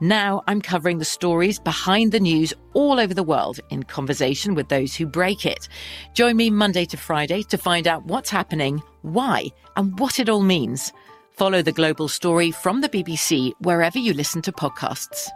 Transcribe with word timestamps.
Now 0.00 0.42
I'm 0.48 0.60
covering 0.60 0.98
the 0.98 1.04
stories 1.04 1.60
behind 1.60 2.10
the 2.10 2.18
news 2.18 2.52
all 2.72 2.98
over 2.98 3.14
the 3.14 3.22
world 3.22 3.60
in 3.70 3.84
conversation 3.84 4.54
with 4.54 4.68
those 4.68 4.96
who 4.96 5.06
break 5.06 5.46
it. 5.46 5.68
Join 6.14 6.36
me 6.36 6.50
Monday 6.50 6.84
to 6.86 6.96
Friday 6.96 7.42
to 7.44 7.56
find 7.56 7.86
out 7.86 8.04
what's 8.06 8.28
happening, 8.28 8.82
why, 9.02 9.46
and 9.76 9.96
what 10.00 10.18
it 10.18 10.28
all 10.28 10.40
means. 10.42 10.92
Follow 11.30 11.62
the 11.62 11.70
global 11.70 12.08
story 12.08 12.50
from 12.50 12.80
the 12.80 12.88
BBC 12.88 13.52
wherever 13.60 13.98
you 13.98 14.12
listen 14.14 14.42
to 14.42 14.52
podcasts. 14.52 15.28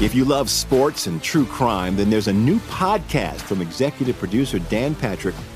If 0.00 0.14
you 0.14 0.26
love 0.26 0.50
sports 0.50 1.06
and 1.06 1.22
true 1.22 1.46
crime, 1.46 1.96
then 1.96 2.10
there's 2.10 2.28
a 2.28 2.32
new 2.32 2.58
podcast 2.60 3.40
from 3.40 3.62
executive 3.62 4.18
producer 4.18 4.58
Dan 4.58 4.94
Patrick 4.94 5.34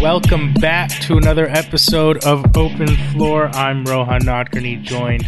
Welcome 0.00 0.52
back 0.54 0.90
to 1.02 1.16
another 1.16 1.48
episode 1.48 2.24
of 2.24 2.44
Open 2.54 2.96
Floor. 3.12 3.48
I'm 3.54 3.84
Rohan 3.84 4.20
Nadkarni, 4.20 4.82
joined 4.82 5.26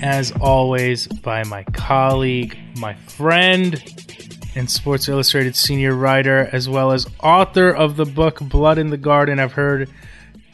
as 0.00 0.32
always 0.40 1.08
by 1.08 1.42
my 1.44 1.64
colleague, 1.72 2.56
my 2.78 2.94
friend, 2.94 3.82
and 4.54 4.70
Sports 4.70 5.08
Illustrated 5.08 5.56
senior 5.56 5.94
writer, 5.94 6.48
as 6.52 6.68
well 6.68 6.92
as 6.92 7.06
author 7.20 7.68
of 7.70 7.96
the 7.96 8.06
book 8.06 8.40
Blood 8.40 8.78
in 8.78 8.90
the 8.90 8.96
Garden. 8.96 9.40
I've 9.40 9.54
heard 9.54 9.90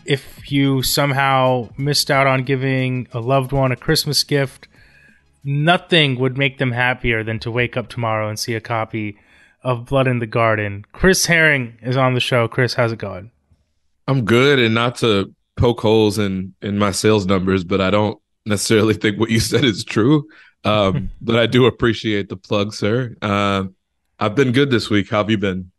if 0.07 0.51
you 0.51 0.83
somehow 0.83 1.69
missed 1.77 2.11
out 2.11 2.27
on 2.27 2.43
giving 2.43 3.07
a 3.13 3.21
loved 3.21 3.53
one 3.53 3.71
a 3.71 3.77
Christmas 3.77 4.25
gift, 4.25 4.67
nothing 5.45 6.19
would 6.19 6.39
make 6.39 6.57
them 6.57 6.73
happier 6.73 7.23
than 7.23 7.39
to 7.41 7.51
wake 7.51 7.77
up 7.77 7.89
tomorrow 7.89 8.29
and 8.29 8.39
see 8.39 8.55
a 8.55 8.61
copy 8.61 9.19
of 9.67 9.85
Blood 9.85 10.07
in 10.07 10.21
the 10.21 10.29
Garden. 10.29 10.85
Chris 10.93 11.27
Herring 11.27 11.77
is 11.83 11.97
on 11.97 12.15
the 12.15 12.21
show. 12.21 12.47
Chris, 12.47 12.75
how's 12.75 12.93
it 12.93 13.01
going? 13.01 13.33
I'm 14.07 14.25
good, 14.25 14.61
and 14.61 14.73
not 14.73 14.95
to 14.99 15.35
poke 15.57 15.81
holes 15.81 16.19
in 16.19 16.55
in 16.63 16.79
my 16.79 16.93
sales 16.93 17.27
numbers, 17.27 17.65
but 17.65 17.81
I 17.81 17.91
don't 17.91 18.19
necessarily 18.47 18.95
think 19.03 19.19
what 19.19 19.31
you 19.31 19.41
said 19.41 19.65
is 19.65 19.85
true. 19.85 20.29
Um, 20.65 21.11
but 21.21 21.37
I 21.37 21.47
do 21.47 21.67
appreciate 21.67 22.29
the 22.29 22.37
plug, 22.37 22.75
sir. 22.75 23.17
Uh, 23.21 23.65
I've 24.21 24.37
been 24.37 24.53
good 24.53 24.71
this 24.71 24.89
week. 24.89 25.11
How 25.11 25.19
have 25.19 25.31
you 25.31 25.39
been? 25.39 25.73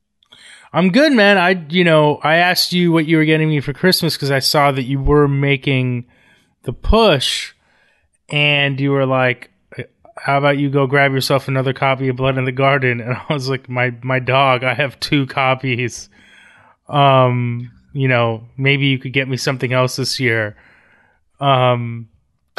I'm 0.73 0.91
good, 0.91 1.13
man. 1.13 1.37
I, 1.37 1.65
you 1.69 1.86
know, 1.86 2.17
I 2.17 2.36
asked 2.36 2.73
you 2.73 2.92
what 2.92 3.05
you 3.05 3.15
were 3.15 3.25
getting 3.25 3.48
me 3.48 3.61
for 3.61 3.71
Christmas 3.71 4.15
because 4.15 4.31
I 4.31 4.39
saw 4.39 4.73
that 4.73 4.83
you 4.83 4.99
were 4.99 5.30
making 5.30 6.08
the 6.64 6.73
push, 6.73 7.54
and 8.27 8.77
you 8.81 8.92
were 8.92 9.05
like, 9.05 9.49
"How 10.20 10.38
about 10.38 10.58
you 10.58 10.70
go 10.70 10.88
grab 10.88 11.14
yourself 11.14 11.48
another 11.48 11.73
copy 11.73 12.08
of 12.08 12.16
Blood 12.16 12.38
in 12.38 12.45
the 12.45 12.52
Garden?" 12.52 13.02
And 13.02 13.14
I 13.14 13.33
was 13.33 13.50
like, 13.50 13.70
"My 13.70 13.94
my 14.02 14.20
dog, 14.20 14.64
I 14.64 14.73
have 14.73 15.00
two 15.00 15.26
copies. 15.28 16.10
Um, 16.88 17.72
you 17.94 18.08
know, 18.08 18.48
maybe 18.58 18.88
you 18.88 19.00
could 19.00 19.14
get 19.14 19.28
me 19.28 19.38
something 19.38 19.73
else 19.73 19.95
this 19.95 20.20
year." 20.20 20.55
Um, 21.39 22.10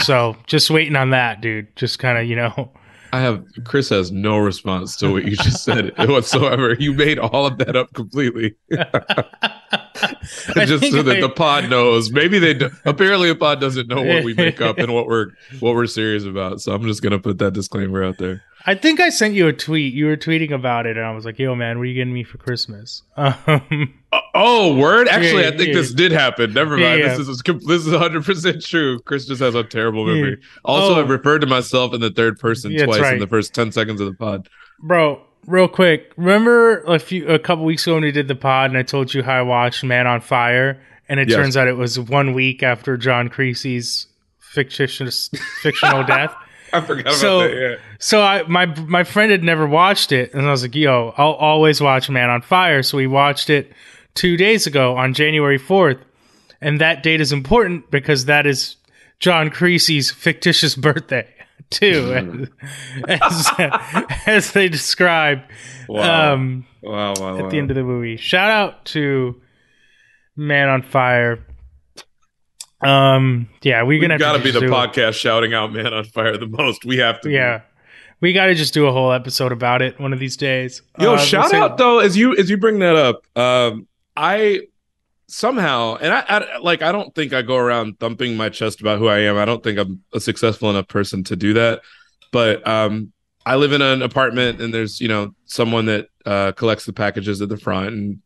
so 0.01 0.37
just 0.47 0.71
waiting 0.71 0.97
on 0.97 1.11
that, 1.11 1.41
dude. 1.41 1.75
Just 1.77 1.99
kind 1.99 2.19
of, 2.19 2.27
you 2.27 2.37
know. 2.37 2.71
I 3.13 3.21
have 3.21 3.43
Chris 3.65 3.89
has 3.89 4.13
no 4.13 4.37
response 4.37 4.95
to 4.97 5.11
what 5.11 5.25
you 5.25 5.35
just 5.35 5.65
said 5.65 5.97
whatsoever. 6.09 6.75
You 6.79 6.93
made 6.93 7.19
all 7.19 7.47
of 7.47 7.57
that 7.59 7.75
up 7.75 7.95
completely. 7.95 8.55
Just 10.00 10.91
so 10.91 11.03
that 11.03 11.16
I, 11.16 11.20
the 11.20 11.28
pod 11.28 11.70
knows. 11.70 12.10
Maybe 12.10 12.38
they 12.38 12.54
do, 12.54 12.70
apparently 12.84 13.28
the 13.28 13.36
pod 13.36 13.60
doesn't 13.60 13.88
know 13.88 14.03
what 14.03 14.25
we 14.25 14.34
make 14.34 14.60
up 14.60 14.78
and 14.78 14.92
what 14.92 15.06
we're 15.06 15.28
what 15.60 15.75
we're 15.75 15.86
serious 15.86 16.25
about. 16.25 16.60
So 16.60 16.72
I'm 16.72 16.82
just 16.82 17.03
gonna 17.03 17.19
put 17.19 17.38
that 17.38 17.53
disclaimer 17.53 18.04
out 18.04 18.19
there. 18.19 18.42
I 18.66 18.75
think 18.75 19.00
I 19.00 19.09
sent 19.09 19.34
you 19.34 19.47
a 19.48 19.53
tweet. 19.53 19.94
You 19.94 20.06
were 20.06 20.16
tweeting 20.16 20.50
about 20.53 20.84
it, 20.86 20.97
and 20.97 21.06
I 21.06 21.12
was 21.12 21.25
like, 21.25 21.38
"Yo, 21.38 21.54
man, 21.54 21.78
what 21.78 21.84
are 21.84 21.86
you 21.86 21.94
getting 21.94 22.12
me 22.12 22.25
for 22.25 22.38
Christmas?" 22.38 23.03
Um, 23.16 23.94
oh, 24.34 24.76
word! 24.76 25.09
Actually, 25.09 25.42
yeah, 25.42 25.48
I 25.48 25.56
think 25.56 25.69
yeah. 25.69 25.75
this 25.75 25.92
did 25.92 26.12
happen. 26.12 26.53
Never 26.53 26.76
mind. 26.76 27.00
Yeah, 27.00 27.16
this 27.16 27.28
is 27.28 27.42
this 27.42 27.86
is 27.86 27.91
100 27.91 28.25
percent 28.25 28.62
true. 28.62 29.00
Chris 29.00 29.26
just 29.26 29.41
has 29.41 29.54
a 29.54 29.65
terrible 29.65 30.06
memory. 30.06 30.41
Also, 30.65 30.94
oh. 30.94 31.00
I 31.00 31.06
referred 31.06 31.41
to 31.41 31.47
myself 31.47 31.94
in 31.94 32.00
the 32.00 32.10
third 32.10 32.38
person 32.38 32.76
twice 32.76 33.00
right. 33.00 33.15
in 33.15 33.20
the 33.20 33.26
first 33.26 33.54
10 33.54 33.72
seconds 33.72 34.00
of 34.00 34.06
the 34.06 34.15
pod. 34.15 34.48
Bro, 34.80 35.22
real 35.48 35.66
quick, 35.66 36.12
remember 36.16 36.82
a 36.82 36.98
few 36.98 37.26
a 37.26 37.38
couple 37.38 37.64
weeks 37.64 37.86
ago 37.86 37.94
when 37.94 38.04
we 38.04 38.12
did 38.12 38.28
the 38.28 38.36
pod, 38.36 38.70
and 38.70 38.78
I 38.78 38.82
told 38.82 39.12
you 39.12 39.22
how 39.22 39.38
I 39.38 39.42
watched 39.42 39.82
Man 39.82 40.06
on 40.06 40.20
Fire, 40.20 40.81
and 41.09 41.19
it 41.19 41.28
yes. 41.28 41.36
turns 41.36 41.56
out 41.56 41.66
it 41.66 41.76
was 41.76 41.98
one 41.98 42.34
week 42.34 42.62
after 42.62 42.97
John 42.97 43.28
Creasy's 43.28 44.06
fictitious 44.38 45.31
fictional 45.62 46.04
death. 46.06 46.34
I 46.72 46.82
forgot 46.82 47.14
so, 47.14 47.41
about 47.41 47.48
that. 47.48 47.60
Yeah. 47.60 47.76
So 47.98 48.22
I 48.22 48.42
my 48.42 48.66
my 48.66 49.04
friend 49.04 49.32
had 49.32 49.42
never 49.42 49.66
watched 49.66 50.12
it, 50.12 50.34
and 50.34 50.47
I 50.47 50.50
was 50.50 50.62
like, 50.62 50.75
"Yo, 50.75 51.14
I'll 51.16 51.32
always 51.32 51.80
watch 51.80 52.10
Man 52.10 52.28
on 52.28 52.42
Fire." 52.42 52.82
So 52.82 52.98
we 52.98 53.06
watched 53.06 53.48
it 53.50 53.72
two 54.15 54.36
days 54.36 54.66
ago 54.66 54.97
on 54.97 55.15
January 55.15 55.59
fourth, 55.59 55.98
and 56.60 56.80
that 56.80 57.03
date 57.03 57.20
is 57.20 57.32
important 57.32 57.91
because 57.91 58.26
that 58.26 58.47
is 58.47 58.76
John 59.19 59.50
Creasy's 59.50 60.10
fictitious 60.10 60.75
birthday 60.76 61.26
too, 61.71 62.49
as, 63.09 63.51
as, 64.27 64.53
they 64.53 64.69
describe 64.69 65.41
wow. 65.89 66.33
Um, 66.33 66.67
wow, 66.83 67.15
wow, 67.19 67.39
at 67.39 67.51
the 67.51 67.59
end 67.59 67.71
of 67.71 67.77
the 67.77 67.83
movie. 67.83 68.17
Shout 68.17 68.51
out 68.51 68.84
to 68.87 69.41
Man 70.37 70.69
on 70.69 70.83
Fire. 70.83 71.45
Um, 72.81 73.49
yeah, 73.62 73.83
we're 73.83 74.01
gonna 74.01 74.19
got 74.19 74.37
to 74.37 74.43
be 74.43 74.51
the 74.51 74.61
podcast 74.61 75.09
it. 75.09 75.12
shouting 75.15 75.53
out 75.53 75.73
"Man 75.73 75.93
on 75.93 76.05
Fire" 76.05 76.37
the 76.37 76.47
most. 76.47 76.84
We 76.84 76.99
have 76.99 77.21
to. 77.23 77.31
Yeah, 77.31 77.59
be. 77.59 77.65
we 78.21 78.33
got 78.33 78.47
to 78.47 78.55
just 78.55 78.73
do 78.73 78.87
a 78.87 78.93
whole 78.93 79.12
episode 79.12 79.53
about 79.53 79.83
it 79.83 79.99
one 80.01 80.12
of 80.12 80.21
these 80.21 80.37
days. 80.37 80.83
Yo, 80.99 81.15
uh, 81.15 81.19
shout 81.19 81.53
out 81.53 81.77
though 81.77 81.99
as 81.99 82.17
you 82.17 82.37
as 82.37 82.49
you 82.49 82.57
bring 82.57 82.78
that 82.78 82.97
up. 82.97 83.27
Um, 83.37 83.89
I 84.17 84.68
somehow, 85.28 85.97
and 85.97 86.12
I, 86.12 86.25
I 86.28 86.59
like 86.59 86.83
I 86.83 86.93
don't 86.93 87.15
think 87.15 87.33
I 87.33 87.43
go 87.43 87.56
around 87.56 87.99
thumping 88.00 88.37
my 88.37 88.49
chest 88.49 88.81
about 88.81 88.99
who 88.99 89.09
I 89.09 89.21
am. 89.21 89.37
I 89.37 89.44
don't 89.44 89.62
think 89.62 89.78
I'm 89.78 90.03
a 90.12 90.21
successful 90.21 90.71
enough 90.71 90.89
person 90.89 91.25
to 91.25 91.37
do 91.37 91.55
that. 91.55 91.83
But 92.33 92.66
um, 92.66 93.12
I 93.47 93.56
live 93.56 93.72
in 93.72 93.83
an 93.83 94.03
apartment, 94.03 94.61
and 94.61 94.75
there's 94.75 95.00
you 95.00 95.09
know 95.09 95.34
someone 95.47 95.87
that 95.87 96.09
uh, 96.27 96.53
collects 96.53 96.84
the 96.87 96.93
packages 96.93 97.41
at 97.41 97.49
the 97.49 97.56
front 97.56 97.89
and 97.89 98.22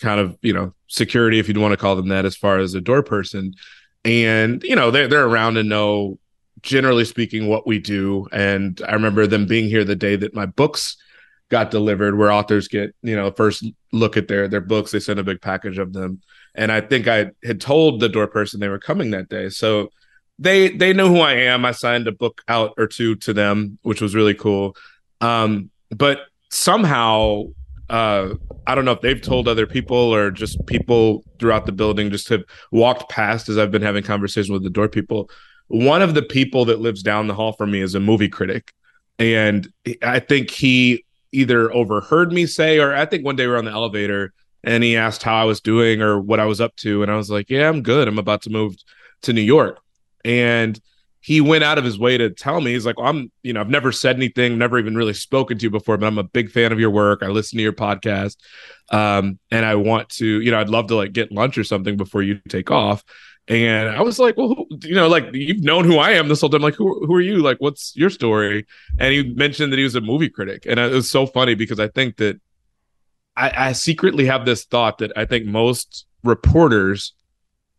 kind 0.00 0.20
of 0.20 0.36
you 0.42 0.52
know 0.52 0.74
security, 0.88 1.38
if 1.38 1.48
you'd 1.48 1.58
want 1.58 1.72
to 1.72 1.76
call 1.76 1.96
them 1.96 2.08
that, 2.08 2.24
as 2.24 2.36
far 2.36 2.58
as 2.58 2.74
a 2.74 2.80
door 2.80 3.02
person 3.02 3.54
and 4.06 4.62
you 4.62 4.76
know 4.76 4.90
they're 4.90 5.08
they're 5.08 5.26
around 5.26 5.56
and 5.56 5.68
know 5.68 6.18
generally 6.62 7.04
speaking 7.04 7.48
what 7.48 7.66
we 7.66 7.78
do 7.78 8.26
and 8.32 8.80
i 8.88 8.92
remember 8.92 9.26
them 9.26 9.46
being 9.46 9.68
here 9.68 9.84
the 9.84 9.96
day 9.96 10.16
that 10.16 10.32
my 10.32 10.46
books 10.46 10.96
got 11.50 11.70
delivered 11.70 12.16
where 12.16 12.30
authors 12.30 12.68
get 12.68 12.94
you 13.02 13.16
know 13.16 13.30
first 13.32 13.66
look 13.92 14.16
at 14.16 14.28
their 14.28 14.46
their 14.48 14.60
books 14.60 14.92
they 14.92 15.00
send 15.00 15.18
a 15.18 15.24
big 15.24 15.40
package 15.40 15.78
of 15.78 15.92
them 15.92 16.20
and 16.56 16.72
i 16.72 16.80
think 16.80 17.06
i 17.06 17.30
had 17.44 17.60
told 17.60 18.00
the 18.00 18.08
door 18.08 18.26
person 18.26 18.60
they 18.60 18.68
were 18.68 18.78
coming 18.78 19.10
that 19.10 19.28
day 19.28 19.48
so 19.48 19.88
they 20.38 20.68
they 20.68 20.92
know 20.92 21.08
who 21.08 21.20
i 21.20 21.32
am 21.32 21.64
i 21.64 21.72
signed 21.72 22.06
a 22.06 22.12
book 22.12 22.42
out 22.48 22.72
or 22.76 22.86
two 22.86 23.14
to 23.16 23.32
them 23.32 23.78
which 23.82 24.00
was 24.00 24.14
really 24.14 24.34
cool 24.34 24.76
um 25.20 25.70
but 25.90 26.20
somehow 26.50 27.42
uh, 27.88 28.34
I 28.66 28.74
don't 28.74 28.84
know 28.84 28.92
if 28.92 29.00
they've 29.00 29.20
told 29.20 29.46
other 29.46 29.66
people 29.66 29.96
or 29.96 30.30
just 30.30 30.64
people 30.66 31.24
throughout 31.38 31.66
the 31.66 31.72
building 31.72 32.10
just 32.10 32.28
have 32.30 32.42
walked 32.72 33.08
past 33.08 33.48
as 33.48 33.58
I've 33.58 33.70
been 33.70 33.82
having 33.82 34.02
conversations 34.02 34.50
with 34.50 34.64
the 34.64 34.70
door 34.70 34.88
people. 34.88 35.30
One 35.68 36.02
of 36.02 36.14
the 36.14 36.22
people 36.22 36.64
that 36.66 36.80
lives 36.80 37.02
down 37.02 37.28
the 37.28 37.34
hall 37.34 37.52
from 37.52 37.70
me 37.70 37.80
is 37.80 37.94
a 37.94 38.00
movie 38.00 38.28
critic. 38.28 38.72
And 39.18 39.68
I 40.02 40.18
think 40.18 40.50
he 40.50 41.04
either 41.32 41.72
overheard 41.72 42.32
me 42.32 42.46
say, 42.46 42.78
or 42.78 42.94
I 42.94 43.06
think 43.06 43.24
one 43.24 43.36
day 43.36 43.46
we 43.46 43.52
are 43.52 43.58
on 43.58 43.64
the 43.64 43.70
elevator 43.70 44.32
and 44.64 44.82
he 44.82 44.96
asked 44.96 45.22
how 45.22 45.36
I 45.36 45.44
was 45.44 45.60
doing 45.60 46.02
or 46.02 46.20
what 46.20 46.40
I 46.40 46.44
was 46.44 46.60
up 46.60 46.74
to. 46.76 47.02
And 47.02 47.10
I 47.10 47.16
was 47.16 47.30
like, 47.30 47.50
yeah, 47.50 47.68
I'm 47.68 47.82
good. 47.82 48.08
I'm 48.08 48.18
about 48.18 48.42
to 48.42 48.50
move 48.50 48.74
to 49.22 49.32
New 49.32 49.42
York. 49.42 49.78
And 50.24 50.80
he 51.26 51.40
went 51.40 51.64
out 51.64 51.76
of 51.76 51.82
his 51.82 51.98
way 51.98 52.16
to 52.16 52.30
tell 52.30 52.60
me 52.60 52.72
he's 52.72 52.86
like 52.86 52.98
well, 52.98 53.08
i'm 53.08 53.32
you 53.42 53.52
know 53.52 53.60
i've 53.60 53.68
never 53.68 53.90
said 53.90 54.14
anything 54.14 54.56
never 54.56 54.78
even 54.78 54.94
really 54.94 55.12
spoken 55.12 55.58
to 55.58 55.64
you 55.64 55.70
before 55.70 55.96
but 55.96 56.06
i'm 56.06 56.18
a 56.18 56.22
big 56.22 56.50
fan 56.50 56.70
of 56.70 56.78
your 56.78 56.90
work 56.90 57.20
i 57.22 57.26
listen 57.26 57.56
to 57.56 57.62
your 57.64 57.72
podcast 57.72 58.36
um, 58.90 59.38
and 59.50 59.66
i 59.66 59.74
want 59.74 60.08
to 60.08 60.40
you 60.40 60.52
know 60.52 60.60
i'd 60.60 60.68
love 60.68 60.86
to 60.86 60.94
like 60.94 61.12
get 61.12 61.32
lunch 61.32 61.58
or 61.58 61.64
something 61.64 61.96
before 61.96 62.22
you 62.22 62.38
take 62.48 62.70
off 62.70 63.02
and 63.48 63.88
i 63.88 64.00
was 64.00 64.20
like 64.20 64.36
well 64.36 64.48
who, 64.48 64.66
you 64.84 64.94
know 64.94 65.08
like 65.08 65.26
you've 65.32 65.64
known 65.64 65.84
who 65.84 65.98
i 65.98 66.12
am 66.12 66.28
this 66.28 66.40
whole 66.40 66.50
time 66.50 66.62
like 66.62 66.76
who, 66.76 67.04
who 67.04 67.14
are 67.14 67.20
you 67.20 67.38
like 67.38 67.56
what's 67.58 67.92
your 67.96 68.10
story 68.10 68.64
and 68.98 69.12
he 69.12 69.34
mentioned 69.34 69.72
that 69.72 69.78
he 69.78 69.84
was 69.84 69.96
a 69.96 70.00
movie 70.00 70.30
critic 70.30 70.64
and 70.64 70.78
it 70.78 70.92
was 70.92 71.10
so 71.10 71.26
funny 71.26 71.56
because 71.56 71.80
i 71.80 71.88
think 71.88 72.18
that 72.18 72.40
I, 73.36 73.68
I 73.68 73.72
secretly 73.72 74.26
have 74.26 74.44
this 74.44 74.64
thought 74.64 74.98
that 74.98 75.12
i 75.16 75.24
think 75.24 75.46
most 75.46 76.06
reporters 76.24 77.12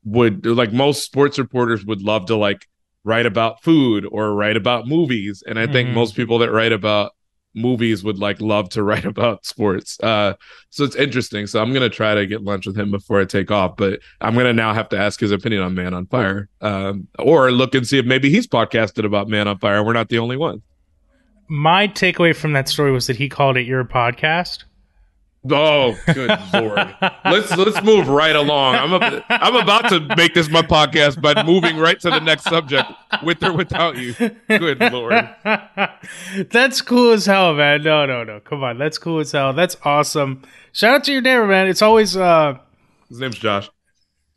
would 0.08 0.46
like 0.46 0.72
most 0.72 1.04
sports 1.04 1.38
reporters 1.38 1.86
would 1.86 2.02
love 2.02 2.28
to 2.28 2.36
like 2.36 2.66
write 3.04 3.26
about 3.26 3.64
food 3.64 4.06
or 4.12 4.34
write 4.34 4.58
about 4.58 4.88
movies. 4.88 5.44
And 5.46 5.60
i 5.60 5.64
mm-hmm. 5.64 5.74
think 5.74 5.90
most 5.90 6.16
people 6.16 6.40
that 6.40 6.52
write 6.52 6.72
about 6.72 7.12
movies 7.56 8.04
would 8.04 8.20
like 8.20 8.40
love 8.40 8.70
to 8.70 8.84
write 8.90 9.06
about 9.06 9.46
sports. 9.46 10.00
Uh 10.02 10.34
so 10.70 10.84
it's 10.84 10.96
interesting. 10.96 11.48
So 11.48 11.62
i'm 11.62 11.74
gonna 11.74 11.90
try 11.90 12.16
to 12.16 12.26
get 12.26 12.44
lunch 12.44 12.66
with 12.66 12.78
him 12.78 12.90
before 12.92 13.20
i 13.20 13.26
take 13.26 13.52
off 13.52 13.76
but 13.78 14.00
i'm 14.22 14.36
gonna 14.36 14.54
now 14.54 14.74
have 14.74 14.90
to 14.90 14.98
ask 14.98 15.20
his 15.20 15.32
opinion 15.32 15.62
on 15.62 15.74
man 15.74 15.94
on 15.94 16.06
fire 16.08 16.50
um 16.62 17.08
or 17.20 17.52
look 17.52 17.76
and 17.76 17.88
see 17.88 17.98
if 17.98 18.06
maybe 18.06 18.30
he's 18.30 18.48
podcasted 18.48 19.06
about 19.06 19.28
man 19.28 19.48
on 19.48 19.58
fire 19.58 19.84
we're 19.84 19.94
not 19.94 20.10
the 20.10 20.20
only 20.20 20.38
one. 20.38 20.62
My 21.50 21.88
takeaway 21.88 22.36
from 22.36 22.52
that 22.54 22.68
story 22.68 22.92
was 22.92 23.08
that 23.08 23.16
he 23.16 23.30
called 23.30 23.56
it 23.56 23.66
your 23.66 23.86
podcast 23.86 24.66
Oh, 25.52 25.98
good 26.14 26.40
lord! 26.54 26.96
let's 27.26 27.56
let's 27.56 27.82
move 27.84 28.08
right 28.08 28.36
along. 28.36 28.76
I'm 28.76 28.94
a, 28.94 29.24
I'm 29.30 29.56
about 29.56 29.90
to 29.90 30.00
make 30.16 30.34
this 30.34 30.50
my 30.50 30.62
podcast 30.62 31.22
by 31.22 31.44
moving 31.44 31.78
right 31.78 32.00
to 32.02 32.10
the 32.10 32.20
next 32.20 32.44
subject, 32.44 32.90
with 33.24 33.44
or 33.44 33.54
without 33.54 33.98
you. 33.98 34.14
Good 34.48 34.80
lord! 34.80 35.30
That's 36.52 36.82
cool 36.82 37.14
as 37.14 37.26
hell, 37.26 37.54
man. 37.54 37.84
No, 37.84 38.06
no, 38.06 38.24
no. 38.24 38.40
Come 38.40 38.64
on, 38.64 38.78
that's 38.78 38.98
cool 38.98 39.20
as 39.20 39.32
hell. 39.32 39.54
That's 39.54 39.78
awesome. 39.84 40.44
Shout 40.72 40.96
out 40.96 41.04
to 41.06 41.12
your 41.12 41.22
neighbor, 41.22 41.48
man. 41.48 41.68
It's 41.68 41.82
always 41.82 42.16
uh, 42.16 42.58
his 43.10 43.20
name's 43.20 43.38
Josh. 43.38 43.70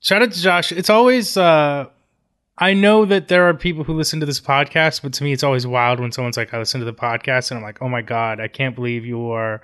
Shout 0.01 0.23
out 0.23 0.33
to 0.33 0.41
Josh. 0.41 0.73
It's 0.73 0.91
always 0.91 1.37
uh, 1.37 1.87
I 2.59 2.75
know 2.75 3.07
that 3.07 3.29
there 3.29 3.49
are 3.49 3.55
people 3.55 3.85
who 3.85 3.95
listen 3.95 4.21
to 4.21 4.27
this 4.27 4.41
podcast, 4.41 5.03
but 5.03 5.15
to 5.15 5.25
me, 5.25 5.33
it's 5.33 5.43
always 5.43 5.67
wild 5.67 5.99
when 5.99 6.13
someone's 6.13 6.37
like, 6.37 6.53
"I 6.53 6.59
listen 6.59 6.81
to 6.81 6.85
the 6.85 6.93
podcast," 6.93 7.51
and 7.51 7.59
I'm 7.59 7.65
like, 7.65 7.81
"Oh 7.81 7.89
my 7.89 8.03
god, 8.03 8.39
I 8.39 8.49
can't 8.49 8.75
believe 8.75 9.07
you 9.07 9.31
are." 9.31 9.63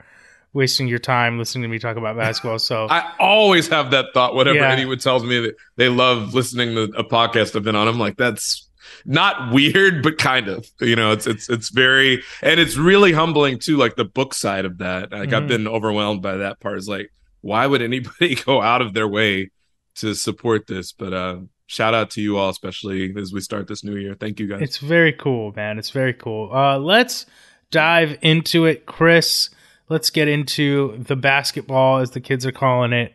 Wasting 0.57 0.89
your 0.89 0.99
time 0.99 1.39
listening 1.39 1.63
to 1.63 1.69
me 1.69 1.79
talk 1.79 1.99
about 1.99 2.17
basketball. 2.17 2.59
So 2.59 2.87
I 2.91 3.13
always 3.21 3.69
have 3.69 3.91
that 3.91 4.07
thought. 4.15 4.35
Whenever 4.35 4.59
yeah. 4.59 4.73
anyone 4.73 4.99
tells 4.99 5.23
me 5.23 5.39
that 5.41 5.55
they 5.77 5.89
love 5.89 6.35
listening 6.35 6.75
to 6.75 6.85
a 6.99 7.05
podcast 7.05 7.55
I've 7.55 7.63
been 7.63 7.77
on, 7.77 7.87
I'm 7.87 7.99
like, 7.99 8.17
that's 8.17 8.67
not 9.05 9.53
weird, 9.53 10.03
but 10.03 10.19
kind 10.19 10.49
of. 10.49 10.67
You 10.81 10.97
know, 10.97 11.13
it's 11.13 11.27
it's 11.27 11.49
it's 11.49 11.69
very 11.69 12.25
and 12.43 12.59
it's 12.59 12.77
really 12.77 13.13
humbling 13.13 13.59
too. 13.59 13.77
Like 13.77 13.97
the 13.97 14.05
book 14.05 14.35
side 14.35 14.65
of 14.65 14.79
that. 14.79 15.13
Like 15.13 15.29
mm-hmm. 15.29 15.35
I've 15.35 15.47
been 15.47 15.69
overwhelmed 15.69 16.23
by 16.23 16.39
that 16.39 16.59
part. 16.59 16.79
Is 16.79 16.89
like, 16.89 17.13
why 17.43 17.67
would 17.67 17.83
anybody 17.83 18.35
go 18.47 18.63
out 18.63 18.81
of 18.81 18.95
their 18.95 19.07
way 19.07 19.51
to 19.97 20.15
support 20.15 20.67
this? 20.67 20.93
But 20.93 21.13
uh 21.13 21.37
shout 21.67 21.95
out 21.95 22.11
to 22.13 22.23
you 22.23 22.39
all, 22.39 22.49
especially 22.49 23.15
as 23.19 23.33
we 23.33 23.41
start 23.41 23.69
this 23.69 23.85
new 23.85 23.97
year. 23.97 24.15
Thank 24.15 24.41
you 24.41 24.47
guys. 24.47 24.63
It's 24.63 24.79
very 24.79 25.13
cool, 25.13 25.53
man. 25.55 25.79
It's 25.79 25.91
very 25.91 26.15
cool. 26.15 26.51
Uh 26.51 26.79
let's 26.79 27.27
dive 27.71 28.17
into 28.23 28.65
it, 28.65 28.87
Chris 28.87 29.51
let's 29.89 30.11
get 30.11 30.29
into 30.29 30.97
the 30.99 31.17
basketball, 31.17 31.99
as 31.99 32.11
the 32.11 32.21
kids 32.21 32.47
are 32.47 32.53
calling 32.53 32.93
it. 32.93 33.15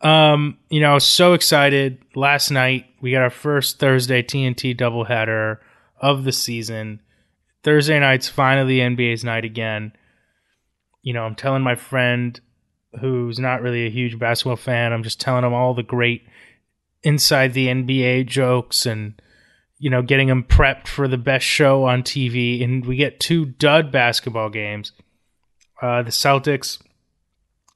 Um, 0.00 0.58
you 0.68 0.80
know, 0.80 0.98
so 0.98 1.32
excited. 1.32 1.98
Last 2.14 2.50
night 2.50 2.86
we 3.00 3.12
got 3.12 3.22
our 3.22 3.30
first 3.30 3.78
Thursday 3.78 4.22
TNT 4.22 4.76
doubleheader 4.76 5.58
of 6.00 6.24
the 6.24 6.32
season. 6.32 7.00
Thursday 7.64 7.98
night's 7.98 8.28
finally 8.28 8.78
NBA's 8.78 9.24
night 9.24 9.44
again. 9.44 9.92
You 11.02 11.14
know, 11.14 11.24
I'm 11.24 11.34
telling 11.34 11.62
my 11.62 11.74
friend 11.74 12.40
who's 13.00 13.38
not 13.38 13.60
really 13.60 13.86
a 13.86 13.90
huge 13.90 14.18
basketball 14.18 14.56
fan, 14.56 14.92
I'm 14.92 15.02
just 15.02 15.20
telling 15.20 15.44
him 15.44 15.52
all 15.52 15.74
the 15.74 15.82
great 15.82 16.26
inside 17.02 17.52
the 17.52 17.66
NBA 17.66 18.26
jokes 18.26 18.86
and 18.86 19.20
you 19.80 19.90
know, 19.90 20.02
getting 20.02 20.28
him 20.28 20.42
prepped 20.42 20.88
for 20.88 21.06
the 21.06 21.16
best 21.16 21.44
show 21.44 21.84
on 21.84 22.02
TV 22.02 22.62
and 22.64 22.84
we 22.84 22.96
get 22.96 23.20
two 23.20 23.44
dud 23.44 23.92
basketball 23.92 24.50
games. 24.50 24.92
Uh, 25.80 26.02
the 26.02 26.10
Celtics 26.10 26.78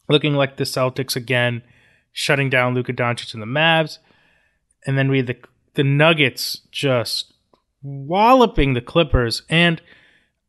looking 0.08 0.34
like 0.34 0.56
the 0.56 0.64
Celtics 0.64 1.16
again, 1.16 1.62
shutting 2.12 2.50
down 2.50 2.74
Luka 2.74 2.92
Doncic 2.92 3.32
and 3.32 3.42
the 3.42 3.46
Mavs. 3.46 3.98
And 4.86 4.98
then 4.98 5.10
we 5.10 5.18
had 5.18 5.26
the 5.26 5.36
the 5.74 5.84
Nuggets 5.84 6.60
just 6.70 7.32
walloping 7.82 8.74
the 8.74 8.80
Clippers. 8.80 9.42
And 9.48 9.80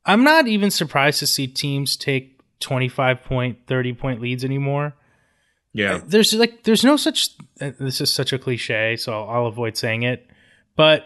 I'm 0.06 0.24
not 0.24 0.48
even 0.48 0.70
surprised 0.72 1.20
to 1.20 1.28
see 1.28 1.48
teams 1.48 1.96
take 1.96 2.42
25 2.60 3.24
point, 3.24 3.60
30 3.68 3.94
point 3.94 4.22
leads 4.22 4.44
anymore. 4.44 4.94
Yeah. 5.74 6.02
There's 6.06 6.34
like 6.34 6.64
there's 6.64 6.84
no 6.84 6.98
such 6.98 7.30
this 7.58 8.02
is 8.02 8.14
such 8.14 8.34
a 8.34 8.40
cliche, 8.40 8.96
so 8.96 9.24
I'll 9.26 9.48
avoid 9.48 9.76
saying 9.76 10.04
it. 10.04 10.28
But 10.76 11.06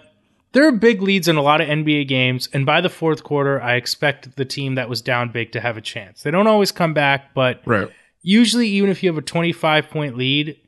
there 0.58 0.68
are 0.68 0.72
big 0.72 1.04
leads 1.04 1.28
in 1.28 1.36
a 1.36 1.42
lot 1.44 1.62
of 1.62 1.68
NBA 1.68 2.08
games, 2.08 2.50
and 2.52 2.66
by 2.66 2.82
the 2.82 2.90
fourth 2.90 3.24
quarter, 3.24 3.62
I 3.62 3.76
expect 3.76 4.38
the 4.38 4.44
team 4.44 4.74
that 4.74 4.90
was 4.90 5.04
down 5.04 5.32
big 5.32 5.52
to 5.52 5.60
have 5.60 5.78
a 5.78 5.82
chance. 5.82 6.24
They 6.24 6.32
don't 6.32 6.48
always 6.48 6.72
come 6.72 6.96
back, 6.96 7.36
but 7.36 7.62
right. 7.64 7.92
usually, 8.24 8.68
even 8.70 8.90
if 8.90 9.04
you 9.04 9.10
have 9.10 9.20
a 9.20 9.22
25 9.22 9.92
point 9.92 10.18
lead, 10.18 10.60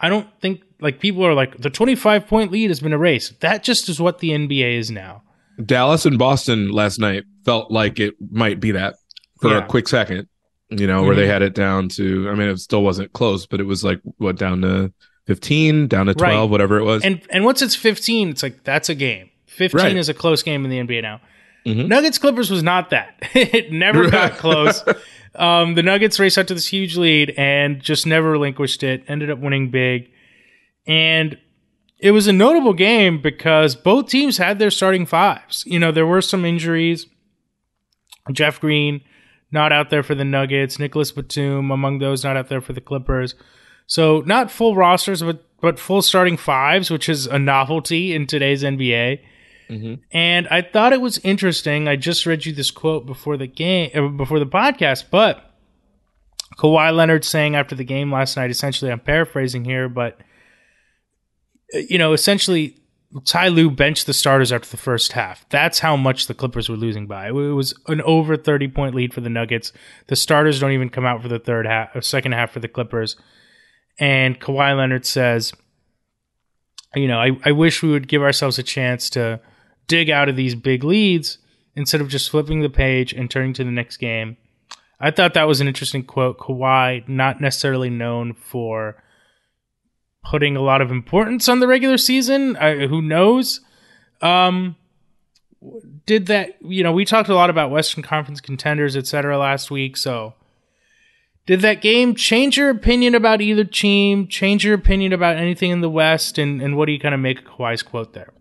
I 0.00 0.08
don't 0.08 0.26
think 0.40 0.62
like 0.80 0.98
people 0.98 1.26
are 1.26 1.34
like 1.34 1.58
the 1.58 1.68
25 1.68 2.26
point 2.26 2.52
lead 2.52 2.70
has 2.70 2.80
been 2.80 2.94
erased. 2.94 3.42
That 3.42 3.62
just 3.62 3.90
is 3.90 4.00
what 4.00 4.20
the 4.20 4.30
NBA 4.30 4.78
is 4.78 4.90
now. 4.90 5.24
Dallas 5.62 6.06
and 6.06 6.18
Boston 6.18 6.70
last 6.70 6.98
night 6.98 7.24
felt 7.44 7.70
like 7.70 8.00
it 8.00 8.14
might 8.30 8.60
be 8.60 8.70
that 8.70 8.94
for 9.42 9.50
yeah. 9.50 9.58
a 9.58 9.66
quick 9.66 9.88
second, 9.88 10.26
you 10.70 10.86
know, 10.86 11.02
where 11.02 11.10
mm-hmm. 11.12 11.20
they 11.20 11.26
had 11.26 11.42
it 11.42 11.54
down 11.54 11.90
to, 11.90 12.30
I 12.30 12.34
mean, 12.34 12.48
it 12.48 12.60
still 12.60 12.82
wasn't 12.82 13.12
close, 13.12 13.44
but 13.44 13.60
it 13.60 13.64
was 13.64 13.84
like 13.84 14.00
what 14.16 14.36
down 14.36 14.62
to 14.62 14.90
15 15.26 15.88
down 15.88 16.06
to 16.06 16.14
12 16.14 16.32
right. 16.32 16.50
whatever 16.50 16.78
it 16.78 16.84
was 16.84 17.02
and 17.02 17.22
and 17.30 17.46
once 17.46 17.62
it's 17.62 17.74
15 17.74 18.28
it's 18.28 18.42
like 18.42 18.62
that's 18.62 18.90
a 18.90 18.94
game 18.94 19.30
15 19.54 19.80
right. 19.80 19.96
is 19.96 20.08
a 20.08 20.14
close 20.14 20.42
game 20.42 20.64
in 20.64 20.70
the 20.70 20.78
nba 20.78 21.02
now. 21.02 21.20
Mm-hmm. 21.66 21.88
nuggets 21.88 22.18
clippers 22.18 22.50
was 22.50 22.62
not 22.62 22.90
that. 22.90 23.22
It 23.34 23.72
never 23.72 24.10
got 24.10 24.32
close. 24.32 24.84
Um, 25.34 25.74
the 25.74 25.82
nuggets 25.82 26.20
raced 26.20 26.38
out 26.38 26.48
to 26.48 26.54
this 26.54 26.66
huge 26.66 26.96
lead 26.96 27.34
and 27.36 27.80
just 27.80 28.06
never 28.06 28.30
relinquished 28.30 28.82
it 28.82 29.04
ended 29.08 29.30
up 29.30 29.38
winning 29.38 29.70
big. 29.70 30.10
And 30.86 31.38
it 31.98 32.10
was 32.10 32.26
a 32.26 32.32
notable 32.32 32.74
game 32.74 33.20
because 33.20 33.74
both 33.74 34.08
teams 34.08 34.36
had 34.36 34.58
their 34.58 34.70
starting 34.70 35.06
fives. 35.06 35.64
You 35.66 35.78
know 35.78 35.90
there 35.90 36.06
were 36.06 36.20
some 36.20 36.44
injuries. 36.44 37.06
Jeff 38.32 38.60
green 38.60 39.00
not 39.50 39.72
out 39.72 39.88
there 39.88 40.02
for 40.02 40.14
the 40.14 40.24
nuggets. 40.24 40.78
Nicolas 40.78 41.12
batum 41.12 41.70
among 41.70 41.98
those 41.98 42.24
not 42.24 42.36
out 42.36 42.48
there 42.48 42.60
for 42.60 42.72
the 42.72 42.80
clippers. 42.80 43.34
So 43.86 44.22
not 44.26 44.50
full 44.50 44.74
rosters, 44.74 45.22
but 45.22 45.44
but 45.60 45.78
full 45.78 46.02
starting 46.02 46.36
fives, 46.36 46.90
which 46.90 47.08
is 47.08 47.26
a 47.26 47.38
novelty 47.38 48.14
in 48.14 48.26
today's 48.26 48.62
NBA. 48.62 49.20
Mm-hmm. 49.68 49.94
And 50.12 50.48
I 50.48 50.62
thought 50.62 50.92
it 50.92 51.00
was 51.00 51.18
interesting. 51.18 51.88
I 51.88 51.96
just 51.96 52.26
read 52.26 52.44
you 52.44 52.52
this 52.52 52.70
quote 52.70 53.06
before 53.06 53.36
the 53.36 53.46
game, 53.46 53.90
uh, 53.94 54.08
before 54.08 54.38
the 54.38 54.46
podcast, 54.46 55.04
but 55.10 55.50
Kawhi 56.58 56.94
Leonard 56.94 57.24
saying 57.24 57.56
after 57.56 57.74
the 57.74 57.84
game 57.84 58.12
last 58.12 58.36
night, 58.36 58.50
essentially, 58.50 58.90
I'm 58.90 59.00
paraphrasing 59.00 59.64
here, 59.64 59.88
but 59.88 60.18
uh, 61.74 61.78
you 61.88 61.98
know, 61.98 62.12
essentially, 62.12 62.76
Ty 63.24 63.48
Lue 63.48 63.70
benched 63.70 64.06
the 64.06 64.12
starters 64.12 64.52
after 64.52 64.68
the 64.68 64.76
first 64.76 65.12
half. 65.12 65.48
That's 65.48 65.78
how 65.78 65.96
much 65.96 66.26
the 66.26 66.34
Clippers 66.34 66.68
were 66.68 66.76
losing 66.76 67.06
by. 67.06 67.28
It 67.28 67.32
was 67.32 67.74
an 67.86 68.00
over 68.02 68.36
30 68.36 68.68
point 68.68 68.94
lead 68.94 69.14
for 69.14 69.20
the 69.20 69.30
Nuggets. 69.30 69.72
The 70.08 70.16
starters 70.16 70.60
don't 70.60 70.72
even 70.72 70.90
come 70.90 71.06
out 71.06 71.22
for 71.22 71.28
the 71.28 71.38
third 71.38 71.66
half, 71.66 71.94
or 71.94 72.00
second 72.00 72.32
half 72.32 72.50
for 72.50 72.60
the 72.60 72.68
Clippers. 72.68 73.16
And 73.98 74.40
Kawhi 74.40 74.76
Leonard 74.76 75.06
says, 75.06 75.52
you 76.94 77.08
know, 77.08 77.20
I, 77.20 77.30
I 77.44 77.52
wish 77.52 77.82
we 77.82 77.90
would 77.90 78.08
give 78.08 78.22
ourselves 78.22 78.58
a 78.58 78.62
chance 78.62 79.10
to 79.10 79.40
dig 79.86 80.10
out 80.10 80.28
of 80.28 80.36
these 80.36 80.54
big 80.54 80.84
leads 80.84 81.38
instead 81.76 82.00
of 82.00 82.08
just 82.08 82.30
flipping 82.30 82.60
the 82.60 82.70
page 82.70 83.12
and 83.12 83.30
turning 83.30 83.52
to 83.52 83.64
the 83.64 83.70
next 83.70 83.96
game. 83.96 84.36
I 85.00 85.10
thought 85.10 85.34
that 85.34 85.48
was 85.48 85.60
an 85.60 85.68
interesting 85.68 86.04
quote. 86.04 86.38
Kawhi, 86.38 87.06
not 87.08 87.40
necessarily 87.40 87.90
known 87.90 88.32
for 88.34 89.02
putting 90.24 90.56
a 90.56 90.62
lot 90.62 90.80
of 90.80 90.90
importance 90.90 91.48
on 91.48 91.60
the 91.60 91.66
regular 91.66 91.98
season. 91.98 92.56
I, 92.56 92.86
who 92.86 93.02
knows? 93.02 93.60
Um, 94.22 94.76
did 96.06 96.26
that, 96.26 96.56
you 96.62 96.82
know, 96.82 96.92
we 96.92 97.04
talked 97.04 97.28
a 97.28 97.34
lot 97.34 97.50
about 97.50 97.70
Western 97.70 98.02
Conference 98.02 98.40
contenders, 98.40 98.96
et 98.96 99.06
cetera, 99.06 99.36
last 99.36 99.70
week. 99.70 99.96
So 99.96 100.34
did 101.44 101.60
that 101.60 101.82
game 101.82 102.14
change 102.14 102.56
your 102.56 102.70
opinion 102.70 103.14
about 103.14 103.42
either 103.42 103.64
team? 103.64 104.28
Change 104.28 104.64
your 104.64 104.74
opinion 104.74 105.12
about 105.12 105.36
anything 105.36 105.70
in 105.70 105.80
the 105.80 105.90
West? 105.90 106.38
And, 106.38 106.62
and 106.62 106.76
what 106.76 106.86
do 106.86 106.92
you 106.92 107.00
kind 107.00 107.14
of 107.14 107.20
make 107.20 107.40
of 107.40 107.44
Kawhi's 107.44 107.82
quote 107.82 108.14
there? 108.14 108.32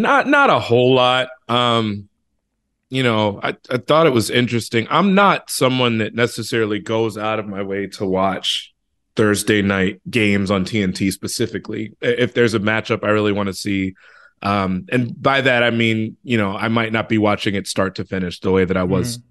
Not 0.00 0.26
not 0.26 0.50
a 0.50 0.58
whole 0.58 0.94
lot. 0.94 1.28
Um, 1.48 2.08
you 2.90 3.02
know, 3.02 3.40
I, 3.42 3.56
I 3.70 3.78
thought 3.78 4.06
it 4.06 4.12
was 4.12 4.30
interesting. 4.30 4.86
I'm 4.90 5.14
not 5.14 5.50
someone 5.50 5.98
that 5.98 6.14
necessarily 6.14 6.78
goes 6.78 7.18
out 7.18 7.38
of 7.38 7.46
my 7.46 7.62
way 7.62 7.86
to 7.88 8.06
watch 8.06 8.72
Thursday 9.14 9.60
night 9.62 10.00
games 10.08 10.50
on 10.50 10.64
TNT 10.64 11.12
specifically. 11.12 11.94
If 12.00 12.32
there's 12.34 12.54
a 12.54 12.60
matchup 12.60 13.04
I 13.04 13.10
really 13.10 13.32
want 13.32 13.48
to 13.48 13.54
see, 13.54 13.94
Um, 14.42 14.86
and 14.90 15.20
by 15.20 15.40
that 15.40 15.62
I 15.62 15.70
mean, 15.70 16.16
you 16.22 16.38
know, 16.38 16.56
I 16.56 16.68
might 16.68 16.92
not 16.92 17.08
be 17.08 17.18
watching 17.18 17.54
it 17.54 17.66
start 17.66 17.96
to 17.96 18.04
finish 18.04 18.40
the 18.40 18.52
way 18.52 18.64
that 18.64 18.76
I 18.76 18.84
was 18.84 19.18
mm-hmm. 19.18 19.26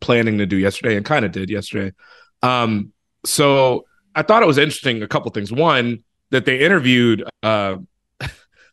planning 0.00 0.38
to 0.38 0.46
do 0.46 0.56
yesterday 0.56 0.96
and 0.96 1.06
kind 1.06 1.24
of 1.24 1.32
did 1.32 1.48
yesterday. 1.50 1.94
Um, 2.42 2.92
so 3.24 3.86
I 4.14 4.22
thought 4.22 4.42
it 4.42 4.46
was 4.46 4.58
interesting 4.58 5.02
a 5.02 5.08
couple 5.08 5.30
things. 5.30 5.50
One, 5.50 6.04
that 6.30 6.44
they 6.44 6.60
interviewed 6.60 7.24
uh 7.42 7.76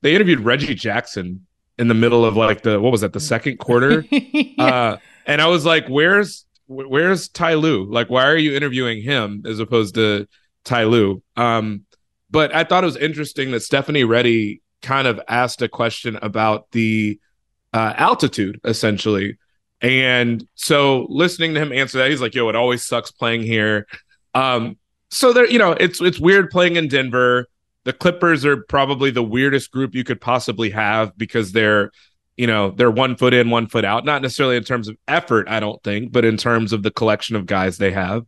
they 0.02 0.16
interviewed 0.16 0.40
Reggie 0.42 0.76
Jackson 0.76 1.46
in 1.78 1.88
the 1.88 1.94
middle 1.94 2.26
of 2.26 2.36
like 2.36 2.62
the 2.64 2.80
what 2.80 2.92
was 2.92 3.02
that 3.02 3.14
the 3.14 3.20
second 3.20 3.58
quarter 3.58 4.04
yeah. 4.12 4.64
uh 4.64 4.98
and 5.26 5.42
i 5.42 5.48
was 5.48 5.66
like 5.66 5.88
where's 5.88 6.46
where's 6.70 7.28
Ty 7.28 7.56
Lue? 7.56 7.86
Like, 7.86 8.10
why 8.10 8.26
are 8.26 8.38
you 8.38 8.56
interviewing 8.56 9.02
him 9.02 9.44
as 9.46 9.60
opposed 9.60 9.96
to 9.96 10.28
Ty 10.64 10.86
Lue? 10.86 11.22
Um, 11.36 11.86
but 12.30 12.56
I 12.56 12.64
thought 12.64 12.84
it 12.84 12.88
was 12.88 12.98
interesting 12.98 13.52
that 13.52 13.62
Stephanie 13.62 14.04
Ready 14.04 14.62
kind 14.82 15.08
of 15.08 15.20
asked 15.28 15.62
a 15.62 15.68
question 15.68 16.18
about 16.22 16.72
the 16.72 17.20
uh, 17.74 17.94
altitude, 17.98 18.62
essentially. 18.64 19.38
And 19.82 20.48
so 20.56 21.08
listening 21.10 21.56
to 21.56 21.60
him 21.60 21.74
answer 21.74 21.98
that, 21.98 22.12
he's 22.12 22.22
like, 22.22 22.36
yo, 22.36 22.48
it 22.50 22.56
always 22.56 22.86
sucks 22.86 23.12
playing 23.12 23.44
here. 23.44 23.88
Um, 24.36 24.78
so 25.10 25.34
there, 25.34 25.50
you 25.50 25.58
know, 25.58 25.72
it's 25.72 26.00
it's 26.02 26.20
weird 26.20 26.52
playing 26.52 26.76
in 26.76 26.88
Denver 26.88 27.48
the 27.86 27.94
Clippers 27.94 28.46
are 28.46 28.58
probably 28.58 29.12
the 29.12 29.24
weirdest 29.24 29.72
group 29.72 29.96
you 29.96 30.04
could 30.04 30.22
possibly 30.22 30.70
have 30.72 31.18
because 31.18 31.52
they're, 31.52 31.92
you 32.38 32.48
know, 32.48 32.72
they're 32.72 32.92
one 32.92 33.16
foot 33.16 33.34
in, 33.34 33.50
one 33.50 33.68
foot 33.68 33.86
out. 33.86 34.06
Not 34.06 34.22
necessarily 34.22 34.58
in 34.58 34.64
terms 34.64 34.88
of 34.88 34.98
effort, 35.08 35.48
I 35.50 35.60
don't 35.60 35.82
think, 35.84 36.12
but 36.12 36.26
in 36.26 36.38
terms 36.38 36.74
of 36.74 36.84
the 36.84 36.92
collection 36.92 37.36
of 37.36 37.46
guys 37.46 37.78
they 37.78 37.92
have. 37.92 38.26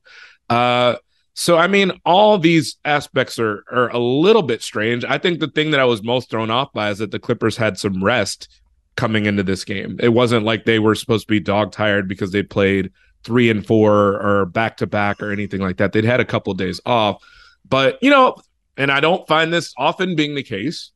Uh, 0.50 0.96
so 1.34 1.58
I 1.58 1.68
mean, 1.68 1.92
all 2.06 2.38
these 2.38 2.78
aspects 2.84 3.40
are 3.40 3.64
are 3.72 3.90
a 3.90 4.00
little 4.00 4.44
bit 4.44 4.62
strange. 4.62 5.06
I 5.06 5.18
think 5.18 5.40
the 5.40 5.48
thing 5.48 5.72
that 5.72 5.80
I 5.80 5.86
was 5.86 6.04
most 6.04 6.30
thrown 6.30 6.52
off 6.52 6.74
by 6.74 6.90
is 6.90 6.98
that 7.00 7.12
the 7.12 7.20
Clippers 7.20 7.58
had 7.58 7.78
some 7.78 8.04
rest 8.04 8.50
coming 8.96 9.26
into 9.26 9.44
this 9.44 9.64
game. 9.64 9.98
It 10.00 10.10
wasn't 10.10 10.46
like 10.46 10.66
they 10.66 10.80
were 10.80 10.96
supposed 10.96 11.28
to 11.28 11.32
be 11.32 11.40
dog 11.40 11.72
tired 11.72 12.08
because 12.08 12.32
they 12.32 12.44
played 12.44 12.92
three 13.24 13.50
and 13.50 13.66
four 13.66 14.22
or 14.22 14.46
back 14.46 14.78
to 14.78 14.88
back 14.88 15.22
or 15.22 15.32
anything 15.32 15.62
like 15.62 15.78
that. 15.78 15.94
They'd 15.94 16.04
had 16.04 16.20
a 16.20 16.26
couple 16.26 16.52
of 16.52 16.58
days 16.58 16.82
off. 16.86 17.24
But 17.68 17.98
you 18.02 18.10
know, 18.10 18.36
and 18.82 18.92
I 18.92 19.00
don't 19.00 19.28
find 19.28 19.54
this 19.54 19.76
often 19.78 20.16
being 20.16 20.34
the 20.34 20.42
case, 20.42 20.92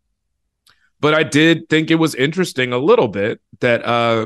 but 0.99 1.13
I 1.13 1.21
did 1.21 1.69
think 1.69 1.91
it 1.91 1.95
was 1.95 2.15
interesting 2.15 2.73
a 2.73 2.79
little 2.79 3.07
bit 3.07 3.39
that 3.59 3.85
uh 3.85 4.25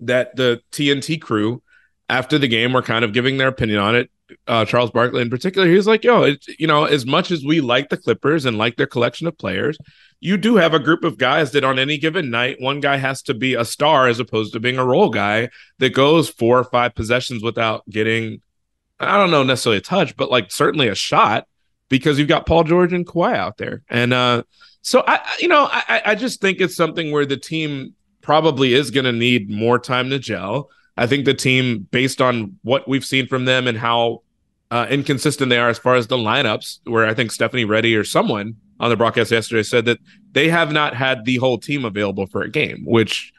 that 0.00 0.34
the 0.34 0.60
TNT 0.72 1.20
crew 1.20 1.62
after 2.08 2.36
the 2.36 2.48
game 2.48 2.72
were 2.72 2.82
kind 2.82 3.04
of 3.04 3.12
giving 3.12 3.36
their 3.36 3.46
opinion 3.46 3.78
on 3.78 3.94
it. 3.94 4.10
Uh, 4.46 4.64
Charles 4.64 4.90
Barkley 4.90 5.22
in 5.22 5.30
particular, 5.30 5.68
he 5.68 5.74
was 5.74 5.86
like, 5.86 6.02
"Yo, 6.02 6.24
it, 6.24 6.44
you 6.58 6.66
know, 6.66 6.84
as 6.84 7.06
much 7.06 7.30
as 7.30 7.44
we 7.44 7.60
like 7.60 7.90
the 7.90 7.96
Clippers 7.96 8.44
and 8.44 8.58
like 8.58 8.76
their 8.76 8.86
collection 8.86 9.28
of 9.28 9.38
players, 9.38 9.78
you 10.18 10.36
do 10.36 10.56
have 10.56 10.74
a 10.74 10.80
group 10.80 11.04
of 11.04 11.16
guys 11.16 11.52
that 11.52 11.64
on 11.64 11.78
any 11.78 11.96
given 11.96 12.28
night, 12.28 12.60
one 12.60 12.80
guy 12.80 12.96
has 12.96 13.22
to 13.22 13.34
be 13.34 13.54
a 13.54 13.64
star 13.64 14.08
as 14.08 14.18
opposed 14.18 14.52
to 14.52 14.60
being 14.60 14.78
a 14.78 14.84
role 14.84 15.10
guy 15.10 15.48
that 15.78 15.94
goes 15.94 16.28
four 16.28 16.58
or 16.58 16.64
five 16.64 16.94
possessions 16.96 17.42
without 17.42 17.88
getting, 17.88 18.42
I 18.98 19.16
don't 19.16 19.30
know 19.30 19.44
necessarily 19.44 19.78
a 19.78 19.80
touch, 19.80 20.16
but 20.16 20.30
like 20.30 20.50
certainly 20.50 20.88
a 20.88 20.94
shot 20.94 21.46
because 21.88 22.18
you've 22.18 22.28
got 22.28 22.46
Paul 22.46 22.64
George 22.64 22.92
and 22.92 23.06
Kawhi 23.06 23.34
out 23.34 23.56
there. 23.56 23.82
And 23.88 24.12
uh, 24.12 24.42
so 24.82 25.02
I, 25.06 25.20
you 25.40 25.48
know, 25.48 25.68
I, 25.70 26.02
I 26.06 26.14
just 26.14 26.40
think 26.40 26.60
it's 26.60 26.76
something 26.76 27.10
where 27.10 27.26
the 27.26 27.36
team 27.36 27.94
probably 28.22 28.74
is 28.74 28.90
going 28.90 29.04
to 29.04 29.12
need 29.12 29.50
more 29.50 29.78
time 29.78 30.10
to 30.10 30.18
gel. 30.18 30.70
I 30.96 31.06
think 31.06 31.24
the 31.24 31.34
team, 31.34 31.88
based 31.90 32.20
on 32.20 32.58
what 32.62 32.88
we've 32.88 33.04
seen 33.04 33.26
from 33.26 33.44
them 33.44 33.66
and 33.66 33.78
how 33.78 34.22
uh, 34.70 34.86
inconsistent 34.90 35.48
they 35.48 35.58
are 35.58 35.68
as 35.68 35.78
far 35.78 35.94
as 35.94 36.08
the 36.08 36.16
lineups, 36.16 36.80
where 36.84 37.06
I 37.06 37.14
think 37.14 37.32
Stephanie 37.32 37.64
Ready 37.64 37.96
or 37.96 38.04
someone 38.04 38.56
on 38.80 38.90
the 38.90 38.96
broadcast 38.96 39.30
yesterday 39.30 39.62
said 39.62 39.86
that 39.86 39.98
they 40.32 40.48
have 40.48 40.72
not 40.72 40.94
had 40.94 41.24
the 41.24 41.36
whole 41.36 41.58
team 41.58 41.84
available 41.84 42.26
for 42.26 42.42
a 42.42 42.50
game, 42.50 42.84
which 42.84 43.32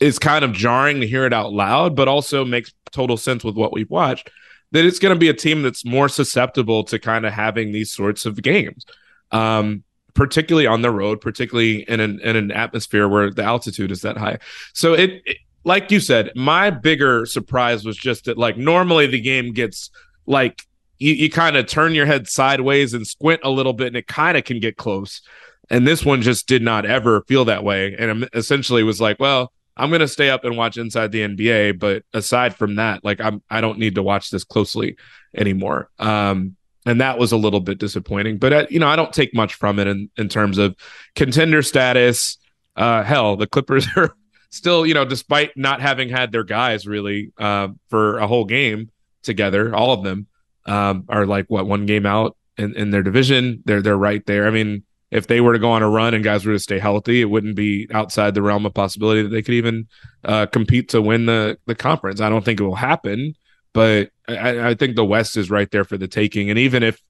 is 0.00 0.18
kind 0.18 0.44
of 0.44 0.52
jarring 0.52 1.00
to 1.00 1.06
hear 1.06 1.24
it 1.24 1.32
out 1.32 1.52
loud, 1.52 1.96
but 1.96 2.08
also 2.08 2.44
makes 2.44 2.72
total 2.90 3.16
sense 3.16 3.42
with 3.42 3.56
what 3.56 3.72
we've 3.72 3.90
watched 3.90 4.30
that 4.72 4.84
it's 4.84 4.98
going 4.98 5.14
to 5.14 5.18
be 5.18 5.28
a 5.28 5.34
team 5.34 5.62
that's 5.62 5.84
more 5.84 6.08
susceptible 6.08 6.84
to 6.84 6.98
kind 6.98 7.24
of 7.24 7.32
having 7.32 7.72
these 7.72 7.92
sorts 7.92 8.26
of 8.26 8.42
games, 8.42 8.84
um, 9.30 9.84
particularly 10.14 10.66
on 10.66 10.82
the 10.82 10.90
road, 10.90 11.20
particularly 11.20 11.82
in 11.88 12.00
an 12.00 12.20
in 12.20 12.36
an 12.36 12.50
atmosphere 12.50 13.08
where 13.08 13.30
the 13.30 13.42
altitude 13.42 13.90
is 13.90 14.02
that 14.02 14.16
high. 14.16 14.38
So 14.72 14.94
it, 14.94 15.22
it 15.24 15.38
like 15.64 15.90
you 15.90 16.00
said, 16.00 16.30
my 16.34 16.70
bigger 16.70 17.26
surprise 17.26 17.84
was 17.84 17.96
just 17.96 18.24
that 18.26 18.38
like 18.38 18.56
normally 18.56 19.06
the 19.06 19.20
game 19.20 19.52
gets 19.52 19.90
like 20.26 20.62
you, 20.98 21.12
you 21.12 21.30
kind 21.30 21.56
of 21.56 21.66
turn 21.66 21.94
your 21.94 22.06
head 22.06 22.28
sideways 22.28 22.94
and 22.94 23.06
squint 23.06 23.40
a 23.44 23.50
little 23.50 23.72
bit, 23.72 23.88
and 23.88 23.96
it 23.96 24.06
kind 24.06 24.36
of 24.36 24.44
can 24.44 24.60
get 24.60 24.76
close. 24.76 25.22
And 25.68 25.86
this 25.86 26.04
one 26.04 26.22
just 26.22 26.46
did 26.46 26.62
not 26.62 26.86
ever 26.86 27.22
feel 27.22 27.44
that 27.46 27.64
way, 27.64 27.96
and 27.98 28.28
essentially 28.32 28.82
was 28.82 29.00
like, 29.00 29.18
well 29.20 29.52
I'm 29.76 29.90
gonna 29.90 30.08
stay 30.08 30.30
up 30.30 30.44
and 30.44 30.56
watch 30.56 30.76
Inside 30.76 31.12
the 31.12 31.20
NBA, 31.20 31.78
but 31.78 32.04
aside 32.12 32.54
from 32.54 32.76
that, 32.76 33.04
like 33.04 33.20
I'm 33.20 33.42
I 33.50 33.60
don't 33.60 33.78
need 33.78 33.96
to 33.96 34.02
watch 34.02 34.30
this 34.30 34.44
closely 34.44 34.96
anymore. 35.34 35.90
Um, 35.98 36.56
and 36.86 37.00
that 37.00 37.18
was 37.18 37.32
a 37.32 37.36
little 37.36 37.60
bit 37.60 37.78
disappointing. 37.78 38.38
But 38.38 38.52
uh, 38.52 38.66
you 38.70 38.78
know, 38.78 38.88
I 38.88 38.96
don't 38.96 39.12
take 39.12 39.34
much 39.34 39.54
from 39.54 39.78
it 39.78 39.86
in 39.86 40.10
in 40.16 40.28
terms 40.28 40.56
of 40.58 40.76
contender 41.14 41.62
status. 41.62 42.38
Uh, 42.76 43.02
hell, 43.02 43.36
the 43.36 43.46
Clippers 43.46 43.86
are 43.96 44.14
still, 44.50 44.86
you 44.86 44.94
know, 44.94 45.04
despite 45.04 45.56
not 45.56 45.80
having 45.80 46.08
had 46.08 46.32
their 46.32 46.44
guys 46.44 46.86
really 46.86 47.32
uh, 47.38 47.68
for 47.88 48.18
a 48.18 48.26
whole 48.26 48.44
game 48.44 48.90
together, 49.22 49.74
all 49.74 49.92
of 49.92 50.04
them 50.04 50.26
um, 50.66 51.04
are 51.08 51.26
like 51.26 51.46
what 51.48 51.66
one 51.66 51.86
game 51.86 52.06
out 52.06 52.36
in, 52.56 52.74
in 52.76 52.90
their 52.90 53.02
division. 53.02 53.62
They're 53.64 53.82
they're 53.82 53.96
right 53.96 54.24
there. 54.26 54.46
I 54.46 54.50
mean, 54.50 54.84
if 55.10 55.26
they 55.26 55.40
were 55.40 55.52
to 55.52 55.58
go 55.58 55.70
on 55.70 55.82
a 55.82 55.88
run 55.88 56.14
and 56.14 56.24
guys 56.24 56.44
were 56.44 56.52
to 56.52 56.58
stay 56.58 56.78
healthy, 56.78 57.20
it 57.20 57.30
wouldn't 57.30 57.56
be 57.56 57.86
outside 57.92 58.34
the 58.34 58.42
realm 58.42 58.66
of 58.66 58.74
possibility 58.74 59.22
that 59.22 59.28
they 59.28 59.42
could 59.42 59.54
even 59.54 59.86
uh, 60.24 60.46
compete 60.46 60.88
to 60.90 61.00
win 61.00 61.26
the 61.26 61.58
the 61.66 61.74
conference. 61.74 62.20
I 62.20 62.28
don't 62.28 62.44
think 62.44 62.60
it 62.60 62.64
will 62.64 62.74
happen, 62.74 63.34
but 63.72 64.10
I, 64.28 64.70
I, 64.70 64.74
think 64.74 64.96
the 64.96 65.04
West 65.04 65.36
is 65.36 65.50
right 65.50 65.70
there 65.70 65.84
for 65.84 65.96
the 65.96 66.08
taking. 66.08 66.50
And 66.50 66.58
even 66.58 66.82
if 66.82 67.00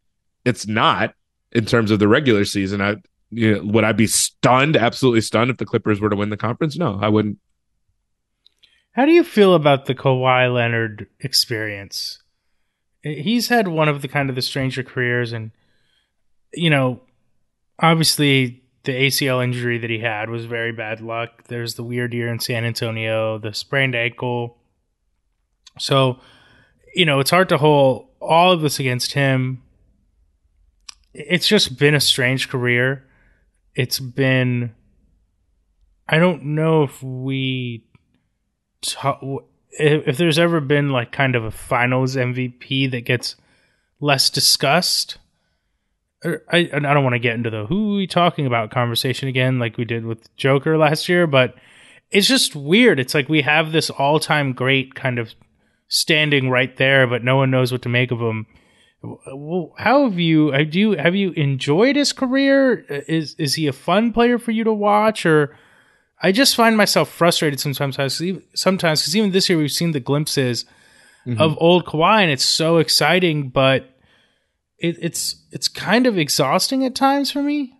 it's 0.45 0.67
not 0.67 1.15
in 1.53 1.65
terms 1.65 1.91
of 1.91 1.99
the 1.99 2.09
regular 2.09 2.45
season, 2.45 2.83
I 2.83 2.97
you 3.31 3.57
know, 3.57 3.65
would 3.73 3.85
I 3.85 3.93
be 3.93 4.07
stunned, 4.07 4.76
absolutely 4.76 5.23
stunned, 5.23 5.50
if 5.50 5.57
the 5.57 5.67
Clippers 5.67 6.00
were 6.00 6.11
to 6.11 6.17
win 6.17 6.31
the 6.31 6.37
conference? 6.37 6.76
No, 6.76 6.99
I 7.00 7.09
wouldn't. 7.09 7.38
How 8.93 9.05
do 9.05 9.12
you 9.12 9.25
feel 9.25 9.55
about 9.55 9.87
the 9.87 9.95
Kawhi 9.95 10.53
Leonard 10.53 11.07
experience? 11.21 12.23
He's 13.03 13.49
had 13.49 13.69
one 13.69 13.88
of 13.88 14.03
the 14.03 14.09
kind 14.09 14.29
of 14.29 14.37
the 14.37 14.43
stranger 14.43 14.83
careers, 14.83 15.33
and 15.33 15.50
you 16.53 16.71
know 16.71 17.00
obviously 17.78 18.62
the 18.85 18.92
ACL 18.92 19.42
injury 19.42 19.78
that 19.78 19.90
he 19.90 19.99
had 19.99 20.30
was 20.30 20.47
very 20.47 20.73
bad 20.73 21.00
luck. 21.00 21.45
There's 21.49 21.75
the 21.75 21.83
weird 21.83 22.14
year 22.14 22.28
in 22.28 22.38
San 22.38 22.64
Antonio, 22.64 23.38
the 23.38 23.52
sprained 23.52 23.95
ankle. 23.95 24.59
So, 25.78 26.21
you 26.95 27.04
know, 27.04 27.21
it's 27.21 27.30
hard 27.30 27.49
to 27.50 27.59
hold 27.59 28.09
all 28.21 28.52
of 28.52 28.61
this 28.61 28.78
against 28.78 29.12
him. 29.12 29.62
It's 31.12 31.49
just 31.49 31.78
been 31.78 31.95
a 31.95 32.00
strange 32.00 32.49
career. 32.49 33.06
It's 33.75 33.99
been 33.99 34.75
I 36.09 36.18
don't 36.18 36.45
know 36.45 36.85
if 36.85 37.02
we 37.02 37.85
if 39.78 40.16
there's 40.16 40.38
ever 40.38 40.61
been 40.61 40.90
like 40.90 41.12
kind 41.12 41.35
of 41.35 41.45
a 41.45 41.50
finals 41.50 42.16
MVP 42.16 42.90
that 42.92 43.04
gets 43.04 43.37
less 44.00 44.30
discussed 44.30 45.18
I 46.50 46.71
I 46.73 46.78
don't 46.78 47.04
want 47.04 47.14
to 47.14 47.21
get 47.21 47.35
into 47.35 47.50
the 47.50 47.66
who 47.66 47.97
we 47.97 48.06
talking 48.06 48.47
about 48.47 48.71
conversation 48.71 49.28
again, 49.28 49.59
like 49.59 49.76
we 49.76 49.85
did 49.85 50.04
with 50.04 50.35
Joker 50.37 50.76
last 50.76 51.09
year, 51.09 51.26
but 51.26 51.54
it's 52.11 52.28
just 52.28 52.54
weird. 52.54 53.00
It's 53.00 53.14
like 53.14 53.28
we 53.28 53.42
have 53.42 53.73
this 53.73 53.90
all 53.90 54.18
time 54.18 54.52
great 54.52 54.95
kind 54.95 55.18
of 55.18 55.35
standing 55.88 56.50
right 56.50 56.76
there, 56.76 57.06
but 57.06 57.25
no 57.25 57.37
one 57.37 57.50
knows 57.50 57.73
what 57.73 57.83
to 57.83 57.88
make 57.88 58.11
of 58.11 58.21
him. 58.21 58.47
How 59.78 60.09
have 60.09 60.18
you 60.18 60.49
have 60.49 60.75
you 60.75 60.92
have 60.92 61.14
you 61.14 61.30
enjoyed 61.33 61.97
his 61.97 62.12
career? 62.12 62.85
Is 62.88 63.35
is 63.38 63.54
he 63.54 63.66
a 63.66 63.73
fun 63.73 64.12
player 64.12 64.38
for 64.38 64.50
you 64.50 64.64
to 64.64 64.73
watch, 64.73 65.26
or 65.26 65.56
I 66.23 66.33
just 66.33 66.56
find 66.56 66.76
myself 66.76 67.09
frustrated 67.11 67.61
sometimes. 67.61 68.21
Sometimes 68.54 69.02
because 69.02 69.16
even 69.16 69.33
this 69.33 69.49
year 69.49 69.59
we've 69.59 69.71
seen 69.71 69.92
the 69.92 70.00
glimpses 70.00 70.64
mm-hmm. 71.26 71.40
of 71.40 71.56
old 71.61 71.85
Kawhi, 71.85 72.23
and 72.23 72.30
it's 72.30 72.45
so 72.45 72.78
exciting, 72.78 73.50
but 73.50 73.96
it, 74.78 74.97
it's 75.00 75.45
it's 75.50 75.68
kind 75.68 76.06
of 76.06 76.18
exhausting 76.18 76.85
at 76.85 76.95
times 76.95 77.30
for 77.30 77.42
me. 77.42 77.73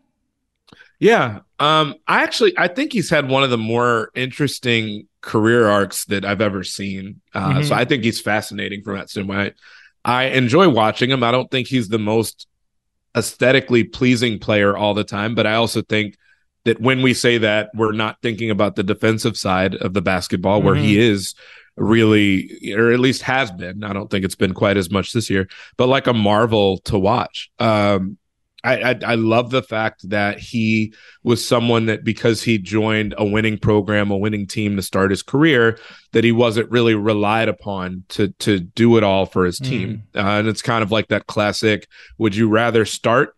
Yeah, 0.98 1.40
um, 1.58 1.94
I 2.06 2.22
actually 2.22 2.54
I 2.56 2.68
think 2.68 2.92
he's 2.92 3.10
had 3.10 3.28
one 3.28 3.42
of 3.42 3.50
the 3.50 3.58
more 3.58 4.10
interesting 4.14 5.08
career 5.20 5.66
arcs 5.66 6.04
that 6.06 6.24
I've 6.24 6.40
ever 6.40 6.64
seen. 6.64 7.20
Uh, 7.34 7.50
mm-hmm. 7.50 7.62
So 7.64 7.74
I 7.74 7.84
think 7.84 8.04
he's 8.04 8.20
fascinating 8.20 8.82
from 8.82 8.96
that 8.96 9.10
standpoint. 9.10 9.54
I, 10.04 10.12
I 10.14 10.24
enjoy 10.28 10.68
watching 10.68 11.10
him. 11.10 11.22
I 11.22 11.32
don't 11.32 11.50
think 11.50 11.68
he's 11.68 11.88
the 11.88 11.98
most 11.98 12.46
aesthetically 13.16 13.84
pleasing 13.84 14.38
player 14.38 14.76
all 14.76 14.94
the 14.94 15.04
time, 15.04 15.34
but 15.34 15.46
I 15.46 15.54
also 15.54 15.82
think 15.82 16.16
that 16.64 16.80
when 16.80 17.02
we 17.02 17.14
say 17.14 17.38
that, 17.38 17.70
we're 17.74 17.92
not 17.92 18.20
thinking 18.22 18.50
about 18.50 18.76
the 18.76 18.82
defensive 18.82 19.36
side 19.36 19.74
of 19.74 19.94
the 19.94 20.02
basketball, 20.02 20.58
mm-hmm. 20.58 20.66
where 20.66 20.74
he 20.74 20.94
mm-hmm. 20.94 21.12
is 21.14 21.34
really, 21.76 22.73
or 22.75 22.92
at 22.92 23.00
least 23.00 23.23
has 23.23 23.50
been. 23.50 23.85
I 23.85 23.92
don't 23.92 24.11
think 24.11 24.25
it's 24.25 24.35
been 24.35 24.54
quite 24.54 24.76
as 24.76 24.90
much 24.90 25.12
this 25.12 25.30
year, 25.30 25.49
but 25.76 25.88
like 25.88 26.06
a 26.06 26.14
marvel 26.14 26.78
to 26.78 26.99
watch. 26.99 27.50
Um, 27.59 28.18
I, 28.64 28.90
I, 28.90 28.99
I 29.06 29.14
love 29.14 29.50
the 29.50 29.62
fact 29.62 30.09
that 30.11 30.40
he 30.40 30.92
was 31.23 31.47
someone 31.47 31.87
that 31.87 32.02
because 32.02 32.42
he 32.42 32.59
joined 32.59 33.14
a 33.16 33.25
winning 33.25 33.59
program, 33.59 34.11
a 34.11 34.16
winning 34.16 34.47
team 34.47 34.75
to 34.75 34.83
start 34.83 35.11
his 35.11 35.23
career, 35.23 35.78
that 36.12 36.25
he 36.25 36.33
wasn't 36.33 36.71
really 36.71 36.95
relied 36.95 37.49
upon 37.49 38.04
to 38.09 38.28
to 38.40 38.59
do 38.59 38.97
it 38.97 39.04
all 39.04 39.25
for 39.25 39.45
his 39.45 39.59
team. 39.59 40.02
Mm. 40.14 40.21
Uh, 40.21 40.38
and 40.40 40.49
it's 40.49 40.62
kind 40.62 40.83
of 40.83 40.90
like 40.90 41.09
that 41.09 41.28
classic: 41.28 41.87
Would 42.18 42.35
you 42.35 42.49
rather 42.49 42.85
start 42.85 43.37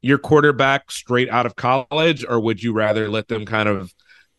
your 0.00 0.18
quarterback 0.18 0.92
straight 0.92 1.28
out 1.28 1.46
of 1.46 1.56
college, 1.56 2.24
or 2.24 2.38
would 2.38 2.62
you 2.62 2.72
rather 2.72 3.08
let 3.08 3.26
them 3.26 3.46
kind 3.46 3.68
of 3.68 3.92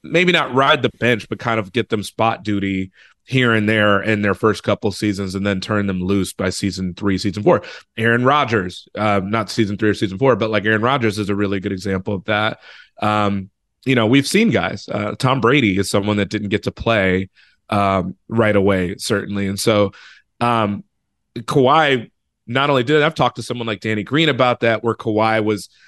maybe 0.04 0.32
not 0.32 0.54
ride 0.54 0.82
the 0.82 0.92
bench, 1.00 1.28
but 1.28 1.40
kind 1.40 1.60
of 1.60 1.74
get 1.74 1.90
them 1.90 2.04
spot 2.04 2.44
duty 2.44 2.92
here 3.30 3.54
and 3.54 3.70
there 3.70 4.02
in 4.02 4.24
their 4.24 4.34
first 4.34 4.64
couple 4.64 4.92
seasons 4.92 5.36
and 5.36 5.46
then 5.46 5.62
turn 5.62 5.86
them 5.86 6.02
loose 6.02 6.34
by 6.34 6.50
season 6.50 6.96
three, 6.96 7.16
season 7.16 7.44
four. 7.44 7.62
Aaron 7.96 8.26
Rodgers, 8.26 8.88
uh, 8.96 9.22
not 9.24 9.52
season 9.52 9.78
three 9.78 9.90
or 9.90 9.94
season 9.94 10.18
four, 10.18 10.36
but 10.36 10.50
like 10.50 10.66
Aaron 10.66 10.82
Rodgers 10.82 11.20
is 11.20 11.30
a 11.30 11.36
really 11.36 11.60
good 11.60 11.72
example 11.72 12.16
of 12.16 12.24
that. 12.26 12.60
Um, 13.04 13.52
you 13.86 13.94
know, 13.94 14.08
we've 14.08 14.26
seen 14.26 14.50
guys. 14.50 14.90
Uh, 14.92 15.14
Tom 15.14 15.42
Brady 15.42 15.78
is 15.78 15.92
someone 15.92 16.18
that 16.18 16.32
didn't 16.32 16.50
get 16.50 16.64
to 16.64 16.72
play 16.72 17.30
um, 17.70 18.16
right 18.28 18.56
away, 18.56 18.96
certainly. 18.98 19.46
And 19.46 19.60
so 19.60 19.92
um, 20.40 20.84
Kawhi 21.38 22.10
not 22.48 22.72
only 22.72 22.84
did 22.84 23.04
I've 23.04 23.14
talked 23.14 23.36
to 23.36 23.44
someone 23.44 23.68
like 23.68 23.80
Danny 23.80 24.02
Green 24.02 24.30
about 24.30 24.62
that, 24.62 24.84
where 24.84 24.96
Kawhi 24.96 25.44
was– 25.44 25.70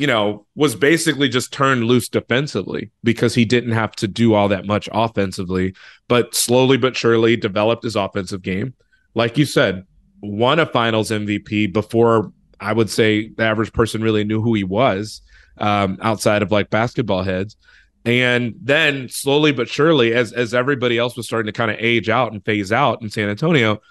you 0.00 0.06
know, 0.06 0.46
was 0.54 0.74
basically 0.74 1.28
just 1.28 1.52
turned 1.52 1.84
loose 1.84 2.08
defensively 2.08 2.90
because 3.04 3.34
he 3.34 3.44
didn't 3.44 3.72
have 3.72 3.94
to 3.96 4.08
do 4.08 4.32
all 4.32 4.48
that 4.48 4.64
much 4.64 4.88
offensively, 4.92 5.74
but 6.08 6.34
slowly 6.34 6.78
but 6.78 6.96
surely 6.96 7.36
developed 7.36 7.84
his 7.84 7.96
offensive 7.96 8.40
game. 8.40 8.72
Like 9.14 9.36
you 9.36 9.44
said, 9.44 9.84
won 10.22 10.58
a 10.58 10.64
finals 10.64 11.10
MVP 11.10 11.74
before 11.74 12.32
I 12.58 12.72
would 12.72 12.88
say 12.88 13.28
the 13.28 13.42
average 13.42 13.74
person 13.74 14.02
really 14.02 14.24
knew 14.24 14.40
who 14.40 14.54
he 14.54 14.64
was 14.64 15.20
um, 15.58 15.98
outside 16.00 16.40
of 16.40 16.50
like 16.50 16.70
basketball 16.70 17.22
heads. 17.22 17.58
And 18.06 18.54
then 18.58 19.10
slowly 19.10 19.52
but 19.52 19.68
surely, 19.68 20.14
as 20.14 20.32
as 20.32 20.54
everybody 20.54 20.96
else 20.96 21.14
was 21.14 21.26
starting 21.26 21.52
to 21.52 21.56
kind 21.56 21.70
of 21.70 21.76
age 21.78 22.08
out 22.08 22.32
and 22.32 22.42
phase 22.42 22.72
out 22.72 23.02
in 23.02 23.10
San 23.10 23.28
Antonio, 23.28 23.82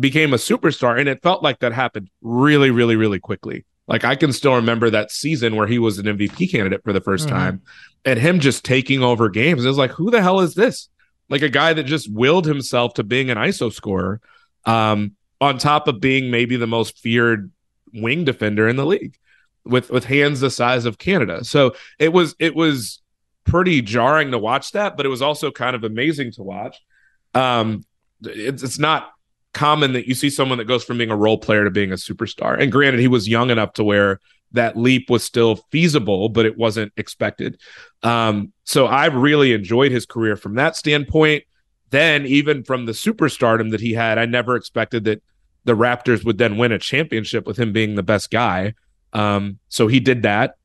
became 0.00 0.34
a 0.34 0.36
superstar. 0.36 0.98
And 0.98 1.08
it 1.08 1.22
felt 1.22 1.44
like 1.44 1.60
that 1.60 1.72
happened 1.72 2.10
really, 2.22 2.72
really, 2.72 2.96
really 2.96 3.20
quickly. 3.20 3.64
Like 3.86 4.04
I 4.04 4.16
can 4.16 4.32
still 4.32 4.54
remember 4.54 4.90
that 4.90 5.10
season 5.10 5.56
where 5.56 5.66
he 5.66 5.78
was 5.78 5.98
an 5.98 6.06
MVP 6.06 6.50
candidate 6.50 6.82
for 6.84 6.92
the 6.92 7.00
1st 7.00 7.26
mm-hmm. 7.26 7.28
time 7.28 7.62
and 8.04 8.18
him 8.18 8.40
just 8.40 8.64
taking 8.64 9.02
over 9.02 9.28
games. 9.28 9.64
It 9.64 9.68
was 9.68 9.78
like, 9.78 9.92
who 9.92 10.10
the 10.10 10.22
hell 10.22 10.40
is 10.40 10.54
this? 10.54 10.88
Like 11.28 11.42
a 11.42 11.48
guy 11.48 11.72
that 11.72 11.84
just 11.84 12.12
willed 12.12 12.46
himself 12.46 12.94
to 12.94 13.04
being 13.04 13.30
an 13.30 13.38
ISO 13.38 13.72
scorer, 13.72 14.20
um, 14.64 15.12
on 15.40 15.58
top 15.58 15.88
of 15.88 16.00
being 16.00 16.30
maybe 16.30 16.56
the 16.56 16.66
most 16.66 16.98
feared 16.98 17.50
wing 17.92 18.24
defender 18.24 18.68
in 18.68 18.76
the 18.76 18.86
league 18.86 19.16
with 19.64 19.90
with 19.90 20.04
hands 20.04 20.40
the 20.40 20.50
size 20.50 20.84
of 20.84 20.98
Canada. 20.98 21.44
So 21.44 21.74
it 21.98 22.12
was 22.12 22.34
it 22.38 22.54
was 22.54 23.02
pretty 23.44 23.82
jarring 23.82 24.30
to 24.30 24.38
watch 24.38 24.72
that, 24.72 24.96
but 24.96 25.06
it 25.06 25.10
was 25.10 25.22
also 25.22 25.50
kind 25.50 25.76
of 25.76 25.84
amazing 25.84 26.32
to 26.32 26.42
watch. 26.42 26.76
Um, 27.34 27.84
it's 28.22 28.62
it's 28.62 28.78
not 28.78 29.12
common 29.54 29.92
that 29.92 30.06
you 30.06 30.14
see 30.14 30.30
someone 30.30 30.58
that 30.58 30.66
goes 30.66 30.84
from 30.84 30.98
being 30.98 31.10
a 31.10 31.16
role 31.16 31.38
player 31.38 31.64
to 31.64 31.70
being 31.70 31.92
a 31.92 31.96
superstar. 31.96 32.60
And 32.60 32.70
granted, 32.70 33.00
he 33.00 33.08
was 33.08 33.28
young 33.28 33.50
enough 33.50 33.72
to 33.74 33.84
where 33.84 34.20
that 34.52 34.76
leap 34.76 35.10
was 35.10 35.24
still 35.24 35.56
feasible, 35.70 36.28
but 36.28 36.46
it 36.46 36.56
wasn't 36.56 36.92
expected. 36.96 37.60
Um, 38.02 38.52
so 38.64 38.86
I 38.86 39.06
really 39.06 39.52
enjoyed 39.52 39.92
his 39.92 40.06
career 40.06 40.36
from 40.36 40.54
that 40.54 40.76
standpoint. 40.76 41.44
Then, 41.90 42.26
even 42.26 42.64
from 42.64 42.86
the 42.86 42.92
superstardom 42.92 43.70
that 43.70 43.80
he 43.80 43.92
had, 43.92 44.18
I 44.18 44.26
never 44.26 44.56
expected 44.56 45.04
that 45.04 45.22
the 45.64 45.74
Raptors 45.74 46.24
would 46.24 46.38
then 46.38 46.56
win 46.56 46.72
a 46.72 46.78
championship 46.78 47.46
with 47.46 47.56
him 47.56 47.72
being 47.72 47.94
the 47.94 48.02
best 48.02 48.30
guy. 48.30 48.74
Um, 49.12 49.58
so 49.68 49.86
he 49.86 50.00
did 50.00 50.22
that. 50.22 50.56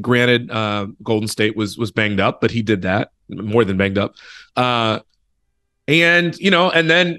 Granted, 0.00 0.50
uh, 0.50 0.88
Golden 1.02 1.28
State 1.28 1.56
was 1.56 1.78
was 1.78 1.92
banged 1.92 2.20
up, 2.20 2.40
but 2.40 2.50
he 2.50 2.62
did 2.62 2.82
that 2.82 3.10
more 3.28 3.64
than 3.64 3.76
banged 3.76 3.98
up. 3.98 4.14
Uh, 4.56 5.00
and 5.86 6.36
you 6.38 6.50
know, 6.50 6.70
and 6.70 6.90
then 6.90 7.18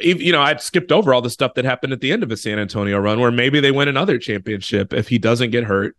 you 0.00 0.32
know, 0.32 0.42
I'd 0.42 0.60
skipped 0.60 0.92
over 0.92 1.12
all 1.12 1.22
the 1.22 1.30
stuff 1.30 1.54
that 1.54 1.64
happened 1.64 1.92
at 1.92 2.00
the 2.00 2.12
end 2.12 2.22
of 2.22 2.30
a 2.30 2.36
San 2.36 2.58
Antonio 2.58 2.98
run 2.98 3.20
where 3.20 3.30
maybe 3.30 3.60
they 3.60 3.70
win 3.70 3.88
another 3.88 4.18
championship 4.18 4.92
if 4.92 5.08
he 5.08 5.18
doesn't 5.18 5.50
get 5.50 5.64
hurt. 5.64 5.96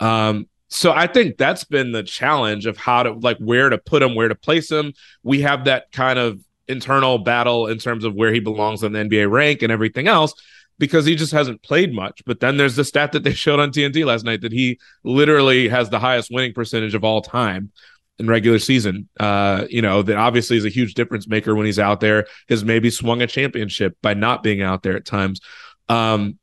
Um, 0.00 0.48
so 0.68 0.92
I 0.92 1.06
think 1.06 1.36
that's 1.36 1.64
been 1.64 1.92
the 1.92 2.02
challenge 2.02 2.66
of 2.66 2.76
how 2.76 3.04
to 3.04 3.12
like 3.12 3.38
where 3.38 3.68
to 3.70 3.78
put 3.78 4.02
him, 4.02 4.14
where 4.14 4.28
to 4.28 4.34
place 4.34 4.70
him. 4.70 4.94
We 5.22 5.42
have 5.42 5.64
that 5.66 5.92
kind 5.92 6.18
of 6.18 6.40
internal 6.68 7.18
battle 7.18 7.68
in 7.68 7.78
terms 7.78 8.04
of 8.04 8.14
where 8.14 8.32
he 8.32 8.40
belongs 8.40 8.82
on 8.82 8.92
the 8.92 8.98
NBA 8.98 9.30
rank 9.30 9.62
and 9.62 9.70
everything 9.70 10.08
else 10.08 10.34
because 10.78 11.06
he 11.06 11.14
just 11.14 11.32
hasn't 11.32 11.62
played 11.62 11.94
much. 11.94 12.22
But 12.26 12.40
then 12.40 12.56
there's 12.56 12.76
the 12.76 12.84
stat 12.84 13.12
that 13.12 13.22
they 13.22 13.32
showed 13.32 13.60
on 13.60 13.70
TNT 13.70 14.04
last 14.04 14.24
night 14.24 14.42
that 14.42 14.52
he 14.52 14.78
literally 15.04 15.68
has 15.68 15.88
the 15.88 16.00
highest 16.00 16.30
winning 16.30 16.52
percentage 16.52 16.94
of 16.94 17.04
all 17.04 17.22
time 17.22 17.70
in 18.18 18.26
regular 18.26 18.58
season. 18.58 19.08
Uh, 19.18 19.66
you 19.68 19.82
know, 19.82 20.02
that 20.02 20.16
obviously 20.16 20.56
is 20.56 20.64
a 20.64 20.70
huge 20.70 20.94
difference 20.94 21.28
maker 21.28 21.54
when 21.54 21.66
he's 21.66 21.78
out 21.78 22.00
there, 22.00 22.26
has 22.48 22.64
maybe 22.64 22.90
swung 22.90 23.22
a 23.22 23.26
championship 23.26 23.96
by 24.02 24.14
not 24.14 24.42
being 24.42 24.62
out 24.62 24.82
there 24.82 24.96
at 24.96 25.04
times. 25.04 25.40
Um, 25.88 26.38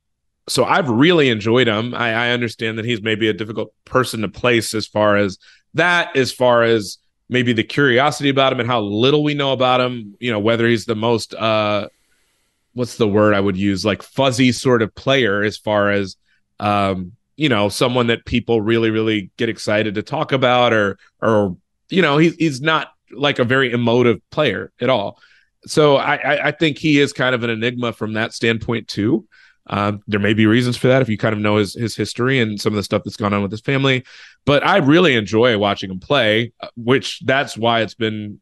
so 0.48 0.64
I've 0.64 0.88
really 0.88 1.30
enjoyed 1.30 1.68
him. 1.68 1.94
I, 1.94 2.12
I 2.12 2.30
understand 2.30 2.78
that 2.78 2.84
he's 2.84 3.02
maybe 3.02 3.28
a 3.28 3.32
difficult 3.32 3.72
person 3.84 4.20
to 4.20 4.28
place 4.28 4.74
as 4.74 4.86
far 4.86 5.16
as 5.16 5.38
that, 5.74 6.16
as 6.16 6.32
far 6.32 6.62
as 6.62 6.98
maybe 7.28 7.52
the 7.52 7.64
curiosity 7.64 8.28
about 8.28 8.52
him 8.52 8.60
and 8.60 8.68
how 8.68 8.80
little 8.80 9.24
we 9.24 9.34
know 9.34 9.52
about 9.52 9.80
him, 9.80 10.14
you 10.20 10.30
know, 10.30 10.38
whether 10.38 10.68
he's 10.68 10.84
the 10.84 10.94
most 10.94 11.34
uh 11.34 11.88
what's 12.74 12.96
the 12.96 13.08
word 13.08 13.34
I 13.34 13.40
would 13.40 13.56
use, 13.56 13.84
like 13.84 14.02
fuzzy 14.02 14.52
sort 14.52 14.82
of 14.82 14.94
player 14.94 15.42
as 15.42 15.56
far 15.56 15.90
as 15.90 16.16
um, 16.60 17.12
you 17.36 17.48
know, 17.48 17.68
someone 17.68 18.08
that 18.08 18.24
people 18.24 18.60
really, 18.60 18.90
really 18.90 19.30
get 19.36 19.48
excited 19.48 19.94
to 19.96 20.02
talk 20.02 20.32
about 20.32 20.72
or 20.72 20.98
or 21.20 21.56
you 21.90 22.02
know, 22.02 22.18
he's 22.18 22.34
he's 22.36 22.60
not 22.60 22.88
like 23.10 23.38
a 23.38 23.44
very 23.44 23.72
emotive 23.72 24.20
player 24.30 24.72
at 24.80 24.90
all. 24.90 25.18
So 25.66 25.96
I, 25.96 26.48
I 26.48 26.50
think 26.50 26.78
he 26.78 27.00
is 27.00 27.12
kind 27.12 27.34
of 27.34 27.42
an 27.42 27.50
enigma 27.50 27.92
from 27.92 28.14
that 28.14 28.34
standpoint 28.34 28.88
too. 28.88 29.26
Um, 29.66 30.02
there 30.06 30.20
may 30.20 30.34
be 30.34 30.44
reasons 30.46 30.76
for 30.76 30.88
that 30.88 31.00
if 31.00 31.08
you 31.08 31.16
kind 31.16 31.32
of 31.32 31.40
know 31.40 31.56
his 31.56 31.74
his 31.74 31.96
history 31.96 32.38
and 32.38 32.60
some 32.60 32.74
of 32.74 32.76
the 32.76 32.82
stuff 32.82 33.02
that's 33.02 33.16
gone 33.16 33.32
on 33.32 33.42
with 33.42 33.50
his 33.50 33.62
family. 33.62 34.04
But 34.44 34.66
I 34.66 34.78
really 34.78 35.14
enjoy 35.14 35.56
watching 35.56 35.90
him 35.90 36.00
play, 36.00 36.52
uh, 36.60 36.68
which 36.76 37.20
that's 37.20 37.56
why 37.56 37.80
it's 37.80 37.94
been 37.94 38.40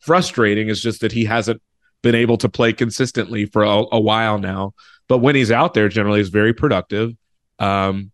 frustrating. 0.00 0.68
Is 0.68 0.80
just 0.80 1.00
that 1.00 1.10
he 1.10 1.24
hasn't 1.24 1.60
been 2.02 2.14
able 2.14 2.36
to 2.38 2.48
play 2.48 2.72
consistently 2.72 3.46
for 3.46 3.64
a, 3.64 3.84
a 3.92 4.00
while 4.00 4.38
now. 4.38 4.74
But 5.08 5.18
when 5.18 5.34
he's 5.34 5.50
out 5.50 5.74
there, 5.74 5.88
generally 5.88 6.20
is 6.20 6.28
very 6.28 6.52
productive. 6.52 7.12
Um, 7.58 8.12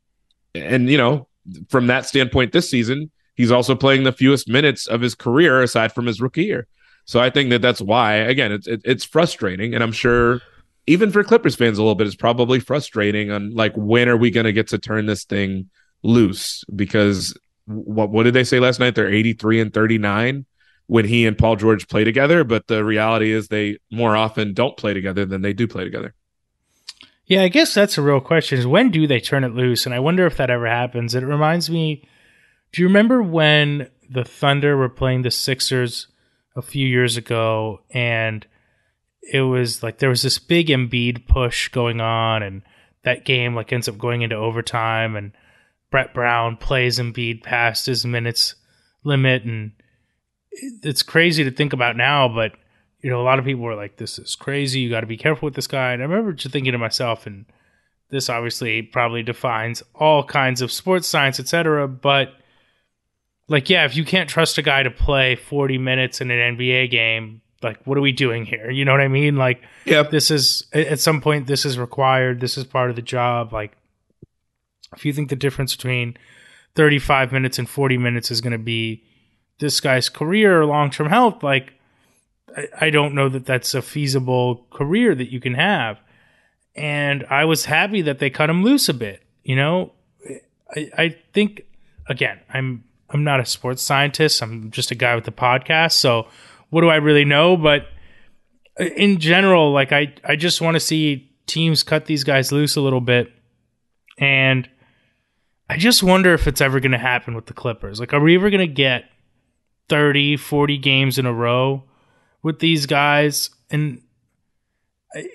and 0.55 0.89
you 0.89 0.97
know, 0.97 1.29
from 1.69 1.89
that 1.89 2.07
standpoint, 2.07 2.53
this 2.53 2.71
season 2.71 3.11
he's 3.39 3.51
also 3.51 3.75
playing 3.75 4.03
the 4.03 4.13
fewest 4.13 4.49
minutes 4.49 4.87
of 4.87 5.01
his 5.01 5.15
career 5.15 5.63
aside 5.63 5.93
from 5.93 6.05
his 6.05 6.21
rookie 6.21 6.45
year. 6.45 6.67
So 7.07 7.21
I 7.21 7.31
think 7.31 7.49
that 7.49 7.63
that's 7.63 7.81
why, 7.81 8.17
again, 8.17 8.53
it's 8.53 8.67
it, 8.67 8.83
it's 8.85 9.05
frustrating, 9.05 9.75
and 9.75 9.83
I'm 9.83 9.93
sure 9.93 10.43
even 10.87 11.11
for 11.11 11.25
Clippers 11.25 11.55
fans 11.55 11.79
a 11.79 11.83
little 11.83 11.95
bit, 11.95 12.07
it's 12.07 12.17
probably 12.17 12.61
frustrating 12.61 13.31
on 13.31 13.55
like 13.55 13.73
when 13.77 14.11
are 14.11 14.17
we 14.17 14.31
going 14.31 14.45
to 14.45 14.53
get 14.53 14.69
to 14.69 14.79
turn 14.79 15.07
this 15.07 15.25
thing 15.25 15.71
loose? 16.03 16.65
Because 16.75 17.39
what 17.65 18.11
what 18.11 18.25
did 18.25 18.35
they 18.35 18.45
say 18.45 18.61
last 18.61 18.81
night? 18.81 18.95
They're 18.95 19.11
83 19.11 19.61
and 19.61 19.73
39 19.73 20.45
when 20.87 21.05
he 21.05 21.27
and 21.27 21.37
Paul 21.37 21.57
George 21.57 21.87
play 21.89 22.05
together, 22.05 22.45
but 22.45 22.67
the 22.67 22.85
reality 22.85 23.31
is 23.31 23.49
they 23.49 23.79
more 23.91 24.17
often 24.17 24.55
don't 24.55 24.77
play 24.77 24.95
together 24.95 25.25
than 25.27 25.43
they 25.43 25.53
do 25.53 25.69
play 25.69 25.85
together. 25.85 26.15
Yeah, 27.27 27.43
I 27.43 27.49
guess 27.49 27.75
that's 27.75 27.99
a 27.99 28.03
real 28.03 28.21
question: 28.21 28.59
is 28.59 28.67
when 28.67 28.91
do 28.91 29.07
they 29.07 29.21
turn 29.21 29.45
it 29.45 29.55
loose? 29.55 29.85
And 29.85 29.95
I 29.95 30.01
wonder 30.01 30.27
if 30.27 30.39
that 30.39 30.51
ever 30.51 30.67
happens. 30.67 31.15
It 31.15 31.25
reminds 31.25 31.69
me 31.69 32.09
do 32.73 32.83
you 32.83 32.89
remember 32.89 33.23
when 33.23 33.89
the 34.11 34.25
Thunder 34.25 34.77
were 34.77 34.89
playing 34.89 35.23
the 35.23 35.31
Sixers 35.31 36.09
a 36.57 36.63
few 36.63 36.87
years 36.87 37.17
ago 37.17 37.81
and 37.91 38.47
it 39.23 39.43
was 39.43 39.83
like 39.83 39.99
there 39.99 40.09
was 40.09 40.23
this 40.23 40.39
big 40.39 40.69
Embiid 40.69 41.27
push 41.27 41.69
going 41.69 42.01
on 42.01 42.43
and 42.43 42.63
that 43.05 43.25
game 43.25 43.55
like 43.55 43.73
ends 43.73 43.89
up 43.89 43.99
going 43.99 44.23
into 44.23 44.37
overtime 44.37 45.15
and 45.17 45.33
Brett 45.91 46.15
Brown 46.15 46.57
plays 46.57 46.99
Embiid 46.99 47.43
past 47.43 47.87
his 47.87 48.05
minutes 48.05 48.55
limit 49.05 49.45
and 49.45 49.73
it's 50.83 51.03
crazy 51.03 51.45
to 51.45 51.51
think 51.51 51.73
about 51.73 51.97
now 51.97 52.29
but 52.29 52.53
you 53.03 53.11
know 53.11 53.21
a 53.21 53.25
lot 53.25 53.39
of 53.39 53.45
people 53.45 53.63
were 53.63 53.77
like 53.77 53.97
this 53.97 54.19
is 54.19 54.35
crazy. 54.35 54.81
You 54.81 54.91
got 54.91 55.03
to 55.03 55.07
be 55.07 55.17
careful 55.17 55.47
with 55.47 55.55
this 55.55 55.69
guy. 55.69 55.93
And 55.93 56.03
I 56.03 56.07
remember 56.07 56.33
just 56.33 56.53
thinking 56.53 56.73
to 56.73 56.79
myself 56.79 57.27
and 57.27 57.47
this 58.11 58.29
obviously 58.29 58.83
probably 58.83 59.23
defines 59.23 59.83
all 59.95 60.25
kinds 60.25 60.63
of 60.63 60.73
sports 60.73 61.07
science 61.07 61.39
etc 61.39 61.87
but 61.87 62.31
like 63.49 63.71
yeah, 63.71 63.85
if 63.85 63.97
you 63.97 64.05
can't 64.05 64.29
trust 64.29 64.59
a 64.59 64.63
guy 64.63 64.83
to 64.83 64.91
play 64.91 65.37
40 65.37 65.79
minutes 65.79 66.21
in 66.21 66.31
an 66.31 66.57
NBA 66.57 66.91
game, 66.91 67.41
like 67.63 67.85
what 67.87 67.99
are 67.99 68.03
we 68.03 68.13
doing 68.13 68.45
here? 68.45 68.71
You 68.71 68.85
know 68.85 68.93
what 68.93 69.01
I 69.01 69.09
mean? 69.09 69.37
Like 69.37 69.63
yep. 69.85 70.11
this 70.11 70.31
is 70.31 70.67
at 70.73 71.01
some 71.01 71.21
point 71.21 71.47
this 71.47 71.65
is 71.65 71.79
required, 71.79 72.41
this 72.41 72.59
is 72.59 72.65
part 72.65 72.91
of 72.91 72.97
the 72.97 73.03
job. 73.03 73.53
Like 73.53 73.73
if 74.95 75.05
you 75.05 75.13
think 75.13 75.31
the 75.31 75.37
difference 75.37 75.75
between 75.75 76.17
35 76.75 77.33
minutes 77.33 77.59
and 77.59 77.69
40 77.69 77.99
minutes 77.99 78.31
is 78.31 78.41
going 78.41 78.53
to 78.53 78.59
be 78.59 79.03
this 79.59 79.81
guy's 79.81 80.09
career 80.09 80.61
or 80.61 80.67
long-term 80.67 81.09
health, 81.09 81.43
like 81.43 81.73
I, 82.57 82.69
I 82.83 82.91
don't 82.91 83.15
know 83.15 83.29
that 83.29 83.47
that's 83.47 83.75
a 83.75 83.83
feasible 83.83 84.67
career 84.71 85.15
that 85.15 85.33
you 85.33 85.41
can 85.41 85.55
have. 85.55 85.99
And 86.77 87.25
I 87.29 87.45
was 87.45 87.65
happy 87.65 88.03
that 88.03 88.21
they 88.21 88.31
cut 88.31 88.51
him 88.51 88.63
loose 88.63 88.89
a 88.89 88.95
bit, 88.95 89.23
you 89.43 89.57
know? 89.57 89.93
I, 90.77 90.91
I 90.97 91.17
think 91.33 91.63
again, 92.09 92.39
I'm 92.53 92.85
I'm 93.11 93.25
not 93.25 93.41
a 93.41 93.47
sports 93.47 93.83
scientist. 93.83 94.43
I'm 94.43 94.71
just 94.71 94.91
a 94.91 94.95
guy 94.95 95.15
with 95.15 95.27
a 95.29 95.33
podcast. 95.33 95.93
So 95.93 96.29
what 96.71 96.83
do 96.83 96.89
I 96.89 96.97
really 96.97 97.25
know? 97.25 97.57
But 97.57 97.87
in 98.79 99.19
general, 99.19 99.73
like 99.73 99.93
I, 99.93 100.15
I 100.25 100.37
just 100.37 100.61
want 100.61 100.75
to 100.75 100.81
see 100.81 101.31
teams 101.47 101.83
cut 101.83 102.07
these 102.07 102.25
guys 102.25 102.53
loose 102.53 102.77
a 102.77 102.81
little 102.81 103.01
bit. 103.01 103.33
And 104.19 104.69
I 105.69 105.77
just 105.77 106.03
wonder 106.03 106.35
if 106.35 106.47
it's 106.47 106.61
ever 106.61 106.81
going 106.81 106.93
to 106.93 106.99
happen 106.99 107.35
with 107.35 107.47
the 107.47 107.55
Clippers. 107.55 108.01
Like, 108.01 108.13
are 108.13 108.21
we 108.21 108.35
ever 108.35 108.51
going 108.51 108.67
to 108.67 108.73
get 108.73 109.05
30, 109.89 110.37
40 110.37 110.79
games 110.79 111.19
in 111.19 111.27
a 111.27 111.33
row 111.33 111.85
with 112.43 112.59
these 112.59 112.87
guys? 112.87 113.51
And, 113.71 114.03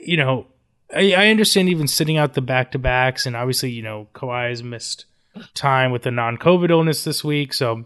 you 0.02 0.18
know, 0.18 0.48
I, 0.94 1.14
I 1.14 1.28
understand 1.28 1.70
even 1.70 1.88
sitting 1.88 2.18
out 2.18 2.34
the 2.34 2.42
back 2.42 2.72
to 2.72 2.80
backs. 2.80 3.26
And 3.26 3.36
obviously, 3.36 3.72
you 3.72 3.82
know, 3.82 4.08
Kawhi 4.14 4.50
has 4.50 4.64
missed 4.64 5.06
time 5.54 5.92
with 5.92 6.04
the 6.04 6.12
non 6.12 6.38
COVID 6.38 6.70
illness 6.70 7.04
this 7.04 7.24
week. 7.24 7.54
So 7.54 7.86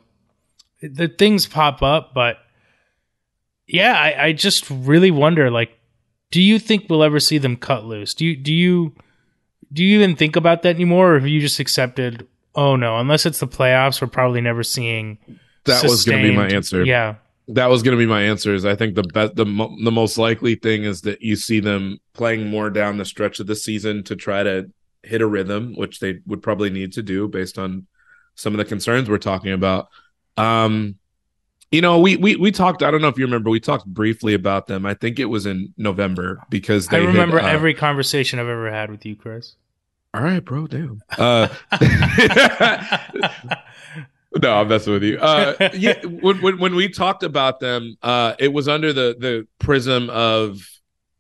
the 0.82 1.08
things 1.08 1.48
pop 1.48 1.82
up, 1.82 2.14
but 2.14 2.38
yeah, 3.68 3.94
I, 3.94 4.26
I 4.26 4.34
just 4.34 4.70
really 4.70 5.12
wonder 5.12 5.50
like, 5.52 5.72
do 6.32 6.42
you 6.42 6.60
think 6.60 6.86
we'll 6.90 7.04
ever 7.04 7.20
see 7.20 7.38
them 7.38 7.56
cut 7.56 7.86
loose? 7.86 8.14
Do 8.14 8.26
you, 8.26 8.36
do 8.36 8.54
you, 8.54 8.94
do 9.72 9.84
you 9.84 9.98
even 9.98 10.16
think 10.16 10.36
about 10.36 10.62
that 10.64 10.76
anymore? 10.76 11.14
Or 11.14 11.20
have 11.20 11.28
you 11.28 11.40
just 11.40 11.60
accepted, 11.60 12.28
oh 12.56 12.76
no, 12.76 12.98
unless 12.98 13.26
it's 13.26 13.40
the 13.40 13.48
playoffs, 13.48 14.02
we're 14.02 14.08
probably 14.08 14.42
never 14.42 14.64
seeing 14.64 15.18
that 15.68 15.84
was 15.84 16.06
going 16.06 16.24
to 16.24 16.30
be 16.30 16.36
my 16.36 16.48
answer. 16.48 16.84
Yeah. 16.84 17.16
That 17.50 17.68
was 17.68 17.82
going 17.82 17.98
to 17.98 18.02
be 18.02 18.10
my 18.10 18.24
answer. 18.24 18.54
Is 18.54 18.66
I 18.66 18.76
think 18.76 18.96
the 18.96 19.04
best, 19.04 19.36
the 19.36 19.46
mo- 19.46 19.76
the 19.84 19.92
most 19.92 20.18
likely 20.18 20.56
thing 20.56 20.84
is 20.84 21.02
that 21.02 21.22
you 21.22 21.36
see 21.38 21.60
them 21.62 22.00
playing 22.14 22.50
more 22.50 22.70
down 22.70 22.98
the 22.98 23.06
stretch 23.06 23.40
of 23.40 23.48
the 23.48 23.56
season 23.56 24.04
to 24.04 24.16
try 24.18 24.44
to 24.44 24.70
hit 25.08 25.22
a 25.22 25.28
rhythm, 25.28 25.74
which 25.76 26.00
they 26.00 26.20
would 26.26 26.42
probably 26.42 26.70
need 26.70 26.94
to 26.94 27.04
do 27.04 27.28
based 27.28 27.58
on 27.58 27.88
some 28.36 28.54
of 28.54 28.58
the 28.58 28.66
concerns 28.66 29.10
we're 29.10 29.18
talking 29.18 29.52
about. 29.52 29.90
Um, 30.38 30.96
you 31.72 31.82
know, 31.82 32.00
we 32.00 32.16
we 32.16 32.36
we 32.38 32.52
talked. 32.52 32.82
I 32.82 32.92
don't 32.92 33.02
know 33.02 33.10
if 33.10 33.18
you 33.18 33.26
remember. 33.26 33.50
We 33.50 33.60
talked 33.60 33.86
briefly 33.86 34.34
about 34.34 34.68
them. 34.68 34.86
I 34.86 34.94
think 34.94 35.20
it 35.20 35.26
was 35.26 35.46
in 35.46 35.74
November 35.76 36.42
because 36.50 36.88
I 36.92 36.98
remember 36.98 37.40
hit, 37.40 37.46
uh, 37.46 37.50
every 37.50 37.74
conversation 37.74 38.40
I've 38.40 38.48
ever 38.48 38.72
had 38.72 38.90
with 38.90 39.06
you, 39.06 39.16
Chris. 39.16 39.56
All 40.14 40.22
right, 40.22 40.44
bro. 40.44 40.68
Damn. 40.68 41.02
Uh, 41.18 41.48
no, 44.42 44.56
I'm 44.56 44.68
messing 44.68 44.94
with 44.94 45.04
you. 45.04 45.18
Uh, 45.20 45.70
yeah, 45.74 46.00
when, 46.06 46.42
when 46.42 46.58
when 46.60 46.76
we 46.76 46.88
talked 46.88 47.24
about 47.24 47.60
them, 47.60 47.98
uh, 48.02 48.36
it 48.40 48.54
was 48.54 48.70
under 48.70 48.94
the 48.94 49.18
the 49.20 49.48
prism 49.60 50.10
of 50.10 50.62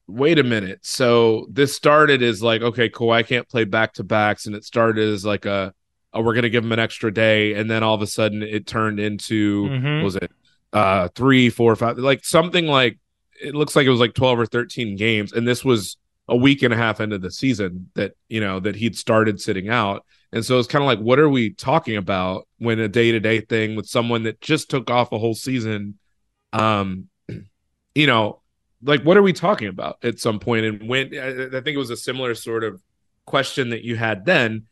wait 0.08 0.39
a 0.39 0.43
minute. 0.43 0.80
So 0.84 1.48
this 1.52 1.76
started 1.76 2.24
as 2.24 2.41
like, 2.41 2.62
okay, 2.62 2.89
Kawhi 2.89 3.28
can't 3.28 3.48
play 3.48 3.65
back 3.65 3.93
to 3.93 4.04
backs, 4.04 4.46
and 4.46 4.56
it 4.56 4.63
started 4.63 5.08
as 5.10 5.26
like 5.26 5.46
a, 5.46 5.74
oh, 6.13 6.22
we're 6.22 6.34
gonna 6.34 6.50
give 6.50 6.63
him 6.63 6.72
an 6.72 6.80
extra 6.80 7.13
day, 7.13 7.54
and 7.54 7.70
then 7.70 7.84
all 7.84 7.96
of 7.96 8.02
a 8.02 8.08
sudden 8.08 8.41
it 8.41 8.65
turned 8.65 9.00
into 9.00 9.65
mm-hmm. 9.65 10.04
was 10.04 10.15
it 10.15 10.32
uh 10.74 11.08
three, 11.15 11.50
four, 11.50 11.76
five, 11.76 11.98
like 11.98 12.24
something 12.26 12.67
like 12.67 13.00
it 13.41 13.56
looks 13.56 13.76
like 13.76 13.86
it 13.86 13.91
was 13.91 14.00
like 14.00 14.13
twelve 14.13 14.39
or 14.39 14.46
thirteen 14.46 14.96
games, 14.96 15.34
and 15.34 15.48
this 15.48 15.63
was 15.63 15.98
a 16.30 16.36
week 16.36 16.62
and 16.62 16.74
a 16.74 16.78
half 16.78 17.00
into 17.00 17.17
the 17.17 17.32
season 17.32 17.89
that 17.96 18.13
you 18.28 18.39
know 18.39 18.60
that 18.60 18.76
he'd 18.76 18.98
started 18.98 19.39
sitting 19.39 19.70
out. 19.70 20.06
And 20.34 20.43
so 20.43 20.60
it's 20.60 20.67
kind 20.67 20.84
of 20.84 20.88
like, 20.88 21.00
what 21.00 21.20
are 21.20 21.30
we 21.30 21.52
talking 21.52 21.96
about 21.96 22.50
when 22.58 22.80
a 22.80 22.89
day 22.89 23.13
to 23.13 23.20
day 23.20 23.39
thing 23.39 23.78
with 23.78 23.88
someone 23.88 24.24
that 24.24 24.41
just 24.41 24.70
took 24.70 24.89
off 24.89 25.13
a 25.13 25.17
whole 25.17 25.34
season? 25.34 25.98
Um, 26.52 27.08
you 27.96 28.08
know, 28.08 28.41
like 28.84 29.02
what 29.04 29.18
are 29.18 29.22
we 29.22 29.34
talking 29.34 29.68
about 29.68 29.98
at 30.04 30.20
some 30.20 30.40
point? 30.40 30.66
And 30.66 30.88
when 30.88 31.08
i 31.08 31.62
think 31.62 31.68
it 31.68 31.78
was 31.78 31.90
a 31.90 31.98
similar 31.98 32.36
sort 32.36 32.63
of 32.63 32.82
question 33.26 33.70
that 33.72 33.84
you 33.84 33.96
had 33.96 34.26
then. 34.26 34.68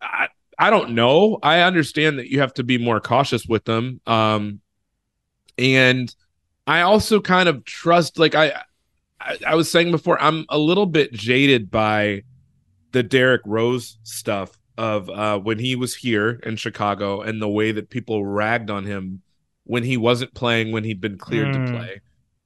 I 0.00 0.28
i 0.58 0.70
don't 0.70 0.90
know. 0.90 1.38
I 1.42 1.60
understand 1.60 2.18
that 2.18 2.28
you 2.28 2.40
have 2.40 2.54
to 2.54 2.62
be 2.62 2.78
more 2.78 3.00
cautious 3.00 3.46
with 3.46 3.64
them. 3.64 4.00
Um 4.06 4.60
and 5.60 6.14
i 6.66 6.80
also 6.80 7.20
kind 7.20 7.48
of 7.48 7.64
trust 7.64 8.18
like 8.18 8.34
i 8.34 8.52
i, 9.20 9.38
I 9.46 9.54
was 9.54 9.70
saying 9.70 9.90
before 9.90 10.20
i'm 10.20 10.46
a 10.48 10.58
little 10.58 10.86
bit 10.86 11.12
jaded 11.12 11.70
by 11.70 12.22
the 12.92 13.02
derrick 13.02 13.42
rose 13.44 13.98
stuff 14.02 14.58
of 14.78 15.10
uh 15.10 15.38
when 15.38 15.58
he 15.58 15.76
was 15.76 15.94
here 15.94 16.40
in 16.42 16.56
chicago 16.56 17.20
and 17.20 17.40
the 17.40 17.48
way 17.48 17.72
that 17.72 17.90
people 17.90 18.24
ragged 18.24 18.70
on 18.70 18.84
him 18.84 19.22
when 19.64 19.84
he 19.84 19.96
wasn't 19.96 20.34
playing 20.34 20.72
when 20.72 20.84
he'd 20.84 21.00
been 21.00 21.18
cleared 21.18 21.54
mm. 21.54 21.66
to 21.66 21.72
play 21.72 22.00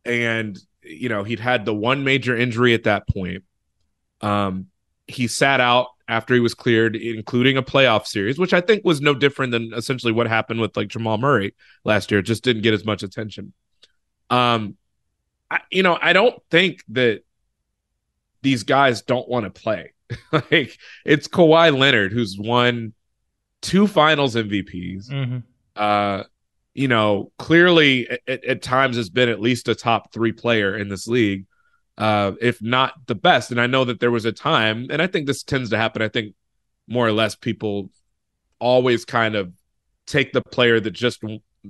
and 0.05 0.59
you 0.83 1.09
know 1.09 1.25
he'd 1.25 1.41
had 1.41 1.65
the 1.65 1.75
one 1.75 2.05
major 2.05 2.37
injury 2.37 2.75
at 2.75 2.85
that 2.85 3.09
point. 3.09 3.45
Um, 4.21 4.67
he 5.07 5.27
sat 5.27 5.61
out 5.61 5.89
after 6.09 6.35
he 6.35 6.41
was 6.41 6.55
cleared, 6.55 6.97
including 6.97 7.57
a 7.57 7.63
playoff 7.63 8.07
series, 8.07 8.39
which 8.39 8.53
I 8.53 8.61
think 8.61 8.85
was 8.85 9.01
no 9.01 9.15
different 9.15 9.53
than 9.53 9.73
essentially 9.75 10.13
what 10.13 10.27
happened 10.27 10.61
with 10.61 10.77
like 10.77 10.89
Jamal 10.89 11.19
Murray 11.19 11.55
last 11.85 12.11
year. 12.11 12.21
It 12.21 12.25
just 12.25 12.45
didn't 12.45 12.63
get 12.63 12.75
as 12.75 12.85
much 12.85 13.03
attention. 13.03 13.53
Um, 14.31 14.77
I, 15.51 15.61
you 15.71 15.83
know, 15.83 15.99
I 16.01 16.13
don't 16.13 16.41
think 16.51 16.83
that 16.89 17.23
these 18.43 18.63
guys 18.63 19.03
don't 19.03 19.29
want 19.29 19.45
to 19.45 19.51
play. 19.51 19.93
like 20.33 20.79
it's 21.05 21.29
Kawhi 21.29 21.77
Leonard 21.77 22.13
who's 22.13 22.39
won 22.39 22.93
two 23.63 23.87
Finals 23.87 24.35
MVPs. 24.35 25.09
Mm-hmm. 25.09 25.39
Uh, 25.75 26.25
you 26.75 26.89
know, 26.89 27.33
clearly 27.39 28.09
at, 28.27 28.45
at, 28.45 28.63
times 28.63 28.97
has 28.97 29.09
been 29.09 29.29
at 29.29 29.41
least 29.41 29.69
a 29.69 29.75
top 29.75 30.13
three 30.13 30.33
player 30.33 30.77
in 30.77 30.89
this 30.89 31.07
league, 31.07 31.47
uh, 31.97 32.33
if 32.41 32.61
not 32.61 32.95
the 33.07 33.15
best. 33.15 33.53
And 33.53 33.61
I 33.61 33.69
know 33.69 33.85
that 33.85 34.01
there 34.01 34.11
was 34.11 34.25
a 34.25 34.33
time, 34.33 34.89
and 34.91 35.01
I 35.01 35.07
think 35.07 35.27
this 35.27 35.45
tends 35.45 35.71
to 35.71 35.77
happen. 35.77 36.03
I 36.03 36.09
think 36.09 36.35
more 36.89 37.07
or 37.07 37.13
less 37.13 37.37
people 37.37 37.91
always 38.59 39.05
kind 39.05 39.37
of 39.37 39.53
take 40.07 40.33
the 40.33 40.43
player 40.43 40.81
that 40.81 40.91
just 40.91 41.23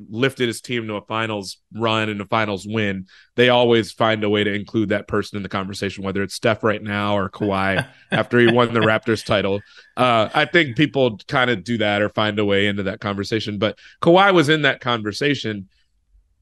lifted 0.09 0.49
his 0.49 0.61
team 0.61 0.87
to 0.89 0.95
a 0.95 1.01
finals 1.03 1.59
run 1.73 2.09
and 2.09 2.21
a 2.21 2.27
finals 2.27 2.67
win, 2.67 3.07
they 3.37 3.49
always 3.49 3.93
find 3.93 4.25
a 4.25 4.29
way 4.29 4.45
to 4.45 4.53
include 4.53 4.89
that 4.89 5.09
person 5.09 5.37
in 5.37 5.43
the 5.43 5.49
conversation, 5.49 6.05
whether 6.05 6.23
it's 6.23 6.35
Steph 6.35 6.63
right 6.63 6.83
now 6.83 7.17
or 7.17 7.31
Kawhi 7.31 7.87
after 8.11 8.39
he 8.39 8.53
won 8.53 8.75
the 8.75 8.81
Raptors 8.81 9.25
title. 9.25 9.61
Uh, 9.97 10.29
I 10.35 10.45
think 10.45 10.77
people 10.77 11.19
kind 11.29 11.51
of 11.51 11.65
do 11.65 11.79
that 11.79 12.03
or 12.03 12.09
find 12.09 12.39
a 12.39 12.45
way 12.45 12.67
into 12.67 12.83
that 12.85 13.01
conversation. 13.01 13.59
But 13.59 13.79
Kawhi 14.03 14.35
was 14.35 14.49
in 14.49 14.63
that 14.63 14.81
conversation. 14.81 15.69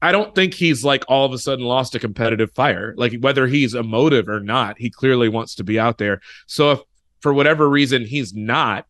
I 0.01 0.11
don't 0.11 0.35
think 0.35 0.53
he's 0.53 0.83
like 0.83 1.05
all 1.07 1.25
of 1.25 1.33
a 1.33 1.37
sudden 1.37 1.63
lost 1.63 1.95
a 1.95 1.99
competitive 1.99 2.51
fire. 2.51 2.93
Like 2.97 3.13
whether 3.21 3.47
he's 3.47 3.73
emotive 3.73 4.27
or 4.27 4.39
not, 4.39 4.77
he 4.77 4.89
clearly 4.89 5.29
wants 5.29 5.55
to 5.55 5.63
be 5.63 5.79
out 5.79 5.97
there. 5.97 6.19
So 6.47 6.71
if 6.71 6.79
for 7.21 7.33
whatever 7.33 7.69
reason 7.69 8.05
he's 8.05 8.33
not, 8.33 8.85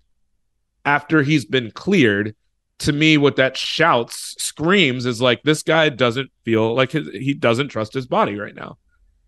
after 0.85 1.21
he's 1.21 1.45
been 1.45 1.71
cleared, 1.71 2.35
to 2.79 2.91
me 2.91 3.17
what 3.17 3.35
that 3.37 3.55
shouts 3.55 4.35
screams 4.37 5.05
is 5.05 5.21
like 5.21 5.43
this 5.43 5.63
guy 5.63 5.89
doesn't 5.89 6.31
feel 6.43 6.73
like 6.73 6.91
his, 6.91 7.07
he 7.09 7.33
doesn't 7.33 7.69
trust 7.69 7.93
his 7.93 8.07
body 8.07 8.37
right 8.37 8.55
now. 8.55 8.77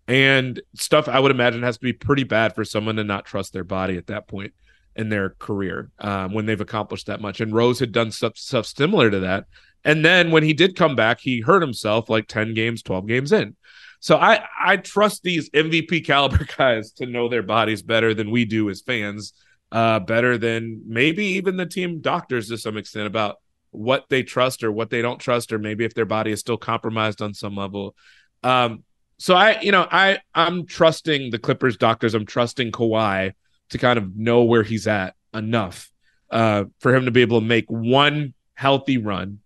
And 0.08 0.60
stuff 0.74 1.08
i 1.08 1.18
would 1.18 1.32
imagine 1.32 1.62
has 1.62 1.78
to 1.78 1.84
be 1.84 1.92
pretty 1.92 2.24
bad 2.24 2.54
for 2.54 2.64
someone 2.64 2.96
to 2.96 3.04
not 3.04 3.24
trust 3.24 3.52
their 3.52 3.64
body 3.64 3.96
at 3.96 4.06
that 4.06 4.28
point 4.28 4.52
in 4.94 5.08
their 5.08 5.30
career 5.30 5.90
um, 5.98 6.32
when 6.32 6.46
they've 6.46 6.60
accomplished 6.60 7.06
that 7.06 7.20
much. 7.20 7.40
And 7.40 7.52
rose 7.52 7.78
had 7.78 7.92
done 7.92 8.10
stuff, 8.10 8.36
stuff 8.36 8.66
similar 8.66 9.10
to 9.10 9.20
that. 9.20 9.46
And 9.84 10.04
then 10.04 10.30
when 10.30 10.42
he 10.42 10.52
did 10.52 10.76
come 10.76 10.96
back 10.96 11.20
he 11.20 11.40
hurt 11.40 11.62
himself 11.62 12.08
like 12.08 12.28
10 12.28 12.54
games 12.54 12.82
12 12.82 13.06
games 13.06 13.32
in. 13.32 13.56
So 14.00 14.16
i 14.16 14.44
i 14.62 14.76
trust 14.76 15.22
these 15.22 15.50
mvp 15.50 16.04
caliber 16.04 16.46
guys 16.56 16.92
to 16.92 17.06
know 17.06 17.28
their 17.28 17.42
bodies 17.42 17.82
better 17.82 18.14
than 18.14 18.30
we 18.30 18.44
do 18.44 18.70
as 18.70 18.82
fans 18.82 19.32
uh, 19.72 20.00
better 20.00 20.38
than 20.38 20.82
maybe 20.86 21.24
even 21.24 21.56
the 21.56 21.66
team 21.66 22.00
doctors 22.00 22.48
to 22.48 22.58
some 22.58 22.76
extent 22.76 23.06
about 23.06 23.36
what 23.70 24.06
they 24.08 24.22
trust 24.22 24.64
or 24.64 24.72
what 24.72 24.90
they 24.90 25.02
don't 25.02 25.18
trust, 25.18 25.52
or 25.52 25.58
maybe 25.58 25.84
if 25.84 25.94
their 25.94 26.06
body 26.06 26.30
is 26.30 26.40
still 26.40 26.56
compromised 26.56 27.20
on 27.20 27.34
some 27.34 27.56
level. 27.56 27.94
Um, 28.42 28.84
so 29.18 29.34
I, 29.34 29.60
you 29.60 29.72
know, 29.72 29.86
I 29.90 30.18
I'm 30.34 30.66
trusting 30.66 31.30
the 31.30 31.38
Clippers 31.38 31.76
doctors. 31.76 32.14
I'm 32.14 32.26
trusting 32.26 32.72
Kawhi 32.72 33.32
to 33.70 33.78
kind 33.78 33.98
of 33.98 34.16
know 34.16 34.44
where 34.44 34.62
he's 34.62 34.86
at 34.86 35.14
enough 35.34 35.90
uh, 36.30 36.64
for 36.78 36.94
him 36.94 37.06
to 37.06 37.10
be 37.10 37.22
able 37.22 37.40
to 37.40 37.46
make 37.46 37.66
one 37.68 38.34
healthy 38.54 38.98
run, 38.98 39.40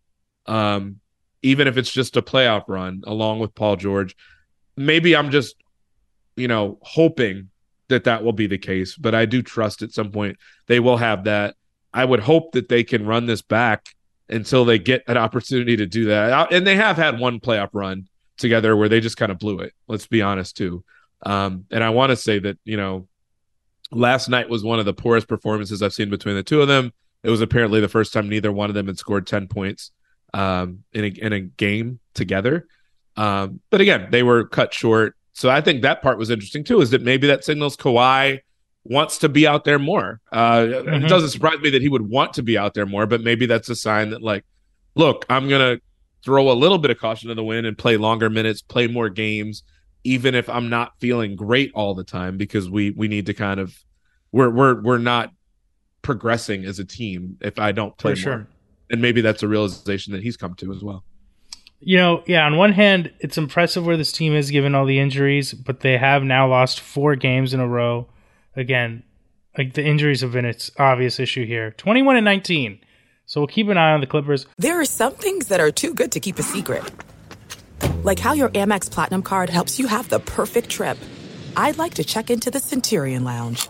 um, 0.46 1.00
even 1.42 1.66
if 1.66 1.76
it's 1.76 1.92
just 1.92 2.16
a 2.16 2.22
playoff 2.22 2.64
run, 2.68 3.02
along 3.06 3.38
with 3.38 3.54
Paul 3.54 3.76
George. 3.76 4.16
Maybe 4.76 5.16
I'm 5.16 5.30
just, 5.30 5.56
you 6.37 6.48
know, 6.48 6.78
hoping 6.83 7.49
that 7.90 8.05
that 8.05 8.24
will 8.24 8.33
be 8.33 8.46
the 8.46 8.59
case, 8.59 8.96
but 8.96 9.14
I 9.14 9.26
do 9.26 9.42
trust 9.42 9.83
at 9.83 9.92
some 9.92 10.11
point 10.11 10.38
they 10.66 10.81
will 10.81 10.96
have 10.96 11.24
that. 11.24 11.55
I 11.92 12.05
would 12.05 12.20
hope 12.20 12.53
that 12.53 12.68
they 12.68 12.85
can 12.85 13.07
run 13.07 13.26
this 13.26 13.42
back 13.42 13.94
until 14.29 14.64
they 14.64 14.79
get 14.79 15.03
an 15.09 15.16
opportunity 15.16 15.76
to 15.76 15.87
do 15.87 16.07
that. 16.07 16.33
Uh, 16.33 16.46
and 16.50 16.66
they 16.66 16.76
have 16.76 16.96
had 16.96 17.18
one 17.18 17.40
playoff 17.40 17.70
run 17.72 18.09
together 18.38 18.76
where 18.76 18.88
they 18.88 19.00
just 19.00 19.16
kind 19.16 19.33
of 19.33 19.38
blew 19.38 19.59
it. 19.59 19.72
Let's 19.88 20.07
be 20.07 20.22
honest 20.22 20.57
too. 20.57 20.85
Um, 21.24 21.66
and 21.70 21.85
I 21.85 21.90
want 21.90 22.11
to 22.11 22.16
say 22.16 22.38
that 22.38 22.59
you 22.64 22.76
know, 22.76 23.07
last 23.90 24.29
night 24.29 24.48
was 24.48 24.64
one 24.64 24.79
of 24.79 24.85
the 24.87 24.94
poorest 24.94 25.29
performances 25.29 25.83
I've 25.83 25.92
seen 25.92 26.11
between 26.11 26.37
the 26.37 26.42
two 26.42 26.62
of 26.62 26.68
them. 26.68 26.92
It 27.22 27.31
was 27.31 27.42
apparently 27.42 27.81
the 27.81 27.88
first 27.88 28.12
time 28.12 28.29
neither 28.29 28.50
one 28.50 28.70
of 28.70 28.74
them 28.74 28.87
had 28.87 28.98
scored 28.98 29.26
ten 29.26 29.46
points 29.46 29.90
um, 30.33 30.85
in 30.92 31.05
a 31.05 31.09
in 31.09 31.33
a 31.33 31.40
game 31.40 32.00
together. 32.14 32.66
Um, 33.16 33.61
but 33.70 33.81
again, 33.81 34.09
they 34.11 34.22
were 34.22 34.46
cut 34.46 34.72
short. 34.72 35.16
So 35.40 35.48
I 35.48 35.62
think 35.62 35.81
that 35.81 36.03
part 36.03 36.18
was 36.18 36.29
interesting 36.29 36.64
too. 36.64 36.83
Is 36.83 36.90
that 36.90 37.00
maybe 37.00 37.26
that 37.29 37.44
signals 37.44 37.74
Kawhi 37.74 38.40
wants 38.85 39.16
to 39.18 39.29
be 39.31 39.46
out 39.46 39.64
there 39.64 39.79
more. 39.79 40.20
Uh, 40.31 40.61
Mhm. 40.64 41.05
It 41.05 41.09
doesn't 41.09 41.31
surprise 41.31 41.59
me 41.61 41.70
that 41.70 41.81
he 41.81 41.88
would 41.88 42.03
want 42.11 42.35
to 42.35 42.42
be 42.42 42.59
out 42.59 42.74
there 42.74 42.85
more, 42.85 43.07
but 43.07 43.22
maybe 43.22 43.46
that's 43.46 43.70
a 43.70 43.74
sign 43.74 44.11
that, 44.11 44.20
like, 44.20 44.44
look, 44.96 45.24
I'm 45.31 45.48
gonna 45.48 45.79
throw 46.22 46.50
a 46.50 46.53
little 46.53 46.76
bit 46.76 46.90
of 46.90 46.98
caution 46.98 47.31
to 47.31 47.35
the 47.35 47.42
wind 47.42 47.66
and 47.66 47.79
play 47.79 47.96
longer 47.96 48.29
minutes, 48.29 48.61
play 48.61 48.87
more 48.87 49.09
games, 49.09 49.62
even 50.05 50.35
if 50.35 50.46
I'm 50.46 50.68
not 50.68 50.92
feeling 51.00 51.37
great 51.37 51.72
all 51.74 51.94
the 51.94 52.05
time, 52.05 52.37
because 52.37 52.68
we 52.68 52.90
we 52.90 53.09
need 53.09 53.24
to 53.24 53.33
kind 53.33 53.61
of 53.61 53.74
we're 54.33 54.50
we're 54.50 54.83
we're 54.83 54.98
not 54.98 55.33
progressing 56.03 56.66
as 56.66 56.79
a 56.79 56.85
team 56.85 57.38
if 57.40 57.59
I 57.59 57.72
don't 57.72 57.96
play 57.96 58.12
For 58.12 58.16
sure. 58.20 58.37
more. 58.37 58.46
And 58.90 59.00
maybe 59.00 59.22
that's 59.22 59.42
a 59.42 59.48
realization 59.48 60.12
that 60.12 60.22
he's 60.22 60.37
come 60.37 60.53
to 60.57 60.70
as 60.70 60.83
well. 60.85 61.03
You 61.82 61.96
know, 61.96 62.22
yeah, 62.26 62.44
on 62.44 62.56
one 62.56 62.72
hand, 62.72 63.10
it's 63.20 63.38
impressive 63.38 63.86
where 63.86 63.96
this 63.96 64.12
team 64.12 64.34
is 64.34 64.50
given 64.50 64.74
all 64.74 64.84
the 64.84 64.98
injuries, 64.98 65.54
but 65.54 65.80
they 65.80 65.96
have 65.96 66.22
now 66.22 66.46
lost 66.46 66.80
four 66.80 67.16
games 67.16 67.54
in 67.54 67.60
a 67.60 67.66
row. 67.66 68.06
Again, 68.54 69.02
like 69.56 69.72
the 69.72 69.84
injuries 69.84 70.20
have 70.20 70.32
been 70.32 70.44
its 70.44 70.70
obvious 70.78 71.18
issue 71.18 71.46
here. 71.46 71.70
21 71.72 72.16
and 72.16 72.24
19. 72.24 72.80
So 73.24 73.40
we'll 73.40 73.48
keep 73.48 73.68
an 73.68 73.78
eye 73.78 73.92
on 73.92 74.00
the 74.00 74.06
Clippers. 74.06 74.46
There 74.58 74.80
are 74.80 74.84
some 74.84 75.14
things 75.14 75.48
that 75.48 75.60
are 75.60 75.70
too 75.70 75.94
good 75.94 76.12
to 76.12 76.20
keep 76.20 76.38
a 76.38 76.42
secret. 76.42 76.82
Like 78.02 78.18
how 78.18 78.32
your 78.34 78.50
Amex 78.50 78.90
Platinum 78.90 79.22
card 79.22 79.48
helps 79.48 79.78
you 79.78 79.86
have 79.86 80.08
the 80.08 80.20
perfect 80.20 80.68
trip. 80.68 80.98
I'd 81.56 81.78
like 81.78 81.94
to 81.94 82.04
check 82.04 82.30
into 82.30 82.50
the 82.50 82.60
Centurion 82.60 83.24
Lounge. 83.24 83.68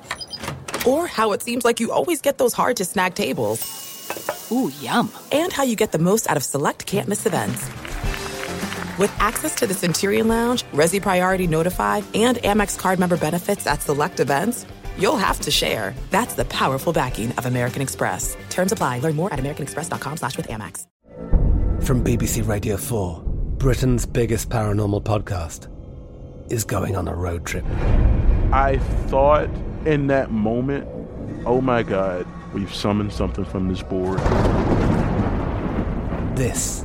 Or 0.86 1.06
how 1.06 1.32
it 1.32 1.42
seems 1.42 1.64
like 1.64 1.78
you 1.78 1.92
always 1.92 2.20
get 2.20 2.38
those 2.38 2.54
hard 2.54 2.76
to 2.78 2.84
snag 2.84 3.14
tables. 3.14 4.48
Ooh, 4.50 4.72
yum. 4.80 5.12
And 5.30 5.52
how 5.52 5.62
you 5.62 5.76
get 5.76 5.92
the 5.92 5.98
most 5.98 6.28
out 6.28 6.36
of 6.36 6.42
select 6.42 6.86
can't 6.86 7.06
miss 7.06 7.26
events. 7.26 7.68
With 9.00 9.18
access 9.18 9.54
to 9.54 9.66
the 9.66 9.72
Centurion 9.72 10.28
Lounge, 10.28 10.62
Resy 10.74 11.00
Priority 11.00 11.46
Notified, 11.46 12.04
and 12.14 12.36
Amex 12.36 12.78
card 12.78 12.98
member 12.98 13.16
benefits 13.16 13.66
at 13.66 13.80
select 13.80 14.20
events, 14.20 14.66
you'll 14.98 15.16
have 15.16 15.40
to 15.40 15.50
share. 15.50 15.94
That's 16.10 16.34
the 16.34 16.44
powerful 16.44 16.92
backing 16.92 17.32
of 17.38 17.46
American 17.46 17.80
Express. 17.80 18.36
Terms 18.50 18.72
apply. 18.72 18.98
Learn 18.98 19.16
more 19.16 19.32
at 19.32 19.38
americanexpress.com 19.38 20.18
slash 20.18 20.36
with 20.36 20.48
Amex. 20.48 20.84
From 21.82 22.04
BBC 22.04 22.46
Radio 22.46 22.76
4, 22.76 23.22
Britain's 23.56 24.04
biggest 24.04 24.50
paranormal 24.50 25.02
podcast 25.02 25.68
is 26.52 26.64
going 26.64 26.94
on 26.94 27.08
a 27.08 27.14
road 27.14 27.46
trip. 27.46 27.64
I 28.52 28.76
thought 29.06 29.48
in 29.86 30.08
that 30.08 30.30
moment, 30.30 30.86
oh 31.46 31.62
my 31.62 31.82
God, 31.82 32.26
we've 32.52 32.74
summoned 32.74 33.14
something 33.14 33.46
from 33.46 33.68
this 33.68 33.82
board. 33.82 34.18
This 36.36 36.84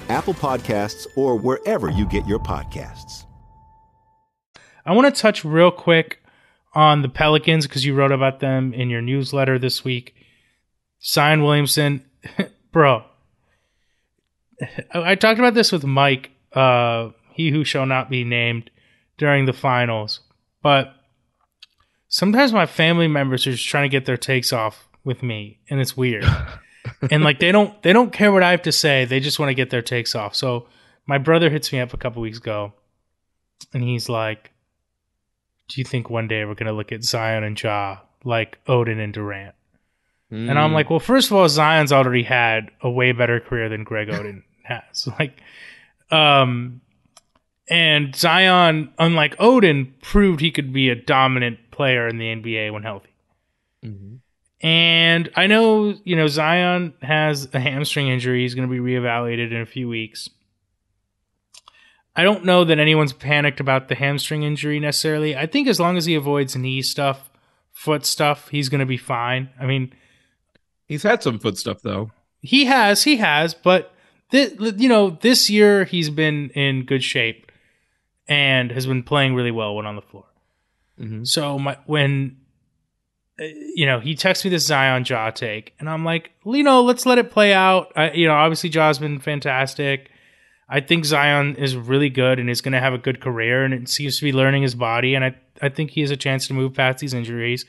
Apple 0.11 0.33
Podcasts, 0.33 1.07
or 1.15 1.37
wherever 1.37 1.89
you 1.89 2.05
get 2.05 2.27
your 2.27 2.37
podcasts. 2.37 3.23
I 4.85 4.91
want 4.91 5.13
to 5.13 5.21
touch 5.21 5.45
real 5.45 5.71
quick 5.71 6.21
on 6.73 7.01
the 7.01 7.07
Pelicans 7.07 7.65
because 7.65 7.85
you 7.85 7.95
wrote 7.95 8.11
about 8.11 8.41
them 8.41 8.73
in 8.73 8.89
your 8.89 9.01
newsletter 9.01 9.57
this 9.57 9.85
week. 9.85 10.13
Zion 11.01 11.43
Williamson, 11.43 12.03
bro. 12.73 13.05
I 14.93 15.11
I 15.11 15.15
talked 15.15 15.39
about 15.39 15.53
this 15.53 15.71
with 15.71 15.85
Mike, 15.85 16.31
uh, 16.51 17.11
he 17.33 17.49
who 17.49 17.63
shall 17.63 17.85
not 17.85 18.09
be 18.09 18.25
named, 18.25 18.69
during 19.17 19.45
the 19.45 19.53
finals. 19.53 20.19
But 20.61 20.93
sometimes 22.09 22.51
my 22.51 22.65
family 22.65 23.07
members 23.07 23.47
are 23.47 23.51
just 23.51 23.67
trying 23.67 23.89
to 23.89 23.97
get 23.97 24.05
their 24.05 24.17
takes 24.17 24.51
off 24.51 24.89
with 25.05 25.23
me, 25.23 25.59
and 25.69 25.79
it's 25.79 25.95
weird. 25.95 26.25
and 27.09 27.23
like 27.23 27.39
they 27.39 27.51
don't 27.51 27.81
they 27.83 27.93
don't 27.93 28.11
care 28.11 28.31
what 28.31 28.43
I 28.43 28.51
have 28.51 28.63
to 28.63 28.71
say; 28.71 29.05
they 29.05 29.19
just 29.19 29.39
want 29.39 29.49
to 29.49 29.55
get 29.55 29.69
their 29.69 29.81
takes 29.81 30.15
off. 30.15 30.35
So 30.35 30.67
my 31.05 31.17
brother 31.17 31.49
hits 31.49 31.71
me 31.71 31.79
up 31.79 31.93
a 31.93 31.97
couple 31.97 32.21
weeks 32.21 32.37
ago, 32.37 32.73
and 33.73 33.83
he's 33.83 34.09
like, 34.09 34.51
"Do 35.67 35.79
you 35.81 35.85
think 35.85 36.09
one 36.09 36.27
day 36.27 36.45
we're 36.45 36.55
gonna 36.55 36.73
look 36.73 36.91
at 36.91 37.03
Zion 37.03 37.43
and 37.43 37.61
Ja 37.61 37.99
like 38.23 38.63
Oden 38.65 39.03
and 39.03 39.13
Durant?" 39.13 39.55
And 40.49 40.57
I'm 40.57 40.71
like, 40.71 40.89
well, 40.89 40.99
first 40.99 41.29
of 41.29 41.35
all, 41.35 41.49
Zion's 41.49 41.91
already 41.91 42.23
had 42.23 42.71
a 42.81 42.89
way 42.89 43.11
better 43.11 43.41
career 43.41 43.67
than 43.67 43.83
Greg 43.83 44.07
Oden 44.07 44.43
has. 44.63 45.09
Like, 45.19 45.41
um, 46.09 46.79
and 47.69 48.15
Zion, 48.15 48.93
unlike 48.97 49.35
Oden, 49.37 49.91
proved 50.01 50.39
he 50.39 50.51
could 50.51 50.71
be 50.71 50.89
a 50.89 50.95
dominant 50.95 51.59
player 51.71 52.07
in 52.07 52.17
the 52.17 52.27
NBA 52.27 52.71
when 52.71 52.83
healthy. 52.83 53.09
And 54.63 55.29
I 55.35 55.47
know, 55.47 55.95
you 56.03 56.15
know, 56.15 56.27
Zion 56.27 56.93
has 57.01 57.49
a 57.53 57.59
hamstring 57.59 58.07
injury. 58.09 58.41
He's 58.43 58.53
going 58.53 58.67
to 58.67 58.71
be 58.71 58.79
reevaluated 58.79 59.51
in 59.51 59.61
a 59.61 59.65
few 59.65 59.87
weeks. 59.89 60.29
I 62.15 62.23
don't 62.23 62.43
know 62.45 62.63
that 62.65 62.77
anyone's 62.77 63.13
panicked 63.13 63.59
about 63.59 63.87
the 63.87 63.95
hamstring 63.95 64.43
injury 64.43 64.79
necessarily. 64.79 65.35
I 65.35 65.45
think 65.45 65.67
as 65.67 65.79
long 65.79 65.97
as 65.97 66.05
he 66.05 66.13
avoids 66.15 66.55
knee 66.55 66.81
stuff, 66.81 67.29
foot 67.71 68.05
stuff, 68.05 68.49
he's 68.49 68.69
going 68.69 68.79
to 68.81 68.85
be 68.85 68.97
fine. 68.97 69.49
I 69.59 69.65
mean, 69.65 69.93
He's 70.87 71.03
had 71.03 71.23
some 71.23 71.39
foot 71.39 71.57
stuff 71.57 71.81
though. 71.81 72.11
he 72.41 72.65
has, 72.65 73.03
he 73.03 73.15
has, 73.15 73.53
but 73.53 73.93
th- 74.31 74.59
you 74.59 74.89
know, 74.89 75.11
this 75.21 75.49
year 75.49 75.85
he's 75.85 76.09
been 76.09 76.49
in 76.49 76.83
good 76.83 77.01
shape 77.01 77.49
and 78.27 78.71
has 78.71 78.85
been 78.87 79.01
playing 79.03 79.33
really 79.33 79.51
well 79.51 79.73
when 79.73 79.85
on 79.85 79.95
the 79.95 80.01
floor. 80.01 80.25
Mm-hmm. 80.99 81.23
So 81.23 81.57
my 81.57 81.77
when 81.85 82.40
you 83.75 83.85
know 83.85 83.99
he 83.99 84.15
texts 84.15 84.45
me 84.45 84.51
this 84.51 84.65
Zion 84.65 85.03
Ja 85.05 85.29
take, 85.31 85.73
and 85.79 85.89
I'm 85.89 86.05
like, 86.05 86.31
know, 86.63 86.83
let's 86.83 87.05
let 87.05 87.17
it 87.17 87.31
play 87.31 87.53
out. 87.53 87.91
I, 87.95 88.11
you 88.11 88.27
know, 88.27 88.33
obviously 88.33 88.69
Ja's 88.69 88.99
been 88.99 89.19
fantastic. 89.19 90.09
I 90.69 90.79
think 90.79 91.03
Zion 91.03 91.57
is 91.57 91.75
really 91.75 92.09
good 92.09 92.39
and 92.39 92.49
is 92.49 92.61
going 92.61 92.71
to 92.71 92.79
have 92.79 92.93
a 92.93 92.97
good 92.97 93.19
career, 93.19 93.65
and 93.65 93.73
it 93.73 93.89
seems 93.89 94.17
to 94.19 94.23
be 94.23 94.31
learning 94.31 94.63
his 94.63 94.75
body. 94.75 95.15
And 95.15 95.25
I 95.25 95.35
I 95.61 95.69
think 95.69 95.91
he 95.91 96.01
has 96.01 96.11
a 96.11 96.17
chance 96.17 96.47
to 96.47 96.53
move 96.53 96.73
past 96.73 96.99
these 96.99 97.13
injuries. 97.13 97.65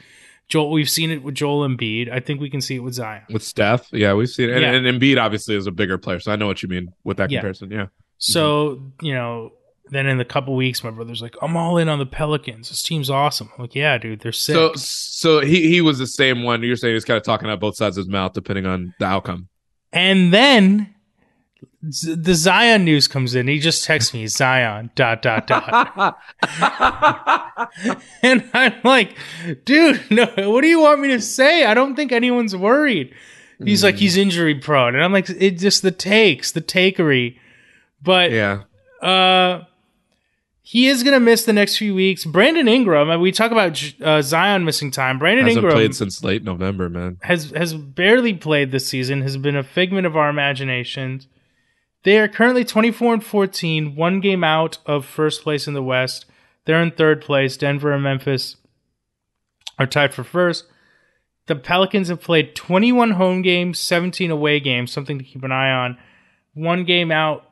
Joel, 0.48 0.70
we've 0.70 0.90
seen 0.90 1.10
it 1.10 1.22
with 1.22 1.34
Joel 1.34 1.66
Embiid. 1.66 2.12
I 2.12 2.20
think 2.20 2.40
we 2.40 2.50
can 2.50 2.60
see 2.60 2.76
it 2.76 2.80
with 2.80 2.94
Zion. 2.94 3.22
With 3.30 3.42
Steph, 3.42 3.88
yeah, 3.92 4.12
we've 4.12 4.28
seen 4.28 4.50
it. 4.50 4.54
And, 4.54 4.62
Yeah. 4.62 4.72
and 4.72 5.00
Embiid 5.00 5.18
obviously 5.18 5.56
is 5.56 5.66
a 5.66 5.70
bigger 5.70 5.98
player, 5.98 6.20
so 6.20 6.30
I 6.32 6.36
know 6.36 6.46
what 6.46 6.62
you 6.62 6.68
mean 6.68 6.92
with 7.04 7.16
that 7.16 7.30
Yeah. 7.30 7.38
comparison. 7.38 7.70
Yeah. 7.70 7.86
So, 8.18 8.76
mm-hmm. 8.76 9.06
you 9.06 9.14
know, 9.14 9.52
then 9.92 10.06
in 10.06 10.18
the 10.18 10.24
couple 10.24 10.54
weeks, 10.56 10.82
my 10.82 10.90
brother's 10.90 11.22
like, 11.22 11.34
I'm 11.42 11.56
all 11.56 11.76
in 11.78 11.88
on 11.88 11.98
the 11.98 12.06
Pelicans. 12.06 12.68
This 12.70 12.82
team's 12.82 13.10
awesome. 13.10 13.50
I'm 13.56 13.62
like, 13.62 13.74
yeah, 13.74 13.98
dude, 13.98 14.20
they're 14.20 14.32
sick. 14.32 14.54
So 14.54 14.72
so 14.74 15.40
he 15.40 15.68
he 15.68 15.80
was 15.80 15.98
the 15.98 16.06
same 16.06 16.42
one. 16.42 16.62
You're 16.62 16.76
saying 16.76 16.94
he's 16.94 17.04
kind 17.04 17.16
of 17.18 17.22
talking 17.24 17.48
out 17.50 17.60
both 17.60 17.76
sides 17.76 17.96
of 17.98 18.02
his 18.04 18.08
mouth 18.12 18.32
depending 18.32 18.66
on 18.66 18.94
the 18.98 19.04
outcome. 19.06 19.48
and 19.92 20.32
then 20.32 20.94
Z- 21.90 22.14
the 22.14 22.34
Zion 22.34 22.84
news 22.84 23.06
comes 23.08 23.34
in. 23.34 23.48
He 23.48 23.58
just 23.58 23.84
texts 23.84 24.14
me, 24.14 24.26
Zion, 24.28 24.90
dot, 24.94 25.20
dot, 25.22 25.46
dot. 25.48 26.16
and 28.22 28.48
I'm 28.54 28.74
like, 28.84 29.16
dude, 29.64 30.00
no, 30.10 30.26
what 30.50 30.60
do 30.62 30.68
you 30.68 30.80
want 30.80 31.00
me 31.00 31.08
to 31.08 31.20
say? 31.20 31.64
I 31.64 31.74
don't 31.74 31.94
think 31.96 32.12
anyone's 32.12 32.54
worried. 32.56 33.12
He's 33.64 33.84
like, 33.84 33.94
he's 33.96 34.16
injury 34.16 34.56
prone. 34.56 34.94
And 34.96 35.04
I'm 35.04 35.12
like, 35.12 35.28
it 35.30 35.52
just 35.58 35.82
the 35.82 35.92
takes, 35.92 36.50
the 36.52 36.60
takery. 36.60 37.36
But 38.02 38.32
Yeah. 38.32 38.62
uh, 39.00 39.62
he 40.64 40.86
is 40.86 41.02
going 41.02 41.14
to 41.14 41.20
miss 41.20 41.44
the 41.44 41.52
next 41.52 41.76
few 41.76 41.94
weeks. 41.94 42.24
Brandon 42.24 42.68
Ingram, 42.68 43.20
we 43.20 43.32
talk 43.32 43.50
about 43.50 43.82
uh, 44.00 44.22
Zion 44.22 44.64
missing 44.64 44.92
time. 44.92 45.18
Brandon 45.18 45.44
Hasn't 45.44 45.64
Ingram 45.64 45.74
played 45.74 45.94
since 45.94 46.22
late 46.22 46.44
November, 46.44 46.88
man. 46.88 47.18
has 47.22 47.50
has 47.50 47.74
barely 47.74 48.32
played 48.32 48.70
this 48.70 48.86
season. 48.86 49.22
Has 49.22 49.36
been 49.36 49.56
a 49.56 49.64
figment 49.64 50.06
of 50.06 50.16
our 50.16 50.30
imaginations. 50.30 51.26
They 52.04 52.18
are 52.18 52.28
currently 52.28 52.64
24 52.64 53.14
and 53.14 53.24
14, 53.24 53.94
one 53.94 54.20
game 54.20 54.42
out 54.42 54.78
of 54.86 55.04
first 55.04 55.42
place 55.42 55.68
in 55.68 55.74
the 55.74 55.82
West. 55.82 56.26
They're 56.64 56.82
in 56.82 56.92
third 56.92 57.22
place. 57.22 57.56
Denver 57.56 57.92
and 57.92 58.02
Memphis 58.02 58.56
are 59.78 59.86
tied 59.86 60.14
for 60.14 60.24
first. 60.24 60.66
The 61.46 61.56
Pelicans 61.56 62.08
have 62.08 62.20
played 62.20 62.54
21 62.54 63.12
home 63.12 63.42
games, 63.42 63.78
17 63.78 64.30
away 64.30 64.60
games, 64.60 64.92
something 64.92 65.18
to 65.18 65.24
keep 65.24 65.42
an 65.42 65.52
eye 65.52 65.70
on. 65.72 65.98
One 66.54 66.84
game 66.84 67.10
out 67.10 67.51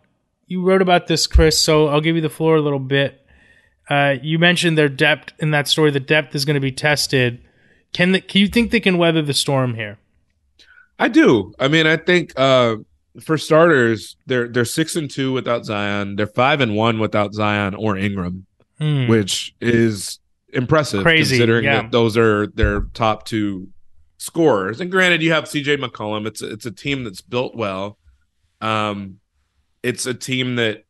you 0.50 0.62
wrote 0.62 0.82
about 0.82 1.06
this, 1.06 1.28
Chris. 1.28 1.62
So 1.62 1.86
I'll 1.86 2.00
give 2.00 2.16
you 2.16 2.22
the 2.22 2.28
floor 2.28 2.56
a 2.56 2.60
little 2.60 2.80
bit. 2.80 3.24
Uh, 3.88 4.16
you 4.20 4.38
mentioned 4.38 4.76
their 4.76 4.88
depth 4.88 5.32
in 5.38 5.52
that 5.52 5.68
story. 5.68 5.92
The 5.92 6.00
depth 6.00 6.34
is 6.34 6.44
going 6.44 6.54
to 6.54 6.60
be 6.60 6.72
tested. 6.72 7.40
Can 7.92 8.12
the, 8.12 8.20
can 8.20 8.40
you 8.40 8.48
think 8.48 8.72
they 8.72 8.80
can 8.80 8.98
weather 8.98 9.22
the 9.22 9.32
storm 9.32 9.74
here? 9.74 9.98
I 10.98 11.06
do. 11.08 11.54
I 11.58 11.68
mean, 11.68 11.86
I 11.86 11.96
think 11.96 12.32
uh, 12.36 12.76
for 13.20 13.38
starters, 13.38 14.16
they're 14.26 14.48
they're 14.48 14.64
six 14.64 14.96
and 14.96 15.10
two 15.10 15.32
without 15.32 15.64
Zion. 15.64 16.16
They're 16.16 16.26
five 16.26 16.60
and 16.60 16.76
one 16.76 16.98
without 16.98 17.32
Zion 17.32 17.74
or 17.74 17.96
Ingram, 17.96 18.46
Hmm. 18.78 19.06
which 19.08 19.54
is 19.60 20.18
impressive 20.52 21.02
Crazy, 21.02 21.36
considering 21.36 21.64
yeah. 21.64 21.82
that 21.82 21.92
those 21.92 22.16
are 22.16 22.48
their 22.48 22.82
top 22.92 23.24
two 23.24 23.68
scorers. 24.18 24.80
And 24.80 24.90
granted, 24.90 25.22
you 25.22 25.32
have 25.32 25.44
CJ 25.44 25.82
McCollum. 25.82 26.26
It's 26.26 26.42
a, 26.42 26.50
it's 26.50 26.66
a 26.66 26.72
team 26.72 27.04
that's 27.04 27.20
built 27.20 27.54
well. 27.56 27.98
Um, 28.60 29.20
it's 29.82 30.06
a 30.06 30.14
team 30.14 30.56
that 30.56 30.84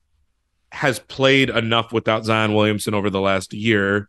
has 0.72 0.98
played 0.98 1.50
enough 1.50 1.92
without 1.92 2.24
Zion 2.24 2.54
Williamson 2.54 2.94
over 2.94 3.10
the 3.10 3.20
last 3.20 3.52
year. 3.52 4.08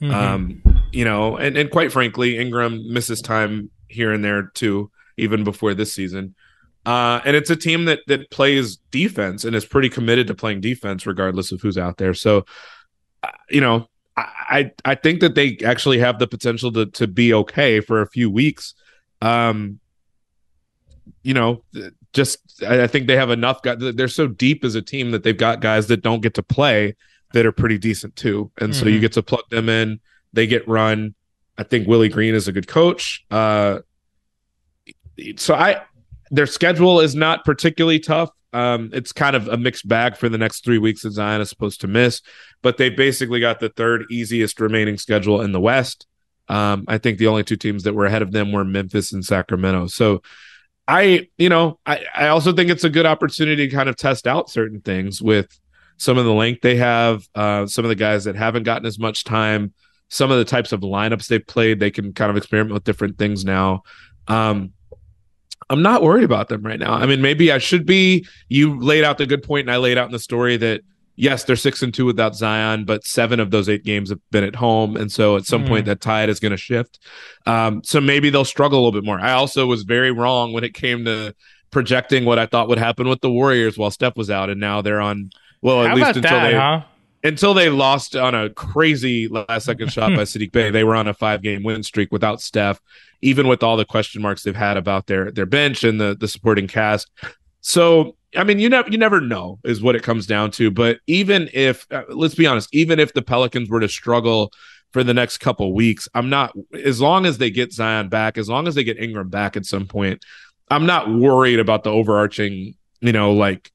Mhm. 0.00 0.12
Um, 0.12 0.62
you 0.92 1.04
know, 1.04 1.36
and, 1.36 1.56
and 1.56 1.70
quite 1.70 1.92
frankly, 1.92 2.38
Ingram 2.38 2.92
misses 2.92 3.22
time 3.22 3.70
here 3.88 4.12
and 4.12 4.24
there 4.24 4.50
too, 4.54 4.90
even 5.16 5.44
before 5.44 5.74
this 5.74 5.92
season. 5.92 6.34
Uh, 6.84 7.20
and 7.24 7.36
it's 7.36 7.50
a 7.50 7.56
team 7.56 7.84
that 7.84 8.00
that 8.08 8.30
plays 8.30 8.76
defense 8.90 9.44
and 9.44 9.54
is 9.54 9.64
pretty 9.64 9.88
committed 9.88 10.26
to 10.26 10.34
playing 10.34 10.60
defense 10.60 11.06
regardless 11.06 11.52
of 11.52 11.60
who's 11.60 11.78
out 11.78 11.96
there. 11.96 12.12
So, 12.12 12.44
uh, 13.22 13.28
you 13.48 13.60
know, 13.60 13.86
I 14.16 14.26
I 14.50 14.70
I 14.84 14.94
think 14.96 15.20
that 15.20 15.36
they 15.36 15.58
actually 15.64 15.98
have 16.00 16.18
the 16.18 16.26
potential 16.26 16.72
to 16.72 16.86
to 16.86 17.06
be 17.06 17.32
okay 17.34 17.80
for 17.80 18.02
a 18.02 18.08
few 18.08 18.28
weeks. 18.30 18.74
Um, 19.20 19.78
you 21.22 21.34
know, 21.34 21.62
just 22.12 22.62
I 22.62 22.86
think 22.86 23.06
they 23.06 23.16
have 23.16 23.30
enough 23.30 23.62
guys. 23.62 23.76
They're 23.78 24.08
so 24.08 24.26
deep 24.26 24.64
as 24.64 24.74
a 24.74 24.82
team 24.82 25.10
that 25.12 25.22
they've 25.22 25.36
got 25.36 25.60
guys 25.60 25.86
that 25.88 26.02
don't 26.02 26.20
get 26.22 26.34
to 26.34 26.42
play 26.42 26.94
that 27.32 27.46
are 27.46 27.52
pretty 27.52 27.78
decent 27.78 28.14
too, 28.16 28.50
and 28.60 28.74
so 28.74 28.86
you 28.86 28.98
Mhm. 28.98 29.02
get 29.02 29.12
to 29.12 29.22
plug 29.22 29.48
them 29.50 29.68
in. 29.68 30.00
They 30.32 30.46
get 30.46 30.66
run. 30.68 31.14
I 31.58 31.62
think 31.64 31.86
Willie 31.86 32.08
Green 32.08 32.34
is 32.34 32.48
a 32.48 32.52
good 32.52 32.66
coach. 32.68 33.24
Uh, 33.30 33.80
so 35.36 35.54
I 35.54 35.82
their 36.30 36.46
schedule 36.46 37.00
is 37.00 37.14
not 37.14 37.44
particularly 37.44 37.98
tough. 37.98 38.30
Um, 38.54 38.90
it's 38.92 39.12
kind 39.12 39.36
of 39.36 39.48
a 39.48 39.56
mixed 39.56 39.86
bag 39.88 40.16
for 40.16 40.28
the 40.28 40.38
next 40.38 40.64
three 40.64 40.78
weeks 40.78 41.02
that 41.02 41.12
Zion 41.12 41.40
is 41.40 41.48
supposed 41.48 41.80
to 41.82 41.88
miss, 41.88 42.20
but 42.62 42.76
they 42.76 42.90
basically 42.90 43.40
got 43.40 43.60
the 43.60 43.68
third 43.70 44.04
easiest 44.10 44.60
remaining 44.60 44.98
schedule 44.98 45.40
in 45.40 45.52
the 45.52 45.60
West. 45.60 46.06
Um, 46.48 46.84
I 46.88 46.98
think 46.98 47.18
the 47.18 47.28
only 47.28 47.44
two 47.44 47.56
teams 47.56 47.82
that 47.84 47.94
were 47.94 48.04
ahead 48.06 48.20
of 48.22 48.32
them 48.32 48.52
were 48.52 48.64
Memphis 48.64 49.12
and 49.12 49.24
Sacramento. 49.24 49.86
So 49.86 50.22
I, 50.88 51.28
you 51.38 51.48
know, 51.48 51.78
I, 51.86 52.04
I 52.14 52.28
also 52.28 52.52
think 52.52 52.70
it's 52.70 52.84
a 52.84 52.90
good 52.90 53.06
opportunity 53.06 53.68
to 53.68 53.74
kind 53.74 53.88
of 53.88 53.96
test 53.96 54.26
out 54.26 54.50
certain 54.50 54.80
things 54.80 55.22
with 55.22 55.48
some 55.96 56.18
of 56.18 56.24
the 56.24 56.32
length 56.32 56.62
they 56.62 56.76
have, 56.76 57.26
uh, 57.34 57.66
some 57.66 57.84
of 57.84 57.88
the 57.88 57.94
guys 57.94 58.24
that 58.24 58.34
haven't 58.34 58.64
gotten 58.64 58.86
as 58.86 58.98
much 58.98 59.24
time, 59.24 59.72
some 60.08 60.30
of 60.30 60.38
the 60.38 60.44
types 60.44 60.72
of 60.72 60.80
lineups 60.80 61.28
they've 61.28 61.46
played. 61.46 61.78
They 61.78 61.90
can 61.90 62.12
kind 62.12 62.30
of 62.30 62.36
experiment 62.36 62.74
with 62.74 62.84
different 62.84 63.18
things 63.18 63.44
now. 63.44 63.82
Um, 64.26 64.72
I'm 65.70 65.82
not 65.82 66.02
worried 66.02 66.24
about 66.24 66.48
them 66.48 66.62
right 66.62 66.78
now. 66.78 66.92
I 66.92 67.06
mean, 67.06 67.22
maybe 67.22 67.52
I 67.52 67.58
should 67.58 67.86
be. 67.86 68.26
You 68.48 68.78
laid 68.78 69.04
out 69.04 69.18
the 69.18 69.26
good 69.26 69.42
point, 69.42 69.68
and 69.68 69.70
I 69.74 69.78
laid 69.78 69.96
out 69.96 70.06
in 70.06 70.12
the 70.12 70.18
story 70.18 70.56
that 70.58 70.82
yes, 71.16 71.44
they're 71.44 71.56
six 71.56 71.82
and 71.82 71.92
two 71.92 72.04
without 72.06 72.34
Zion, 72.34 72.84
but 72.84 73.04
seven 73.04 73.40
of 73.40 73.50
those 73.50 73.68
eight 73.68 73.84
games 73.84 74.10
have 74.10 74.20
been 74.30 74.44
at 74.44 74.56
home, 74.56 74.96
and 74.96 75.10
so 75.12 75.36
at 75.36 75.44
some 75.44 75.64
Mhm. 75.64 75.68
point 75.68 75.86
that 75.86 76.00
tide 76.00 76.28
is 76.28 76.40
going 76.40 76.50
to 76.52 76.56
shift. 76.56 76.98
Um, 77.46 77.82
so 77.84 78.00
maybe 78.00 78.30
they'll 78.30 78.44
struggle 78.44 78.78
a 78.78 78.82
little 78.84 79.00
bit 79.00 79.04
more. 79.06 79.20
I 79.20 79.32
also 79.32 79.66
was 79.66 79.82
very 79.82 80.10
wrong 80.10 80.52
when 80.52 80.64
it 80.64 80.74
came 80.74 81.04
to 81.04 81.34
projecting 81.70 82.24
what 82.24 82.38
I 82.38 82.46
thought 82.46 82.68
would 82.68 82.78
happen 82.78 83.08
with 83.08 83.20
the 83.20 83.30
Warriors 83.30 83.78
while 83.78 83.90
Steph 83.90 84.16
was 84.16 84.30
out, 84.30 84.50
and 84.50 84.60
now 84.60 84.82
they're 84.82 85.00
on. 85.00 85.30
Well, 85.62 85.82
at 85.82 85.90
How 85.90 85.94
least 85.96 86.16
until 86.16 86.22
that, 86.22 86.50
they 86.50 86.56
huh? 86.56 86.80
until 87.24 87.54
they 87.54 87.68
lost 87.70 88.16
on 88.16 88.34
a 88.34 88.50
crazy 88.50 89.28
last 89.28 89.64
second 89.64 89.92
shot 89.92 90.10
by 90.14 90.22
Saddiq 90.24 90.50
Bey, 90.52 90.70
they 90.70 90.82
were 90.84 90.96
on 90.96 91.06
a 91.08 91.14
five 91.14 91.40
game 91.42 91.62
win 91.62 91.82
streak 91.82 92.10
without 92.12 92.40
Steph, 92.40 92.80
even 93.22 93.46
with 93.46 93.62
all 93.62 93.76
the 93.76 93.84
question 93.84 94.20
marks 94.22 94.42
they've 94.42 94.56
had 94.56 94.76
about 94.76 95.06
their 95.06 95.30
their 95.30 95.46
bench 95.46 95.84
and 95.84 96.00
the 96.00 96.16
the 96.18 96.26
supporting 96.28 96.66
cast. 96.66 97.10
So 97.62 98.16
I 98.36 98.44
mean, 98.44 98.58
you 98.58 98.68
never 98.68 98.90
you 98.90 98.98
never 98.98 99.20
know 99.20 99.58
is 99.64 99.82
what 99.82 99.96
it 99.96 100.02
comes 100.02 100.26
down 100.26 100.50
to. 100.52 100.70
But 100.70 101.00
even 101.06 101.48
if 101.52 101.86
uh, 101.90 102.02
let's 102.08 102.34
be 102.34 102.46
honest, 102.46 102.68
even 102.72 102.98
if 103.00 103.14
the 103.14 103.22
Pelicans 103.22 103.70
were 103.70 103.80
to 103.80 103.88
struggle 103.88 104.52
for 104.92 105.02
the 105.02 105.14
next 105.14 105.38
couple 105.38 105.72
weeks, 105.72 106.08
I'm 106.14 106.28
not 106.28 106.52
as 106.84 107.00
long 107.00 107.26
as 107.26 107.38
they 107.38 107.50
get 107.50 107.72
Zion 107.72 108.08
back, 108.08 108.36
as 108.36 108.48
long 108.48 108.68
as 108.68 108.74
they 108.74 108.84
get 108.84 108.98
Ingram 108.98 109.28
back 109.28 109.56
at 109.56 109.66
some 109.66 109.86
point, 109.86 110.24
I'm 110.70 110.86
not 110.86 111.12
worried 111.12 111.60
about 111.60 111.84
the 111.84 111.90
overarching, 111.90 112.74
you 113.00 113.12
know, 113.12 113.32
like 113.32 113.70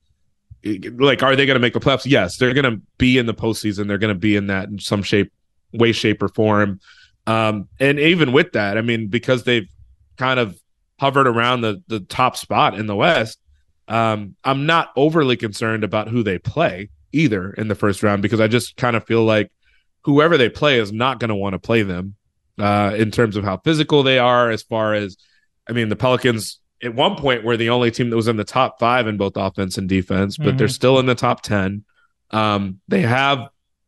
like 0.63 1.23
are 1.23 1.36
they 1.36 1.45
going 1.45 1.56
to 1.56 1.60
make 1.60 1.73
the 1.73 1.80
playoffs? 1.80 2.06
Yes, 2.06 2.38
they're 2.38 2.54
going 2.54 2.71
to 2.71 2.82
be 2.97 3.17
in 3.17 3.26
the 3.26 3.34
postseason. 3.34 3.88
They're 3.88 3.97
going 3.97 4.13
to 4.13 4.19
be 4.19 4.36
in 4.36 4.47
that 4.47 4.69
in 4.69 4.80
some 4.80 5.04
shape, 5.04 5.32
way, 5.73 5.91
shape, 5.91 6.21
or 6.21 6.30
form. 6.30 6.80
Um, 7.28 7.67
and 7.80 8.00
even 8.00 8.32
with 8.32 8.54
that, 8.54 8.78
I 8.78 8.82
mean, 8.82 9.08
because 9.08 9.43
they've 9.43 9.69
kind 10.17 10.39
of 10.39 10.60
hovered 11.00 11.28
around 11.28 11.62
the 11.62 11.84
the 11.88 12.00
top 12.00 12.36
spot 12.38 12.78
in 12.78 12.88
the 12.88 12.95
West, 12.95 13.39
um, 13.88 14.36
I'm 14.43 14.65
not 14.65 14.91
overly 14.95 15.38
concerned 15.38 15.84
about 15.84 16.08
who 16.10 16.23
they 16.23 16.38
play 16.38 16.89
either 17.13 17.52
in 17.52 17.67
the 17.67 17.76
first 17.76 18.04
round 18.04 18.21
because 18.21 18.39
I 18.41 18.47
just 18.47 18.76
kind 18.78 18.95
of 18.95 19.06
feel 19.06 19.23
like 19.23 19.52
whoever 20.04 20.38
they 20.38 20.50
play 20.50 20.80
is 20.80 20.91
not 20.91 21.19
going 21.19 21.30
to 21.30 21.36
want 21.36 21.54
to 21.54 21.60
play 21.60 21.84
them 21.84 22.15
uh, 22.60 22.93
in 22.97 23.12
terms 23.12 23.36
of 23.38 23.43
how 23.43 23.58
physical 23.58 24.04
they 24.04 24.19
are. 24.19 24.50
As 24.50 24.62
far 24.63 24.93
as, 24.93 25.17
I 25.69 25.73
mean, 25.73 25.89
the 25.89 25.95
Pelicans 25.95 26.60
at 26.84 26.93
one 26.93 27.15
point 27.15 27.43
were 27.43 27.58
the 27.58 27.69
only 27.69 27.89
team 27.91 28.10
that 28.10 28.15
was 28.15 28.28
in 28.28 28.36
the 28.38 28.43
top 28.43 28.80
five 28.80 29.08
in 29.08 29.17
both 29.17 29.34
offense 29.36 29.78
and 29.78 29.88
defense, 29.89 30.38
but 30.38 30.58
they're 30.58 30.67
Mhm. 30.67 30.73
still 30.73 31.00
in 31.00 31.06
the 31.08 31.15
top 31.15 31.41
10. 31.41 31.84
Um, 32.32 32.80
they 32.88 33.02
have 33.02 33.47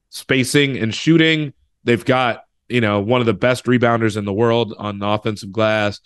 spacing 0.10 0.78
and 0.78 0.94
shooting. 0.96 1.54
They've 1.84 2.04
got, 2.04 2.44
you 2.68 2.82
know, 2.82 3.00
one 3.00 3.20
of 3.22 3.28
the 3.28 3.34
best 3.34 3.66
rebounders 3.66 4.18
in 4.18 4.26
the 4.26 4.34
world 4.34 4.74
on 4.78 5.00
the 5.00 5.08
offensive 5.08 5.52
glass. 5.52 6.00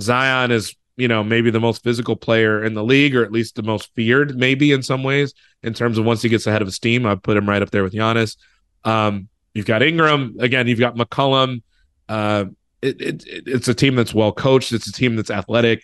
Zion 0.00 0.50
is, 0.50 0.74
you 0.96 1.08
know, 1.08 1.24
maybe 1.24 1.50
the 1.50 1.60
most 1.60 1.82
physical 1.82 2.16
player 2.16 2.62
in 2.64 2.74
the 2.74 2.84
league, 2.84 3.16
or 3.16 3.24
at 3.24 3.32
least 3.32 3.56
the 3.56 3.62
most 3.62 3.92
feared, 3.94 4.36
maybe 4.36 4.72
in 4.72 4.82
some 4.82 5.02
ways, 5.02 5.34
in 5.62 5.74
terms 5.74 5.98
of 5.98 6.04
once 6.04 6.22
he 6.22 6.28
gets 6.28 6.46
ahead 6.46 6.62
of 6.62 6.68
his 6.68 6.78
team. 6.78 7.04
I'd 7.06 7.22
put 7.22 7.36
him 7.36 7.48
right 7.48 7.62
up 7.62 7.70
there 7.70 7.82
with 7.82 7.92
Giannis. 7.92 8.36
Um, 8.84 9.28
you've 9.54 9.66
got 9.66 9.82
Ingram. 9.82 10.36
Again, 10.38 10.68
you've 10.68 10.78
got 10.78 10.94
McCollum. 10.96 11.62
Uh, 12.08 12.46
it, 12.82 13.00
it- 13.00 13.24
it's 13.46 13.68
a 13.68 13.74
team 13.74 13.94
that's 13.96 14.14
well 14.14 14.32
coached. 14.32 14.72
It's 14.72 14.86
a 14.86 14.92
team 14.92 15.16
that's 15.16 15.30
athletic. 15.30 15.82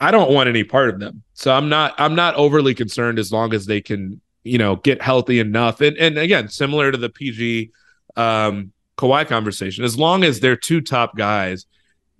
I 0.00 0.10
don't 0.10 0.32
want 0.32 0.48
any 0.48 0.64
part 0.64 0.88
of 0.90 0.98
them. 0.98 1.22
So 1.34 1.52
I'm 1.54 1.68
not 1.68 1.94
I'm 1.98 2.16
not 2.16 2.34
overly 2.34 2.74
concerned 2.74 3.20
as 3.20 3.30
long 3.30 3.54
as 3.54 3.66
they 3.66 3.80
can, 3.80 4.20
you 4.42 4.58
know, 4.58 4.74
get 4.76 5.00
healthy 5.00 5.38
enough. 5.38 5.80
And 5.80 5.96
and 5.96 6.18
again, 6.18 6.48
similar 6.48 6.90
to 6.90 6.98
the 6.98 7.08
PG 7.08 7.70
um 8.16 8.72
Kawhi 8.98 9.26
conversation, 9.28 9.84
as 9.84 9.96
long 9.96 10.24
as 10.24 10.40
their 10.40 10.56
two 10.56 10.80
top 10.80 11.16
guys 11.16 11.66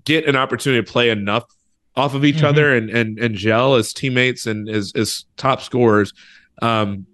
get 0.04 0.26
an 0.28 0.36
opportunity 0.36 0.84
to 0.84 0.92
play 0.92 1.10
enough 1.10 1.44
off 1.96 2.14
of 2.14 2.24
each 2.24 2.36
Mhm. 2.36 2.44
other 2.44 2.74
and 2.74 2.90
and 2.90 3.18
and 3.18 3.34
gel 3.34 3.74
as 3.74 3.92
teammates 3.92 4.46
and 4.46 4.68
as 4.68 4.92
as 4.94 5.24
top 5.36 5.60
scorers, 5.60 6.12
um 6.60 7.06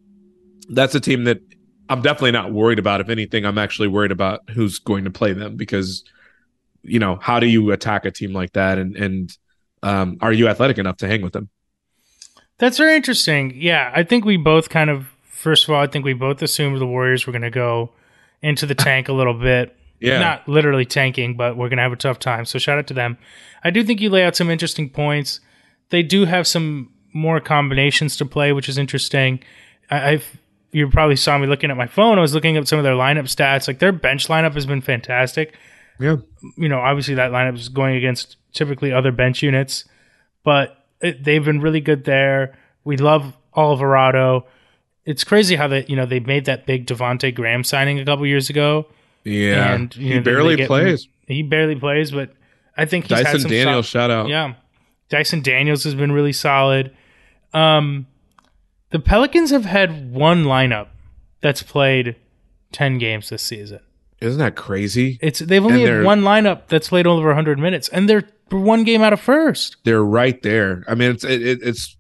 that's 0.71 0.95
a 0.95 1.01
team 1.01 1.25
that 1.25 1.41
I'm 1.89 2.03
definitely 2.03 2.33
not 2.33 2.53
worried 2.53 2.79
about. 2.79 3.01
If 3.01 3.09
anything, 3.09 3.47
I'm 3.47 3.57
actually 3.57 3.89
worried 3.89 4.13
about 4.13 4.41
who's 4.51 4.79
going 4.79 5.05
to 5.05 5.11
play 5.11 5.33
them 5.33 5.57
because 5.57 6.05
you 6.85 6.99
know, 6.99 7.17
how 7.21 7.41
do 7.41 7.47
you 7.47 7.71
attack 7.73 8.05
a 8.05 8.11
team 8.11 8.33
like 8.33 8.53
that 8.53 8.79
and 8.79 8.97
and 8.97 9.37
um, 9.83 10.19
are 10.21 10.33
you 10.33 10.49
athletic 10.49 10.79
enough 10.79 10.97
to 10.99 11.07
hang 11.09 11.23
with 11.23 11.33
them? 11.33 11.49
That's 12.59 12.77
very 12.79 12.97
interesting. 12.97 13.53
Yeah, 13.57 13.93
I 13.95 14.03
think 14.03 14.25
we 14.25 14.37
both 14.37 14.69
kind 14.69 14.91
of 14.91 15.07
first 15.25 15.65
of 15.65 15.71
all, 15.71 15.81
I 15.81 15.87
think 15.87 16.05
we 16.05 16.15
both 16.15 16.43
assumed 16.43 16.81
the 16.81 16.87
Warriors 16.87 17.27
were 17.27 17.33
going 17.33 17.43
to 17.43 17.51
go 17.51 17.91
into 18.43 18.67
the 18.67 18.75
tank 18.75 19.09
a 19.09 19.13
little 19.13 19.35
bit. 19.35 19.75
Yeah. 20.01 20.21
Not 20.21 20.49
literally 20.49 20.85
tanking, 20.85 21.37
but 21.37 21.57
we're 21.57 21.69
going 21.69 21.79
to 21.79 21.83
have 21.83 21.93
a 21.93 21.97
tough 21.97 22.19
time. 22.19 22.45
So 22.45 22.59
shout 22.59 22.79
out 22.79 22.87
to 22.89 22.95
them. 22.95 23.19
I 23.65 23.71
do 23.71 23.83
think 23.83 24.01
you 24.01 24.11
lay 24.11 24.25
out 24.25 24.37
some 24.37 24.51
interesting 24.51 24.89
points. 24.89 25.41
They 25.91 26.03
do 26.03 26.25
have 26.25 26.47
some 26.47 26.93
more 27.13 27.41
combinations 27.41 28.17
to 28.19 28.27
play, 28.27 28.53
which 28.53 28.69
is 28.69 28.79
interesting. 28.79 29.43
I, 29.91 30.11
I've 30.11 30.39
you 30.71 30.89
probably 30.89 31.17
saw 31.17 31.39
me 31.39 31.47
looking 31.47 31.71
at 31.71 31.77
my 31.77 31.87
phone. 31.87 32.19
I 32.19 32.21
was 32.21 32.35
looking 32.35 32.57
at 32.57 32.69
some 32.69 32.79
of 32.79 32.85
their 32.85 32.95
lineup 32.95 33.25
stats. 33.25 33.67
Like 33.67 33.79
their 33.79 33.93
bench 33.93 34.29
lineup 34.29 34.55
has 34.55 34.67
been 34.67 34.83
fantastic. 34.83 35.57
Yeah. 35.99 36.17
You 36.57 36.69
know, 36.69 36.79
obviously 36.79 37.15
that 37.15 37.33
lineup 37.33 37.57
is 37.57 37.69
going 37.69 37.97
against 37.97 38.37
typically 38.53 38.93
other 38.93 39.11
bench 39.11 39.43
units, 39.43 39.85
but 40.45 40.85
it, 41.01 41.25
they've 41.25 41.45
been 41.45 41.61
really 41.61 41.81
good 41.81 42.05
there. 42.05 42.59
We 42.85 42.97
love 42.97 43.37
Alvarado. 43.57 44.47
It's 45.05 45.25
crazy 45.25 45.57
how 45.57 45.69
they, 45.69 45.87
you 45.87 45.97
know, 45.97 46.07
they 46.07 46.21
made 46.21 46.45
that 46.45 46.67
big 46.67 46.87
Devonte 46.87 47.35
Graham 47.35 47.65
signing 47.65 47.99
a 47.99 48.05
couple 48.05 48.27
years 48.27 48.51
ago. 48.51 48.87
Yeah, 49.25 49.75
and 49.75 49.95
you 49.97 50.03
he 50.03 50.09
know, 50.11 50.17
they- 50.17 50.31
barely 50.31 50.57
get- 50.57 50.67
plays. 50.69 51.09
He 51.27 51.43
barely 51.43 51.75
plays, 51.77 52.11
but 52.11 52.33
I 52.77 52.87
think 52.87 53.07
he's 53.07 53.19
had 53.19 53.25
Dyson 53.25 53.41
some 53.41 53.51
Daniels, 53.51 53.89
sol- 53.89 54.01
shout 54.01 54.11
out. 54.11 54.29
Yeah, 54.29 54.55
Dyson 55.11 55.43
Daniels 55.43 55.85
has 55.85 55.95
been 55.95 56.13
really 56.13 56.33
solid. 56.33 56.91
Um, 57.53 58.07
the 58.91 58.99
Pelicans 58.99 59.51
have 59.51 59.65
had 59.67 60.11
one 60.13 60.45
lineup 60.45 60.87
that's 61.43 61.63
played 61.63 62.17
ten 62.73 62.97
games 62.99 63.29
this 63.29 63.43
season. 63.43 63.81
Isn't 64.21 64.39
that 64.41 64.57
crazy? 64.57 65.19
It's 65.21 65.39
they've 65.41 65.63
only 65.65 65.85
And 65.85 65.97
had 65.97 66.05
one 66.05 66.23
lineup 66.23 66.69
that's 66.69 66.89
played 66.89 67.07
over 67.07 67.29
100 67.29 67.59
minutes, 67.59 67.89
and 67.91 68.09
they're 68.09 68.25
one 68.51 68.83
game 68.85 69.03
out 69.03 69.13
of 69.13 69.21
first. 69.21 69.77
They're 69.85 70.03
right 70.03 70.41
there. 70.43 70.83
I 70.89 70.95
mean, 70.95 71.11
it's 71.11 71.25
it, 71.25 71.43
it, 71.43 71.59
it's 71.63 71.97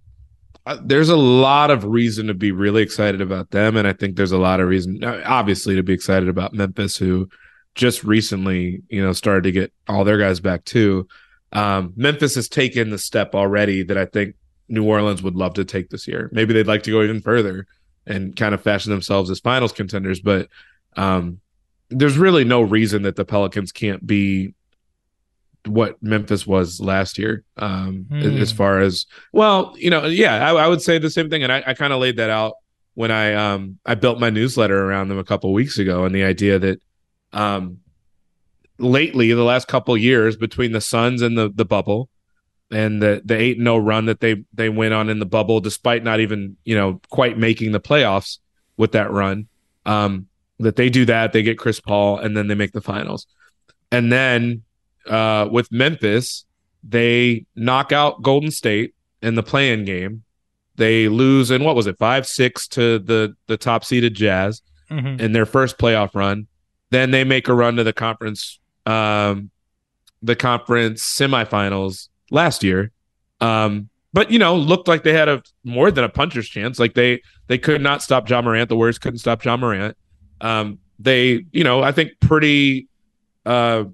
there's 0.82 1.08
a 1.08 1.16
lot 1.16 1.70
of 1.70 1.84
reason 1.84 2.26
to 2.26 2.34
be 2.34 2.52
really 2.52 2.82
excited 2.82 3.20
about 3.20 3.50
them, 3.50 3.76
and 3.76 3.86
I 3.86 3.92
think 3.92 4.16
there's 4.16 4.32
a 4.32 4.38
lot 4.38 4.60
of 4.60 4.68
reason, 4.68 5.02
uh, 5.02 5.22
obviously, 5.24 5.76
to 5.76 5.82
be 5.82 5.92
excited 5.92 6.28
about 6.28 6.54
Memphis, 6.54 6.96
who 6.96 7.28
just 7.74 8.02
recently, 8.04 8.82
you 8.88 9.02
know, 9.02 9.12
started 9.12 9.44
to 9.44 9.52
get 9.52 9.72
all 9.86 10.04
their 10.04 10.18
guys 10.18 10.40
back 10.40 10.64
too. 10.64 11.06
Um, 11.52 11.92
Memphis 11.96 12.34
has 12.34 12.48
taken 12.48 12.90
the 12.90 12.98
step 12.98 13.34
already 13.34 13.82
that 13.84 13.96
I 13.96 14.04
think 14.04 14.34
New 14.68 14.84
Orleans 14.84 15.22
would 15.22 15.36
love 15.36 15.54
to 15.54 15.64
take 15.64 15.88
this 15.90 16.06
year. 16.06 16.28
Maybe 16.32 16.52
they'd 16.52 16.66
like 16.66 16.82
to 16.82 16.90
go 16.90 17.02
even 17.02 17.20
further 17.20 17.66
and 18.06 18.34
kind 18.36 18.54
of 18.54 18.62
fashion 18.62 18.90
themselves 18.90 19.30
as 19.30 19.40
finals 19.40 19.72
contenders, 19.72 20.20
but 20.20 20.48
um, 20.96 21.40
there's 21.90 22.18
really 22.18 22.44
no 22.44 22.60
reason 22.60 23.02
that 23.02 23.16
the 23.16 23.24
Pelicans 23.24 23.72
can't 23.72 24.06
be 24.06 24.54
what 25.68 26.02
Memphis 26.02 26.46
was 26.46 26.80
last 26.80 27.18
year. 27.18 27.44
Um, 27.56 28.06
mm. 28.10 28.40
as 28.40 28.52
far 28.52 28.80
as 28.80 29.06
well, 29.32 29.74
you 29.76 29.90
know, 29.90 30.06
yeah, 30.06 30.50
I, 30.50 30.64
I 30.64 30.66
would 30.68 30.82
say 30.82 30.98
the 30.98 31.10
same 31.10 31.30
thing, 31.30 31.42
and 31.42 31.52
I, 31.52 31.62
I 31.66 31.74
kind 31.74 31.92
of 31.92 32.00
laid 32.00 32.16
that 32.16 32.30
out 32.30 32.54
when 32.94 33.10
I 33.10 33.34
um 33.34 33.78
I 33.86 33.94
built 33.94 34.18
my 34.18 34.30
newsletter 34.30 34.84
around 34.84 35.08
them 35.08 35.18
a 35.18 35.24
couple 35.24 35.52
weeks 35.52 35.78
ago, 35.78 36.04
and 36.04 36.14
the 36.14 36.24
idea 36.24 36.58
that 36.58 36.80
um 37.32 37.78
lately 38.78 39.32
the 39.32 39.44
last 39.44 39.68
couple 39.68 39.96
years 39.96 40.36
between 40.36 40.72
the 40.72 40.80
Suns 40.80 41.22
and 41.22 41.36
the 41.36 41.50
the 41.54 41.64
bubble 41.64 42.08
and 42.70 43.00
the 43.00 43.22
the 43.24 43.36
eight 43.36 43.56
and 43.56 43.66
zero 43.66 43.78
run 43.78 44.06
that 44.06 44.20
they 44.20 44.44
they 44.52 44.68
went 44.68 44.94
on 44.94 45.08
in 45.08 45.18
the 45.18 45.26
bubble, 45.26 45.60
despite 45.60 46.02
not 46.02 46.20
even 46.20 46.56
you 46.64 46.74
know 46.74 47.00
quite 47.08 47.38
making 47.38 47.72
the 47.72 47.80
playoffs 47.80 48.38
with 48.76 48.92
that 48.92 49.10
run. 49.10 49.48
Um, 49.86 50.26
that 50.58 50.74
they 50.74 50.90
do 50.90 51.04
that, 51.04 51.32
they 51.32 51.42
get 51.42 51.56
Chris 51.56 51.80
Paul, 51.80 52.18
and 52.18 52.36
then 52.36 52.48
they 52.48 52.54
make 52.54 52.72
the 52.72 52.80
finals, 52.80 53.26
and 53.92 54.10
then 54.10 54.64
uh, 55.08 55.48
with 55.50 55.70
Memphis, 55.72 56.44
they 56.82 57.44
knock 57.54 57.92
out 57.92 58.22
Golden 58.22 58.50
State 58.50 58.94
in 59.22 59.34
the 59.34 59.42
play-in 59.42 59.84
game. 59.84 60.22
They 60.76 61.08
lose 61.08 61.50
in 61.50 61.64
what 61.64 61.74
was 61.74 61.86
it 61.86 61.98
five 61.98 62.26
six 62.26 62.68
to 62.68 62.98
the 63.00 63.34
the 63.46 63.56
top 63.56 63.84
seeded 63.84 64.14
Jazz 64.14 64.62
mm-hmm. 64.90 65.20
in 65.20 65.32
their 65.32 65.46
first 65.46 65.76
playoff 65.78 66.14
run. 66.14 66.46
Then 66.90 67.10
they 67.10 67.24
make 67.24 67.48
a 67.48 67.54
run 67.54 67.76
to 67.76 67.84
the 67.84 67.92
conference 67.92 68.60
um, 68.86 69.50
the 70.22 70.36
conference 70.36 71.02
semifinals 71.02 72.08
last 72.30 72.62
year. 72.62 72.92
Um, 73.40 73.88
but 74.12 74.30
you 74.30 74.38
know, 74.38 74.56
looked 74.56 74.88
like 74.88 75.02
they 75.02 75.12
had 75.12 75.28
a 75.28 75.42
more 75.64 75.90
than 75.90 76.04
a 76.04 76.08
puncher's 76.08 76.48
chance. 76.48 76.78
Like 76.78 76.94
they 76.94 77.22
they 77.48 77.58
could 77.58 77.82
not 77.82 78.02
stop 78.02 78.28
Ja 78.28 78.40
Morant. 78.40 78.68
The 78.68 78.76
Warriors 78.76 78.98
couldn't 78.98 79.18
stop 79.18 79.44
Ja 79.44 79.56
Morant. 79.56 79.96
Um, 80.40 80.78
they, 80.98 81.44
you 81.52 81.64
know, 81.64 81.82
I 81.82 81.92
think 81.92 82.12
pretty 82.20 82.88
uh 83.44 83.84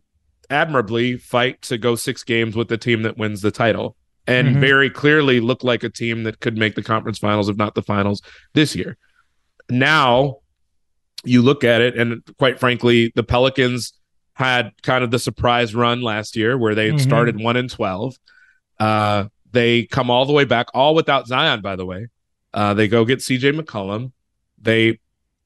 admirably 0.50 1.16
fight 1.16 1.62
to 1.62 1.78
go 1.78 1.94
six 1.94 2.22
games 2.22 2.56
with 2.56 2.68
the 2.68 2.78
team 2.78 3.02
that 3.02 3.18
wins 3.18 3.40
the 3.40 3.50
title. 3.50 3.96
And 4.26 4.48
mm-hmm. 4.48 4.60
very 4.60 4.90
clearly 4.90 5.40
look 5.40 5.62
like 5.62 5.84
a 5.84 5.90
team 5.90 6.22
that 6.22 6.40
could 6.40 6.56
make 6.56 6.74
the 6.74 6.82
conference 6.82 7.18
finals, 7.18 7.48
if 7.50 7.56
not 7.56 7.74
the 7.74 7.82
finals, 7.82 8.22
this 8.54 8.74
year. 8.74 8.96
Now 9.68 10.38
you 11.24 11.42
look 11.42 11.62
at 11.62 11.80
it, 11.80 11.98
and 11.98 12.22
quite 12.38 12.58
frankly, 12.58 13.12
the 13.14 13.22
Pelicans 13.22 13.92
had 14.34 14.72
kind 14.82 15.04
of 15.04 15.10
the 15.10 15.18
surprise 15.18 15.74
run 15.74 16.00
last 16.00 16.36
year 16.36 16.56
where 16.56 16.74
they 16.74 16.88
mm-hmm. 16.88 16.98
started 16.98 17.40
one 17.40 17.56
and 17.56 17.70
twelve. 17.70 18.14
Uh, 18.80 19.26
they 19.52 19.84
come 19.84 20.10
all 20.10 20.26
the 20.26 20.32
way 20.32 20.44
back, 20.44 20.66
all 20.74 20.94
without 20.94 21.26
Zion, 21.26 21.60
by 21.60 21.76
the 21.76 21.86
way. 21.86 22.08
Uh, 22.52 22.74
they 22.74 22.88
go 22.88 23.04
get 23.04 23.20
CJ 23.20 23.58
McCollum. 23.58 24.12
They 24.60 25.00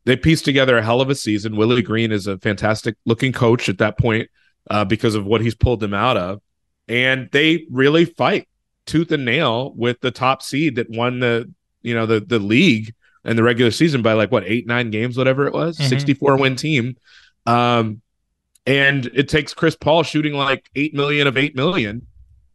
they 0.05 0.17
piece 0.17 0.41
together 0.41 0.79
a 0.79 0.83
hell 0.83 1.01
of 1.01 1.11
a 1.11 1.15
season. 1.15 1.57
Willie 1.57 1.83
Green 1.83 2.13
is 2.13 2.27
a 2.27 2.39
fantastic 2.39 2.97
looking 3.05 3.33
coach 3.33 3.69
at 3.69 3.79
that 3.79 3.99
point 3.99 4.31
uh, 4.71 4.85
because 4.85 5.15
of 5.15 5.27
what 5.27 5.41
he's 5.41 5.55
pulled 5.55 5.81
them 5.81 5.95
out 5.95 6.17
of, 6.17 6.41
and 6.89 7.29
they 7.33 7.67
really 7.71 8.05
fight 8.05 8.49
tooth 8.87 9.13
and 9.13 9.25
nail 9.25 9.73
with 9.75 10.01
the 10.01 10.11
top 10.11 10.43
seed 10.43 10.77
that 10.77 10.89
won 10.91 11.21
the 11.21 11.51
you 11.83 11.95
know 11.95 12.07
the 12.07 12.21
the 12.21 12.39
league 12.39 12.95
and 13.25 13.39
the 13.39 13.43
regular 13.43 13.71
season 13.71 14.01
by 14.01 14.15
like 14.15 14.33
what 14.33 14.45
eight 14.47 14.67
nine 14.67 14.91
games 14.91 15.19
whatever 15.19 15.47
it 15.47 15.53
was 15.53 15.77
mm-hmm. 15.77 15.89
64 15.89 16.39
win 16.39 16.57
team 16.57 16.97
um 17.45 18.01
and 18.69 19.07
it 19.15 19.31
takes 19.31 19.55
Chris 19.55 19.75
Paul 19.75 20.03
shooting 20.03 20.35
like 20.35 20.69
8 20.77 20.93
million 20.93 21.27
of 21.27 21.39
8 21.39 21.57
million 21.57 22.07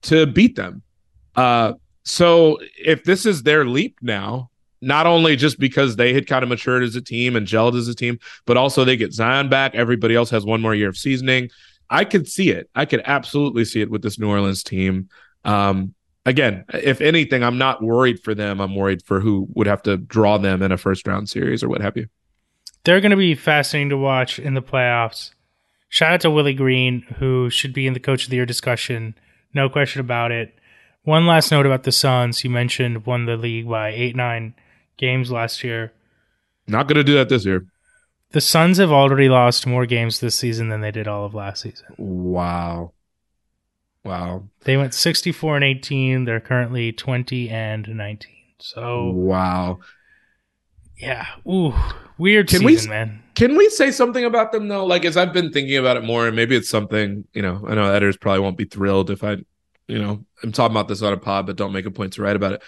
to 0.04 0.28
beat 0.28 0.56
them. 0.56 0.84
Uh, 1.36 1.74
so 2.04 2.60
if 2.78 3.04
this 3.04 3.26
is 3.26 3.42
their 3.42 3.66
leap 3.66 3.98
now, 4.00 4.52
not 4.80 5.08
only 5.08 5.36
just 5.36 5.58
because 5.60 5.96
they 5.96 6.14
had 6.14 6.28
kind 6.28 6.44
of 6.44 6.50
matured 6.50 6.84
as 6.84 6.96
a 6.96 7.02
team 7.02 7.36
and 7.36 7.48
gelled 7.48 7.76
as 7.76 7.88
a 7.88 7.96
team, 7.96 8.20
but 8.46 8.58
also 8.58 8.86
they 8.86 8.96
get 8.96 9.12
Zion 9.12 9.50
back. 9.50 9.74
Everybody 9.74 10.14
else 10.14 10.30
has 10.30 10.46
one 10.46 10.62
more 10.62 10.76
year 10.76 10.90
of 10.90 10.98
seasoning. 10.98 11.50
I 11.94 12.06
could 12.06 12.28
see 12.28 12.50
it. 12.50 12.70
I 12.76 12.86
could 12.86 13.02
absolutely 13.06 13.66
see 13.66 13.82
it 13.82 13.90
with 13.90 14.02
this 14.02 14.20
New 14.20 14.30
Orleans 14.30 14.64
team. 14.64 15.10
Um, 15.46 15.94
again, 16.26 16.66
if 16.74 17.00
anything, 17.00 17.44
I'm 17.44 17.58
not 17.58 17.82
worried 17.82 18.20
for 18.22 18.36
them. 18.36 18.60
I'm 18.60 18.76
worried 18.76 19.04
for 19.06 19.20
who 19.20 19.48
would 19.54 19.68
have 19.68 19.84
to 19.84 19.98
draw 19.98 20.38
them 20.38 20.62
in 20.62 20.72
a 20.72 20.78
first 20.78 21.08
round 21.08 21.30
series 21.30 21.64
or 21.64 21.70
what 21.70 21.82
have 21.82 21.96
you. 21.96 22.08
They're 22.84 23.00
going 23.00 23.12
to 23.12 23.18
be 23.18 23.36
fascinating 23.36 23.90
to 23.90 23.98
watch 23.98 24.40
in 24.40 24.56
the 24.56 24.62
playoffs 24.62 25.32
shout 25.94 26.12
out 26.12 26.22
to 26.22 26.32
Willie 26.32 26.56
Green, 26.56 27.02
who 27.20 27.52
should 27.52 27.72
be 27.72 27.86
in 27.86 27.94
the 27.94 28.00
coach 28.00 28.24
of 28.24 28.32
the 28.32 28.38
year 28.38 28.48
discussion. 28.48 29.14
No 29.54 29.70
question 29.70 30.00
about 30.00 30.32
it. 30.32 30.56
One 31.04 31.28
last 31.28 31.52
note 31.52 31.68
about 31.68 31.84
the 31.84 31.92
Suns. 31.92 32.44
You 32.44 32.50
mentioned 32.50 33.06
won 33.06 33.28
the 33.28 33.38
league 33.38 33.70
by 33.70 33.90
eight, 33.90 34.16
nine 34.16 34.56
games 34.98 35.32
last 35.32 35.64
year. 35.64 35.94
Not 36.66 36.88
going 36.88 36.96
to 36.96 37.04
do 37.04 37.14
that 37.14 37.30
this 37.30 37.46
year. 37.46 37.68
The 38.34 38.42
Suns 38.42 38.80
have 38.80 38.92
already 38.92 39.30
lost 39.30 39.68
more 39.68 39.86
games 39.86 40.20
this 40.20 40.34
season 40.34 40.70
than 40.70 40.82
they 40.82 40.90
did 40.90 41.08
all 41.08 41.24
of 41.24 41.36
last 41.36 41.62
season. 41.62 41.86
Wow. 41.98 42.94
Wow. 44.04 44.50
They 44.62 44.76
went 44.76 44.96
64 44.96 45.58
and 45.58 45.64
18. 45.64 46.26
They're 46.26 46.40
currently 46.40 46.92
20 46.92 47.50
and 47.50 47.88
19. 47.88 48.32
So 48.58 49.12
Wow. 49.12 49.80
Yeah. 50.98 51.28
Ooh. 51.48 51.76
Weird 52.18 52.48
can 52.48 52.60
season, 52.60 52.90
we, 52.90 52.96
man. 52.96 53.24
Can 53.36 53.56
we 53.56 53.70
say 53.70 53.92
something 53.92 54.26
about 54.26 54.52
them 54.52 54.68
though? 54.68 54.86
Like 54.86 55.06
as 55.06 55.16
I've 55.16 55.34
been 55.34 55.52
thinking 55.52 55.78
about 55.78 55.98
it 55.98 56.04
more, 56.04 56.26
and 56.26 56.36
maybe 56.36 56.56
it's 56.56 56.70
something, 56.70 57.26
you 57.34 57.42
know, 57.44 57.64
I 57.68 57.76
know 57.76 57.92
editors 57.92 58.18
probably 58.18 58.40
won't 58.40 58.58
be 58.58 58.66
thrilled 58.66 59.12
if 59.12 59.24
I, 59.24 59.38
you 59.88 60.00
know, 60.00 60.26
I'm 60.42 60.52
talking 60.52 60.74
about 60.74 60.88
this 60.88 61.04
on 61.04 61.14
a 61.14 61.18
pod, 61.18 61.46
but 61.46 61.56
don't 61.56 61.74
make 61.74 61.86
a 61.86 61.92
point 61.92 62.14
to 62.14 62.24
write 62.24 62.36
about 62.36 62.54
it. 62.54 62.64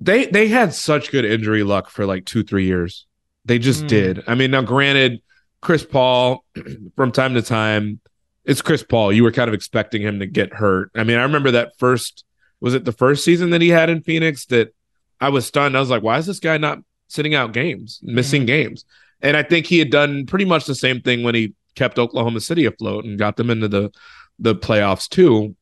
They 0.00 0.26
they 0.26 0.48
had 0.48 0.72
such 0.72 1.10
good 1.10 1.24
injury 1.24 1.64
luck 1.64 1.90
for 1.90 2.06
like 2.06 2.24
two, 2.24 2.42
three 2.42 2.64
years. 2.64 3.06
They 3.44 3.58
just 3.58 3.84
mm. 3.84 3.88
did. 3.88 4.24
I 4.26 4.34
mean, 4.34 4.50
now 4.50 4.62
granted, 4.62 5.20
Chris 5.60 5.84
Paul, 5.84 6.44
from 6.96 7.12
time 7.12 7.34
to 7.34 7.42
time, 7.42 8.00
it's 8.44 8.62
Chris 8.62 8.82
Paul. 8.82 9.12
You 9.12 9.22
were 9.22 9.32
kind 9.32 9.48
of 9.48 9.54
expecting 9.54 10.02
him 10.02 10.18
to 10.18 10.26
get 10.26 10.52
hurt. 10.52 10.90
I 10.94 11.04
mean, 11.04 11.18
I 11.18 11.22
remember 11.22 11.52
that 11.52 11.78
first 11.78 12.24
was 12.60 12.74
it 12.74 12.84
the 12.84 12.92
first 12.92 13.24
season 13.24 13.50
that 13.50 13.60
he 13.60 13.68
had 13.68 13.90
in 13.90 14.02
Phoenix 14.02 14.46
that 14.46 14.74
I 15.20 15.28
was 15.28 15.46
stunned. 15.46 15.76
I 15.76 15.80
was 15.80 15.90
like, 15.90 16.02
why 16.02 16.18
is 16.18 16.26
this 16.26 16.40
guy 16.40 16.58
not 16.58 16.78
sitting 17.12 17.34
out 17.34 17.52
games, 17.52 18.00
missing 18.02 18.42
mm-hmm. 18.42 18.46
games. 18.46 18.84
And 19.20 19.36
I 19.36 19.42
think 19.42 19.66
he 19.66 19.78
had 19.78 19.90
done 19.90 20.26
pretty 20.26 20.44
much 20.44 20.64
the 20.64 20.74
same 20.74 21.00
thing 21.00 21.22
when 21.22 21.34
he 21.34 21.54
kept 21.74 21.98
Oklahoma 21.98 22.40
City 22.40 22.64
afloat 22.64 23.04
and 23.04 23.18
got 23.18 23.36
them 23.36 23.50
into 23.50 23.68
the 23.68 23.90
the 24.38 24.54
playoffs 24.54 25.08
too. 25.08 25.54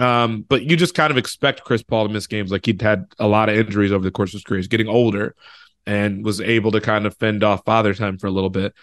Um, 0.00 0.44
but 0.48 0.62
you 0.64 0.76
just 0.76 0.94
kind 0.94 1.12
of 1.12 1.18
expect 1.18 1.62
Chris 1.62 1.82
Paul 1.82 2.08
to 2.08 2.12
miss 2.12 2.26
games. 2.26 2.50
Like 2.50 2.66
he'd 2.66 2.82
had 2.82 3.04
a 3.18 3.28
lot 3.28 3.48
of 3.48 3.56
injuries 3.56 3.92
over 3.92 4.02
the 4.02 4.10
course 4.10 4.30
of 4.30 4.38
his 4.38 4.44
career. 4.44 4.58
He's 4.58 4.66
getting 4.66 4.88
older 4.88 5.36
and 5.86 6.24
was 6.24 6.40
able 6.40 6.72
to 6.72 6.80
kind 6.80 7.06
of 7.06 7.16
fend 7.16 7.44
off 7.44 7.64
father 7.64 7.94
time 7.94 8.18
for 8.18 8.26
a 8.26 8.30
little 8.30 8.50
bit. 8.50 8.74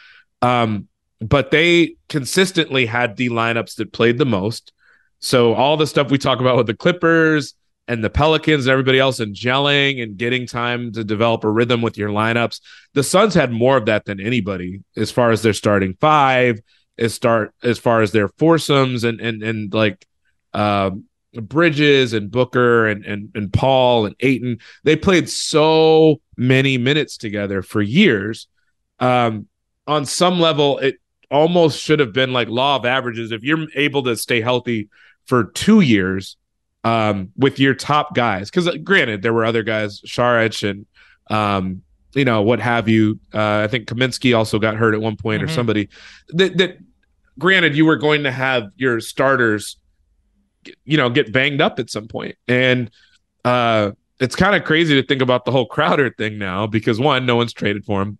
Um, 0.41 0.88
but 1.20 1.52
they 1.52 1.95
consistently 2.10 2.86
had 2.86 3.16
the 3.16 3.30
lineups 3.30 3.76
that 3.76 3.93
played 3.93 4.18
the 4.18 4.26
most. 4.26 4.74
So 5.20 5.54
all 5.54 5.78
the 5.78 5.88
stuff 5.88 6.10
we 6.10 6.18
talk 6.18 6.39
about 6.39 6.58
with 6.58 6.68
the 6.68 6.74
Clippers, 6.74 7.54
and 7.91 8.02
the 8.02 8.10
Pelicans 8.10 8.68
and 8.68 8.72
everybody 8.72 8.99
else 8.99 9.20
and 9.20 9.36
gelling 9.36 10.02
and 10.02 10.16
getting 10.16 10.47
time 10.47 10.93
to 10.93 11.04
develop 11.04 11.43
a 11.43 11.49
rhythm 11.49 11.82
with 11.82 11.97
your 11.97 12.10
lineups. 12.10 12.62
The 12.93 13.04
Suns 13.04 13.34
had 13.34 13.52
more 13.52 13.76
of 13.76 13.86
that 13.88 14.06
than 14.06 14.22
anybody 14.22 14.82
as 14.95 15.12
far 15.12 15.32
as 15.32 15.41
their 15.41 15.52
starting 15.52 15.97
five, 15.99 16.62
as 16.97 17.14
start 17.14 17.54
as 17.64 17.80
far 17.80 18.02
as 18.02 18.14
their 18.14 18.30
foursomes 18.30 19.04
and 19.04 19.20
and 19.20 19.43
and 19.43 19.74
like 19.74 20.06
um, 20.54 21.04
Bridges 21.34 22.13
and 22.13 22.29
Booker 22.29 22.88
and 22.88 23.05
and 23.05 23.29
and 23.36 23.51
Paul 23.51 24.05
and 24.05 24.15
Ayton. 24.19 24.59
They 24.84 24.95
played 24.95 25.29
so 25.29 26.21
many 26.38 26.77
minutes 26.77 27.17
together 27.17 27.61
for 27.61 27.82
years. 27.82 28.47
Um, 28.99 29.47
on 29.88 30.05
some 30.05 30.39
level, 30.39 30.77
it 30.79 30.97
almost 31.29 31.79
should 31.79 31.99
have 31.99 32.13
been 32.13 32.34
like 32.34 32.49
law 32.49 32.75
of 32.75 32.86
averages. 32.86 33.32
If 33.32 33.43
you're 33.43 33.65
able 33.75 34.03
to 34.03 34.15
stay 34.15 34.41
healthy 34.41 34.89
for 35.25 35.45
two 35.45 35.82
years, 35.82 36.38
um, 36.84 37.32
with 37.38 37.59
your 37.59 37.73
top 37.73 38.15
guys. 38.15 38.49
Because 38.49 38.67
uh, 38.67 38.77
granted, 38.77 39.21
there 39.21 39.34
were 39.34 39.45
other 39.45 39.63
guys, 39.63 40.01
Saric 40.01 40.67
and 40.69 40.86
um, 41.29 41.82
you 42.13 42.25
know 42.25 42.41
what 42.41 42.59
have 42.59 42.88
you. 42.88 43.19
Uh, 43.34 43.61
I 43.63 43.67
think 43.67 43.88
Kaminsky 43.88 44.36
also 44.36 44.59
got 44.59 44.75
hurt 44.75 44.93
at 44.93 45.01
one 45.01 45.15
point, 45.15 45.41
mm-hmm. 45.41 45.51
or 45.51 45.53
somebody 45.53 45.89
that, 46.29 46.57
that. 46.57 46.77
Granted, 47.39 47.77
you 47.77 47.86
were 47.86 47.95
going 47.95 48.23
to 48.23 48.32
have 48.32 48.65
your 48.75 48.99
starters, 48.99 49.77
you 50.86 50.97
know, 50.97 51.09
get 51.09 51.32
banged 51.32 51.62
up 51.62 51.80
at 51.80 51.89
some 51.89 52.07
point, 52.07 52.36
and 52.47 52.89
uh, 53.45 53.91
it's 54.20 54.36
kind 54.36 54.55
of 54.55 54.64
crazy 54.64 54.99
to 54.99 55.05
think 55.05 55.22
about 55.22 55.45
the 55.45 55.51
whole 55.51 55.66
Crowder 55.66 56.12
thing 56.12 56.38
now 56.38 56.68
because 56.68 56.99
one, 56.99 57.26
no 57.26 57.36
one's 57.36 57.53
traded 57.53 57.86
for 57.86 58.01
him. 58.01 58.18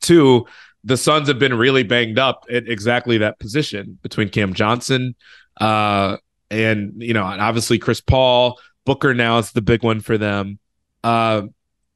Two, 0.00 0.46
the 0.84 0.96
Suns 0.96 1.28
have 1.28 1.38
been 1.38 1.54
really 1.54 1.82
banged 1.82 2.18
up 2.18 2.44
at 2.50 2.68
exactly 2.68 3.18
that 3.18 3.38
position 3.38 3.98
between 4.02 4.28
Cam 4.28 4.54
Johnson, 4.54 5.14
uh, 5.60 6.16
and 6.50 6.94
you 6.96 7.14
know, 7.14 7.24
obviously 7.24 7.78
Chris 7.78 8.00
Paul, 8.00 8.58
Booker 8.84 9.14
now 9.14 9.38
is 9.38 9.52
the 9.52 9.62
big 9.62 9.82
one 9.82 10.00
for 10.00 10.18
them. 10.18 10.58
Uh, 11.04 11.42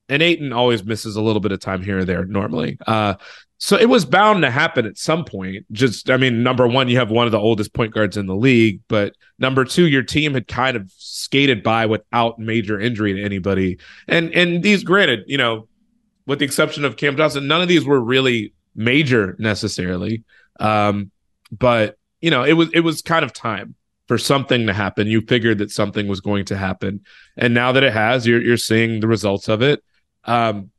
and 0.09 0.23
Ayton 0.23 0.53
always 0.53 0.85
misses 0.85 1.17
a 1.17 1.23
little 1.23 1.41
bit 1.41 1.53
of 1.53 1.61
time 1.61 1.83
here 1.83 1.99
or 1.99 2.05
there 2.05 2.25
normally. 2.25 2.79
Uh, 2.87 3.15
so 3.59 3.79
it 3.79 3.89
was 3.89 4.05
bound 4.05 4.43
to 4.43 4.51
happen 4.51 4.85
at 4.85 4.99
some 4.99 5.25
point. 5.25 5.65
Just, 5.73 6.11
I 6.11 6.17
mean, 6.17 6.43
number 6.43 6.67
one, 6.67 6.89
you 6.89 6.99
have 6.99 7.11
one 7.11 7.27
of 7.27 7.33
the 7.33 7.39
oldest 7.39 7.73
point 7.73 7.95
guards 7.95 8.17
in 8.17 8.27
the 8.27 8.37
league, 8.37 8.81
but 8.89 9.15
number 9.39 9.65
two, 9.65 9.87
your 9.87 10.03
team 10.03 10.35
had 10.35 10.47
kind 10.49 10.77
of 10.77 10.93
skated 10.97 11.63
by 11.63 11.87
without 11.87 12.39
major 12.39 12.79
injury 12.79 13.15
to 13.15 13.23
anybody. 13.23 13.79
And 14.07 14.35
and 14.35 14.63
these, 14.63 14.85
granted, 14.85 15.21
you 15.27 15.39
know, 15.39 15.69
with 16.27 16.41
the 16.41 16.45
exception 16.45 16.85
of 16.85 16.97
Cam 16.97 17.17
Johnson, 17.17 17.47
none 17.47 17.63
of 17.63 17.69
these 17.69 17.85
were 17.85 18.01
really 18.01 18.53
major 18.75 19.37
necessarily. 19.39 20.25
Um, 20.61 21.11
but 21.51 21.97
you 22.21 22.31
know, 22.31 22.45
it 22.45 22.55
was 22.55 22.69
it 22.75 22.81
was 22.81 23.03
kind 23.03 23.25
of 23.25 23.33
time 23.33 23.75
for 24.09 24.19
something 24.19 24.67
to 24.67 24.73
happen. 24.73 25.07
You 25.07 25.23
figured 25.23 25.59
that 25.59 25.71
something 25.71 26.09
was 26.09 26.21
going 26.21 26.45
to 26.47 26.57
happen, 26.57 27.01
and 27.37 27.55
now 27.55 27.73
that 27.73 27.83
it 27.83 27.93
has, 27.93 28.27
you're 28.27 28.43
you're 28.43 28.57
seeing 28.57 29.01
the 29.01 29.09
results 29.09 29.49
of 29.49 29.63
it. 29.63 29.83
Um, 30.25 30.70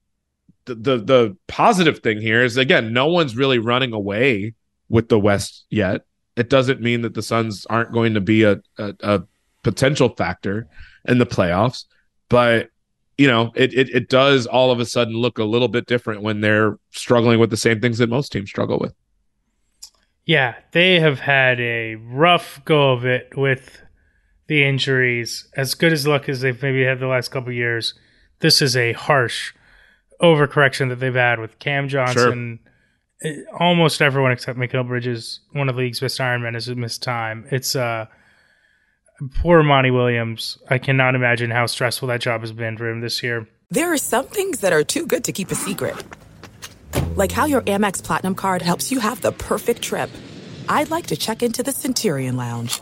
the, 0.66 0.76
the 0.76 0.98
the 0.98 1.38
positive 1.48 2.00
thing 2.00 2.20
here 2.20 2.44
is 2.44 2.58
again, 2.58 2.94
no 2.94 3.08
one's 3.08 3.36
really 3.36 3.60
running 3.60 3.94
away 3.94 4.54
with 4.90 5.10
the 5.10 5.20
West 5.20 5.66
yet. 5.70 6.06
It 6.36 6.50
doesn't 6.50 6.82
mean 6.82 7.02
that 7.02 7.14
the 7.14 7.22
Suns 7.22 7.66
aren't 7.68 7.94
going 7.94 8.16
to 8.16 8.22
be 8.22 8.44
a, 8.44 8.60
a, 8.78 8.94
a 9.02 9.24
potential 9.64 10.10
factor 10.10 10.68
in 11.06 11.20
the 11.20 11.26
playoffs, 11.26 11.86
but 12.30 12.70
you 13.18 13.28
know, 13.28 13.52
it, 13.56 13.74
it 13.74 13.90
it 13.90 14.10
does 14.10 14.46
all 14.46 14.72
of 14.72 14.80
a 14.80 14.86
sudden 14.86 15.14
look 15.14 15.38
a 15.38 15.44
little 15.44 15.70
bit 15.70 15.86
different 15.86 16.22
when 16.22 16.42
they're 16.42 16.78
struggling 16.92 17.40
with 17.40 17.50
the 17.50 17.58
same 17.58 17.80
things 17.80 18.00
that 18.00 18.10
most 18.10 18.32
teams 18.32 18.50
struggle 18.50 18.80
with. 18.80 18.94
Yeah, 20.26 20.56
they 20.72 21.00
have 21.00 21.20
had 21.20 21.60
a 21.62 21.96
rough 21.96 22.60
go 22.66 22.94
of 22.94 23.06
it 23.06 23.38
with 23.38 23.82
the 24.48 24.64
injuries. 24.64 25.48
As 25.56 25.76
good 25.76 25.94
as 25.94 26.08
luck 26.08 26.28
as 26.28 26.42
they've 26.42 26.62
maybe 26.62 26.84
had 26.84 27.00
the 27.00 27.08
last 27.08 27.30
couple 27.30 27.52
years, 27.52 27.94
this 28.46 28.62
is 28.62 28.78
a 28.78 28.94
harsh 28.94 29.56
overcorrection 30.22 30.90
that 30.90 31.00
they've 31.00 31.16
had 31.16 31.40
with 31.40 31.58
Cam 31.58 31.88
Johnson. 31.88 32.60
Sure. 33.24 33.32
Eh, 33.32 33.42
almost 33.60 34.04
everyone 34.04 34.32
except 34.32 34.60
Mikal 34.60 34.88
Bridges, 34.88 35.40
one 35.54 35.68
of 35.68 35.76
the 35.76 35.82
league's 35.82 36.00
best 36.00 36.20
Ironmen, 36.20 36.54
has 36.54 36.70
missed 36.70 37.02
time. 37.02 37.48
It's 37.50 37.76
uh 37.76 38.06
poor 39.42 39.64
Monty 39.64 39.90
Williams. 39.90 40.60
I 40.70 40.78
cannot 40.78 41.16
imagine 41.16 41.50
how 41.50 41.66
stressful 41.66 42.08
that 42.10 42.22
job 42.22 42.42
has 42.42 42.52
been 42.52 42.78
for 42.78 42.88
him 42.88 43.02
this 43.02 43.24
year. 43.24 43.48
There 43.72 43.92
are 43.92 43.98
some 43.98 44.28
things 44.28 44.60
that 44.60 44.74
are 44.74 44.84
too 44.84 45.08
good 45.08 45.24
to 45.24 45.32
keep 45.32 45.50
a 45.50 45.56
secret. 45.56 45.96
Like 47.16 47.32
how 47.32 47.46
your 47.46 47.62
Amex 47.62 48.04
Platinum 48.04 48.36
card 48.36 48.62
helps 48.62 48.92
you 48.92 49.00
have 49.00 49.22
the 49.22 49.32
perfect 49.32 49.82
trip. 49.82 50.12
I'd 50.70 50.92
like 50.92 51.08
to 51.08 51.16
check 51.16 51.42
into 51.42 51.64
the 51.64 51.72
Centurion 51.72 52.38
Lounge. 52.38 52.80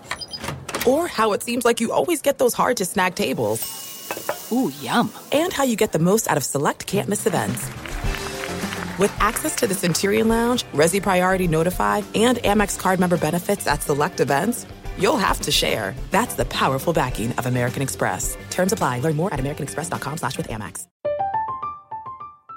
Or 0.85 1.07
how 1.07 1.31
it 1.31 1.41
seems 1.41 1.63
like 1.63 1.79
you 1.79 1.93
always 1.93 2.21
get 2.21 2.37
those 2.37 2.53
hard 2.53 2.75
to 2.77 2.85
snag 2.85 3.15
tables. 3.15 3.82
Ooh, 4.51 4.71
yum. 4.81 5.11
And 5.31 5.51
how 5.51 5.63
you 5.63 5.75
get 5.75 5.91
the 5.91 5.99
most 5.99 6.29
out 6.29 6.37
of 6.37 6.43
select 6.43 6.85
can't 6.87 7.09
miss 7.09 7.25
events. 7.25 7.65
With 8.99 9.13
access 9.19 9.55
to 9.55 9.67
the 9.67 9.73
Centurion 9.73 10.27
Lounge, 10.27 10.63
Resy 10.73 11.01
Priority 11.01 11.47
Notified, 11.47 12.05
and 12.13 12.37
Amex 12.39 12.77
card 12.77 12.99
member 12.99 13.17
benefits 13.17 13.65
at 13.67 13.81
select 13.81 14.19
events, 14.19 14.65
you'll 14.99 15.17
have 15.17 15.39
to 15.41 15.51
share. 15.51 15.95
That's 16.11 16.35
the 16.35 16.45
powerful 16.45 16.93
backing 16.93 17.31
of 17.33 17.45
American 17.45 17.81
Express. 17.81 18.37
Terms 18.49 18.71
apply. 18.71 18.99
Learn 18.99 19.15
more 19.15 19.33
at 19.33 19.39
americanexpress.com 19.39 20.17
slash 20.17 20.37
with 20.37 20.47
Amex. 20.47 20.87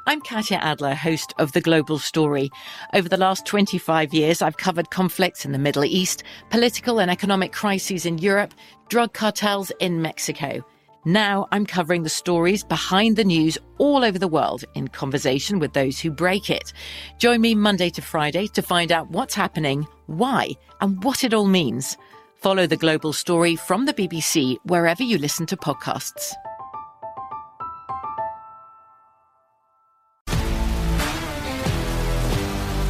I'm 0.08 0.20
Katya 0.20 0.58
Adler, 0.58 0.94
host 0.94 1.34
of 1.36 1.50
The 1.50 1.60
Global 1.60 1.98
Story. 1.98 2.48
Over 2.94 3.08
the 3.08 3.16
last 3.16 3.44
25 3.44 4.14
years, 4.14 4.40
I've 4.40 4.56
covered 4.56 4.90
conflicts 4.90 5.44
in 5.44 5.50
the 5.50 5.58
Middle 5.58 5.84
East, 5.84 6.22
political 6.48 7.00
and 7.00 7.10
economic 7.10 7.52
crises 7.52 8.06
in 8.06 8.18
Europe, 8.18 8.54
drug 8.88 9.14
cartels 9.14 9.72
in 9.80 10.02
Mexico. 10.02 10.64
Now 11.06 11.46
I'm 11.52 11.66
covering 11.66 12.02
the 12.02 12.08
stories 12.08 12.64
behind 12.64 13.14
the 13.14 13.22
news 13.22 13.56
all 13.78 14.02
over 14.02 14.18
the 14.18 14.26
world 14.26 14.64
in 14.74 14.88
conversation 14.88 15.60
with 15.60 15.72
those 15.72 16.00
who 16.00 16.10
break 16.10 16.50
it. 16.50 16.72
Join 17.18 17.40
me 17.40 17.54
Monday 17.54 17.90
to 17.90 18.02
Friday 18.02 18.48
to 18.48 18.60
find 18.60 18.90
out 18.90 19.08
what's 19.12 19.32
happening, 19.32 19.86
why, 20.06 20.50
and 20.80 21.04
what 21.04 21.22
it 21.22 21.32
all 21.32 21.46
means. 21.46 21.96
Follow 22.34 22.66
the 22.66 22.76
global 22.76 23.12
story 23.12 23.54
from 23.54 23.86
the 23.86 23.94
BBC 23.94 24.56
wherever 24.64 25.04
you 25.04 25.16
listen 25.16 25.46
to 25.46 25.56
podcasts. 25.56 26.32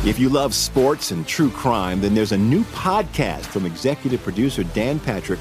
If 0.06 0.18
you 0.18 0.30
love 0.30 0.54
sports 0.54 1.10
and 1.10 1.28
true 1.28 1.50
crime, 1.50 2.00
then 2.00 2.14
there's 2.14 2.32
a 2.32 2.38
new 2.38 2.64
podcast 2.64 3.44
from 3.44 3.66
executive 3.66 4.22
producer 4.22 4.64
Dan 4.64 5.00
Patrick 5.00 5.40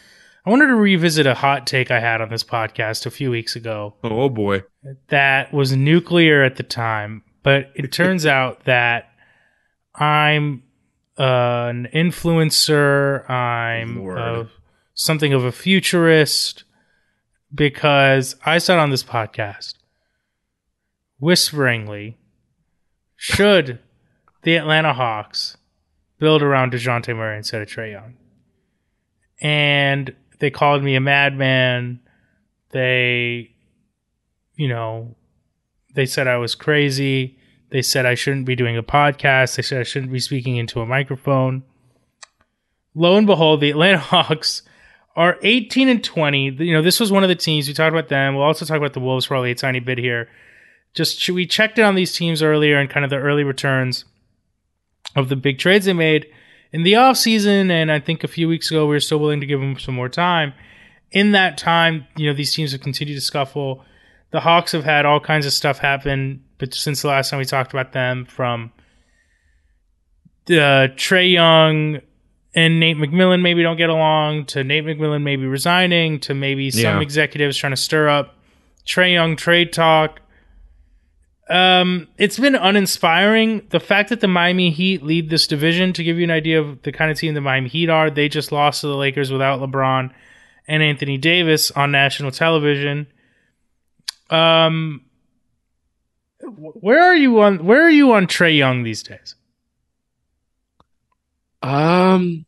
I 0.43 0.49
wanted 0.49 0.67
to 0.67 0.75
revisit 0.75 1.27
a 1.27 1.35
hot 1.35 1.67
take 1.67 1.91
I 1.91 1.99
had 1.99 2.19
on 2.19 2.29
this 2.29 2.43
podcast 2.43 3.05
a 3.05 3.11
few 3.11 3.29
weeks 3.29 3.55
ago. 3.55 3.95
Oh 4.03 4.27
boy. 4.27 4.63
That 5.09 5.53
was 5.53 5.75
nuclear 5.75 6.43
at 6.43 6.55
the 6.55 6.63
time, 6.63 7.23
but 7.43 7.71
it 7.75 7.91
turns 7.91 8.25
out 8.25 8.65
that 8.65 9.11
I'm 9.93 10.63
uh, 11.19 11.67
an 11.69 11.87
influencer, 11.93 13.29
I'm 13.29 14.07
a, 14.07 14.49
something 14.95 15.33
of 15.33 15.43
a 15.43 15.51
futurist 15.51 16.63
because 17.53 18.35
I 18.43 18.57
said 18.57 18.79
on 18.79 18.89
this 18.89 19.03
podcast 19.03 19.75
whisperingly 21.19 22.17
should 23.15 23.77
the 24.41 24.55
Atlanta 24.55 24.93
Hawks 24.93 25.57
build 26.17 26.41
around 26.41 26.73
DeJounte 26.73 27.15
Murray 27.15 27.37
instead 27.37 27.61
of 27.61 27.67
Trae 27.67 27.91
Young? 27.91 28.15
And 29.39 30.15
they 30.41 30.49
called 30.49 30.83
me 30.83 30.95
a 30.95 30.99
madman. 30.99 31.99
They, 32.71 33.51
you 34.55 34.67
know, 34.67 35.15
they 35.93 36.07
said 36.07 36.27
I 36.27 36.37
was 36.37 36.55
crazy. 36.55 37.37
They 37.69 37.83
said 37.83 38.07
I 38.07 38.15
shouldn't 38.15 38.47
be 38.47 38.55
doing 38.55 38.75
a 38.75 38.83
podcast. 38.83 39.55
They 39.55 39.61
said 39.61 39.79
I 39.79 39.83
shouldn't 39.83 40.11
be 40.11 40.19
speaking 40.19 40.57
into 40.57 40.81
a 40.81 40.85
microphone. 40.85 41.63
Lo 42.95 43.15
and 43.17 43.27
behold, 43.27 43.61
the 43.61 43.69
Atlanta 43.69 43.97
Hawks 43.99 44.63
are 45.15 45.37
18 45.43 45.87
and 45.87 46.03
20. 46.03 46.55
You 46.59 46.73
know, 46.73 46.81
this 46.81 46.99
was 46.99 47.11
one 47.11 47.23
of 47.23 47.29
the 47.29 47.35
teams 47.35 47.67
we 47.67 47.75
talked 47.75 47.93
about 47.93 48.09
them. 48.09 48.35
We'll 48.35 48.43
also 48.43 48.65
talk 48.65 48.77
about 48.77 48.93
the 48.93 48.99
Wolves 48.99 49.29
only 49.29 49.51
a 49.51 49.55
tiny 49.55 49.79
bit 49.79 49.99
here. 49.99 50.27
Just 50.95 51.29
we 51.29 51.45
checked 51.45 51.77
in 51.77 51.85
on 51.85 51.95
these 51.95 52.15
teams 52.15 52.41
earlier 52.41 52.79
and 52.79 52.89
kind 52.89 53.03
of 53.03 53.11
the 53.11 53.17
early 53.17 53.43
returns 53.43 54.05
of 55.15 55.29
the 55.29 55.35
big 55.35 55.59
trades 55.59 55.85
they 55.85 55.93
made 55.93 56.25
in 56.73 56.83
the 56.83 56.95
off 56.95 57.17
season, 57.17 57.69
and 57.71 57.91
I 57.91 57.99
think 57.99 58.23
a 58.23 58.27
few 58.27 58.47
weeks 58.47 58.69
ago 58.71 58.85
we 58.85 58.95
were 58.95 58.99
still 58.99 59.19
willing 59.19 59.41
to 59.41 59.45
give 59.45 59.59
them 59.59 59.77
some 59.79 59.95
more 59.95 60.09
time. 60.09 60.53
In 61.11 61.33
that 61.33 61.57
time, 61.57 62.07
you 62.15 62.27
know, 62.27 62.33
these 62.33 62.53
teams 62.53 62.71
have 62.71 62.81
continued 62.81 63.15
to 63.15 63.21
scuffle. 63.21 63.83
The 64.31 64.39
Hawks 64.39 64.71
have 64.71 64.85
had 64.85 65.05
all 65.05 65.19
kinds 65.19 65.45
of 65.45 65.51
stuff 65.51 65.79
happen, 65.79 66.43
but 66.57 66.73
since 66.73 67.01
the 67.01 67.09
last 67.09 67.29
time 67.29 67.39
we 67.39 67.45
talked 67.45 67.73
about 67.73 67.91
them, 67.91 68.25
from 68.25 68.71
uh, 70.47 70.87
Trae 70.95 71.31
Young 71.33 71.99
and 72.53 72.79
Nate 72.79 72.97
McMillan 72.97 73.41
maybe 73.41 73.61
don't 73.63 73.77
get 73.77 73.89
along, 73.89 74.45
to 74.45 74.63
Nate 74.63 74.85
McMillan 74.85 75.21
maybe 75.23 75.45
resigning, 75.45 76.19
to 76.21 76.33
maybe 76.33 76.71
some 76.71 76.81
Yeah. 76.97 77.01
executives 77.01 77.57
trying 77.57 77.71
to 77.73 77.77
stir 77.77 78.09
up 78.09 78.35
Trae 78.85 79.13
Young 79.13 79.35
trade 79.35 79.71
talk. 79.73 80.21
Um, 81.51 82.07
it's 82.17 82.39
been 82.39 82.55
uninspiring. 82.55 83.67
The 83.69 83.81
fact 83.81 84.09
that 84.09 84.21
the 84.21 84.27
Miami 84.27 84.69
Heat 84.69 85.03
lead 85.03 85.29
this 85.29 85.47
division, 85.47 85.91
to 85.93 86.03
give 86.03 86.17
you 86.17 86.23
an 86.23 86.31
idea 86.31 86.61
of 86.61 86.81
the 86.83 86.93
kind 86.93 87.11
of 87.11 87.17
team 87.17 87.33
the 87.33 87.41
Miami 87.41 87.67
Heat 87.67 87.89
are, 87.89 88.09
they 88.09 88.29
just 88.29 88.53
lost 88.53 88.81
to 88.81 88.87
the 88.87 88.95
Lakers 88.95 89.31
without 89.31 89.59
LeBron 89.59 90.11
and 90.65 90.81
Anthony 90.81 91.17
Davis 91.17 91.69
on 91.71 91.91
national 91.91 92.31
television. 92.31 93.07
Um, 94.29 95.01
where 96.39 97.03
are 97.03 97.15
you 97.15 97.41
on? 97.41 97.65
Where 97.65 97.83
are 97.83 97.89
you 97.89 98.13
on 98.13 98.27
Trae 98.27 98.57
Young 98.57 98.83
these 98.83 99.03
days? 99.03 99.35
Um 101.61 102.45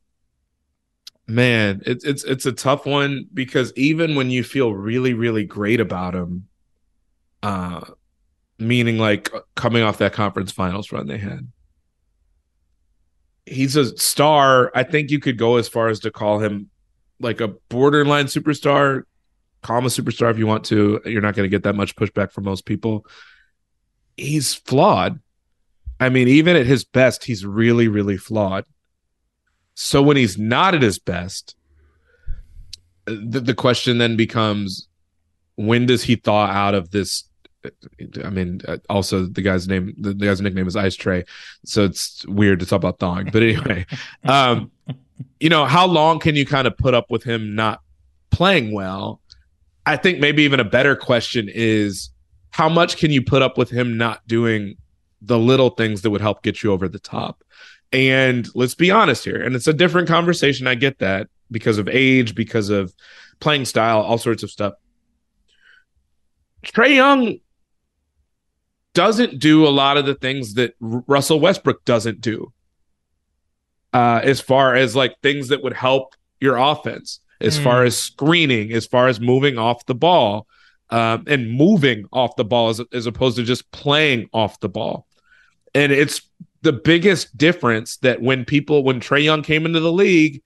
man, 1.27 1.83
it's 1.85 2.03
it's 2.03 2.23
it's 2.23 2.45
a 2.45 2.51
tough 2.51 2.85
one 2.85 3.27
because 3.33 3.71
even 3.75 4.15
when 4.15 4.31
you 4.31 4.43
feel 4.43 4.73
really 4.73 5.13
really 5.13 5.43
great 5.43 5.79
about 5.79 6.15
him, 6.15 6.47
uh 7.43 7.81
meaning 8.67 8.97
like 8.97 9.31
coming 9.55 9.83
off 9.83 9.97
that 9.99 10.13
conference 10.13 10.51
finals 10.51 10.91
run 10.91 11.07
they 11.07 11.17
had. 11.17 11.51
He's 13.45 13.75
a 13.75 13.97
star. 13.97 14.71
I 14.73 14.83
think 14.83 15.11
you 15.11 15.19
could 15.19 15.37
go 15.37 15.57
as 15.57 15.67
far 15.67 15.89
as 15.89 15.99
to 16.01 16.11
call 16.11 16.39
him 16.39 16.69
like 17.19 17.41
a 17.41 17.49
borderline 17.69 18.25
superstar. 18.25 19.03
Call 19.61 19.79
him 19.79 19.85
a 19.85 19.89
superstar 19.89 20.31
if 20.31 20.37
you 20.37 20.47
want 20.47 20.65
to. 20.65 21.01
You're 21.05 21.21
not 21.21 21.35
going 21.35 21.45
to 21.45 21.49
get 21.49 21.63
that 21.63 21.75
much 21.75 21.95
pushback 21.95 22.31
from 22.31 22.45
most 22.45 22.65
people. 22.65 23.05
he's 24.17 24.53
flawed. 24.53 25.19
I 25.99 26.09
mean, 26.09 26.27
even 26.27 26.55
at 26.55 26.65
his 26.65 26.83
best, 26.83 27.23
he's 27.23 27.45
really, 27.45 27.87
really 27.87 28.17
flawed. 28.17 28.65
So 29.75 30.01
when 30.01 30.17
he's 30.17 30.37
not 30.37 30.75
at 30.75 30.81
his 30.81 30.99
best, 30.99 31.55
the, 33.05 33.39
the 33.39 33.53
question 33.53 33.97
then 33.97 34.15
becomes 34.15 34.87
when 35.55 35.85
does 35.85 36.03
he 36.03 36.15
thaw 36.15 36.45
out 36.45 36.73
of 36.73 36.91
this 36.91 37.23
I 38.23 38.29
mean, 38.29 38.61
also 38.89 39.25
the 39.25 39.41
guy's 39.41 39.67
name, 39.67 39.93
the, 39.97 40.13
guy's 40.13 40.41
nickname 40.41 40.67
is 40.67 40.75
Ice 40.75 40.97
Trae, 40.97 41.27
so 41.65 41.83
it's 41.85 42.25
weird 42.27 42.59
to 42.59 42.65
talk 42.65 42.77
about 42.77 42.99
thong. 42.99 43.29
But 43.31 43.43
anyway, 43.43 43.85
um, 44.23 44.71
you 45.39 45.49
know, 45.49 45.65
how 45.65 45.85
long 45.85 46.19
can 46.19 46.35
you 46.35 46.45
kind 46.45 46.67
of 46.67 46.77
put 46.77 46.93
up 46.93 47.09
with 47.09 47.23
him 47.23 47.55
not 47.55 47.81
playing 48.31 48.73
well? 48.73 49.21
I 49.85 49.97
think 49.97 50.19
maybe 50.19 50.43
even 50.43 50.59
a 50.59 50.65
better 50.65 50.95
question 50.95 51.49
is 51.53 52.09
how 52.51 52.69
much 52.69 52.97
can 52.97 53.11
you 53.11 53.21
put 53.21 53.41
up 53.41 53.57
with 53.57 53.69
him 53.69 53.97
not 53.97 54.25
doing 54.27 54.75
the 55.21 55.39
little 55.39 55.69
things 55.71 56.01
that 56.01 56.09
would 56.09 56.21
help 56.21 56.43
get 56.43 56.63
you 56.63 56.71
over 56.71 56.87
the 56.87 56.99
top? 56.99 57.43
And 57.91 58.47
let's 58.55 58.75
be 58.75 58.91
honest 58.91 59.23
here, 59.23 59.41
and 59.41 59.55
it's 59.55 59.67
a 59.67 59.73
different 59.73 60.07
conversation. 60.07 60.67
I 60.67 60.75
get 60.75 60.99
that 60.99 61.27
because 61.51 61.77
of 61.77 61.87
age, 61.87 62.33
because 62.35 62.69
of 62.69 62.93
playing 63.39 63.65
style, 63.65 63.99
all 63.99 64.17
sorts 64.17 64.41
of 64.43 64.49
stuff. 64.49 64.73
Trae 66.65 66.95
Young 66.95 67.37
doesn't 68.93 69.39
do 69.39 69.67
a 69.67 69.69
lot 69.69 69.97
of 69.97 70.05
the 70.05 70.15
things 70.15 70.55
that 70.55 70.75
R- 70.81 71.03
Russell 71.07 71.39
Westbrook 71.39 71.83
doesn't 71.85 72.21
do. 72.21 72.51
Uh, 73.91 74.19
as 74.23 74.41
far 74.41 74.75
as 74.75 74.95
like 74.95 75.19
things 75.21 75.49
that 75.49 75.61
would 75.63 75.73
help 75.73 76.15
your 76.39 76.57
offense, 76.57 77.19
as 77.39 77.59
mm. 77.59 77.63
far 77.63 77.83
as 77.83 77.95
screening, 77.95 78.71
as 78.73 78.87
far 78.87 79.07
as 79.07 79.19
moving 79.19 79.57
off 79.57 79.85
the 79.85 79.95
ball, 79.95 80.47
um, 80.89 81.23
and 81.27 81.51
moving 81.51 82.05
off 82.11 82.35
the 82.35 82.45
ball 82.45 82.69
as, 82.69 82.81
as 82.91 83.05
opposed 83.05 83.37
to 83.37 83.43
just 83.43 83.69
playing 83.71 84.29
off 84.33 84.59
the 84.59 84.69
ball. 84.69 85.07
And 85.75 85.91
it's 85.91 86.21
the 86.61 86.73
biggest 86.73 87.37
difference 87.37 87.97
that 87.97 88.21
when 88.21 88.45
people, 88.45 88.83
when 88.83 88.99
Trae 88.99 89.23
Young 89.23 89.43
came 89.43 89.65
into 89.65 89.79
the 89.79 89.91
league, 89.91 90.41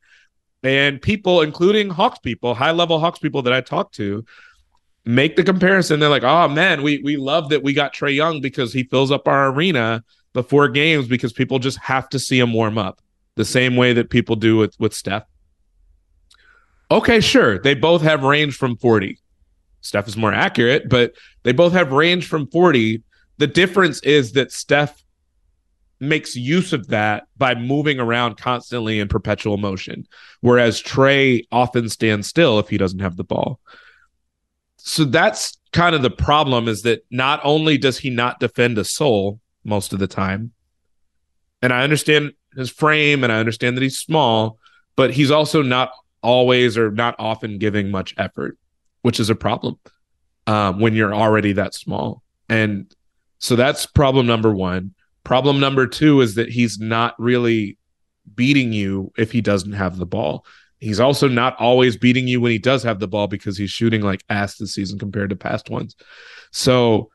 and 0.64 1.02
people, 1.02 1.42
including 1.42 1.90
Hawks 1.90 2.20
people, 2.20 2.54
high 2.54 2.72
level 2.72 3.00
Hawks 3.00 3.20
people 3.20 3.44
that 3.44 3.54
I 3.54 3.62
talked 3.62 3.96
to, 3.96 4.26
make 5.08 5.38
the 5.38 5.44
comparison. 5.44 6.00
They're 6.00 6.10
like, 6.10 6.24
oh 6.24 6.48
man, 6.50 6.84
we 6.84 7.02
we 7.04 7.16
love 7.16 7.50
that 7.50 7.64
we 7.64 7.74
got 7.74 7.94
Trae 7.94 8.14
Young 8.14 8.42
because 8.42 8.74
he 8.74 8.84
fills 8.84 9.10
up 9.10 9.28
our 9.28 9.50
arena 9.50 10.04
before 10.34 10.68
games 10.68 11.08
because 11.08 11.34
people 11.34 11.58
just 11.58 11.80
have 11.80 12.10
to 12.10 12.20
see 12.20 12.38
him 12.38 12.54
warm 12.54 12.78
up 12.78 13.02
the 13.36 13.46
same 13.46 13.76
way 13.76 13.94
that 13.94 14.10
people 14.10 14.36
do 14.36 14.58
with 14.58 14.76
with 14.80 14.94
Steph. 14.94 15.24
Okay, 16.92 17.20
sure. 17.20 17.60
They 17.60 17.74
both 17.74 18.02
have 18.02 18.24
range 18.24 18.56
from 18.56 18.78
40. 18.78 19.18
Steph 19.82 20.08
is 20.08 20.18
more 20.18 20.34
accurate, 20.34 20.90
but 20.90 21.14
they 21.44 21.52
both 21.52 21.74
have 21.74 21.92
range 21.92 22.28
from 22.28 22.48
40. 22.48 23.02
The 23.38 23.48
difference 23.48 24.02
is 24.02 24.34
that 24.34 24.52
Steph 24.52 25.04
makes 26.00 26.36
use 26.36 26.74
of 26.74 26.88
that 26.88 27.28
by 27.38 27.56
moving 27.56 28.00
around 28.00 28.38
constantly 28.38 29.00
in 29.00 29.08
perpetual 29.08 29.58
motion, 29.58 30.08
whereas 30.42 30.82
Trae 30.82 31.46
often 31.52 31.90
stands 31.90 32.28
still 32.28 32.60
if 32.60 32.70
he 32.70 32.78
doesn't 32.78 33.00
have 33.00 33.18
the 33.18 33.24
ball. 33.24 33.60
So 34.88 35.04
that's 35.04 35.58
kind 35.74 35.96
of 35.96 36.02
the 36.02 36.10
problem 36.10 36.70
is 36.70 36.84
that 36.84 37.06
not 37.12 37.42
only 37.44 37.78
does 37.78 37.98
he 37.98 38.10
not 38.10 38.40
defend 38.40 38.78
a 38.78 38.86
soul 38.86 39.42
most 39.66 39.92
of 39.92 40.00
the 40.00 40.08
time, 40.08 40.54
and 41.62 41.74
I 41.74 41.84
understand 41.84 42.32
his 42.56 42.70
frame 42.70 43.22
and 43.26 43.34
I 43.34 43.40
understand 43.40 43.76
that 43.76 43.82
he's 43.82 44.00
small, 44.00 44.58
but 44.96 45.12
he's 45.12 45.30
also 45.30 45.62
not 45.62 45.92
always 46.24 46.78
or 46.78 46.90
not 46.90 47.16
often 47.20 47.58
giving 47.58 47.92
much 47.92 48.16
effort, 48.18 48.58
which 49.02 49.20
is 49.20 49.30
a 49.30 49.36
problem 49.36 49.78
um, 50.48 50.80
when 50.80 50.94
you're 50.94 51.14
already 51.14 51.52
that 51.52 51.74
small. 51.74 52.24
And 52.48 52.90
so 53.40 53.58
that's 53.58 53.86
problem 53.86 54.26
number 54.26 54.56
one. 54.56 54.94
Problem 55.26 55.60
number 55.60 55.86
two 55.86 56.22
is 56.22 56.36
that 56.36 56.48
he's 56.48 56.80
not 56.80 57.14
really 57.20 57.78
beating 58.36 58.72
you 58.72 59.12
if 59.18 59.34
he 59.34 59.42
doesn't 59.42 59.74
have 59.74 59.98
the 59.98 60.06
ball. 60.06 60.46
He's 60.80 61.00
also 61.00 61.28
not 61.28 61.56
always 61.60 61.98
beating 61.98 62.28
you 62.28 62.40
when 62.40 62.52
he 62.52 62.60
does 62.60 62.84
have 62.84 63.00
the 63.00 63.08
ball 63.08 63.28
because 63.28 63.58
he's 63.58 63.72
shooting 63.72 64.02
like 64.02 64.24
ass 64.30 64.58
this 64.58 64.74
season 64.74 65.00
compared 65.00 65.32
to 65.32 65.36
past 65.36 65.70
ones. 65.70 65.96
So 66.52 67.10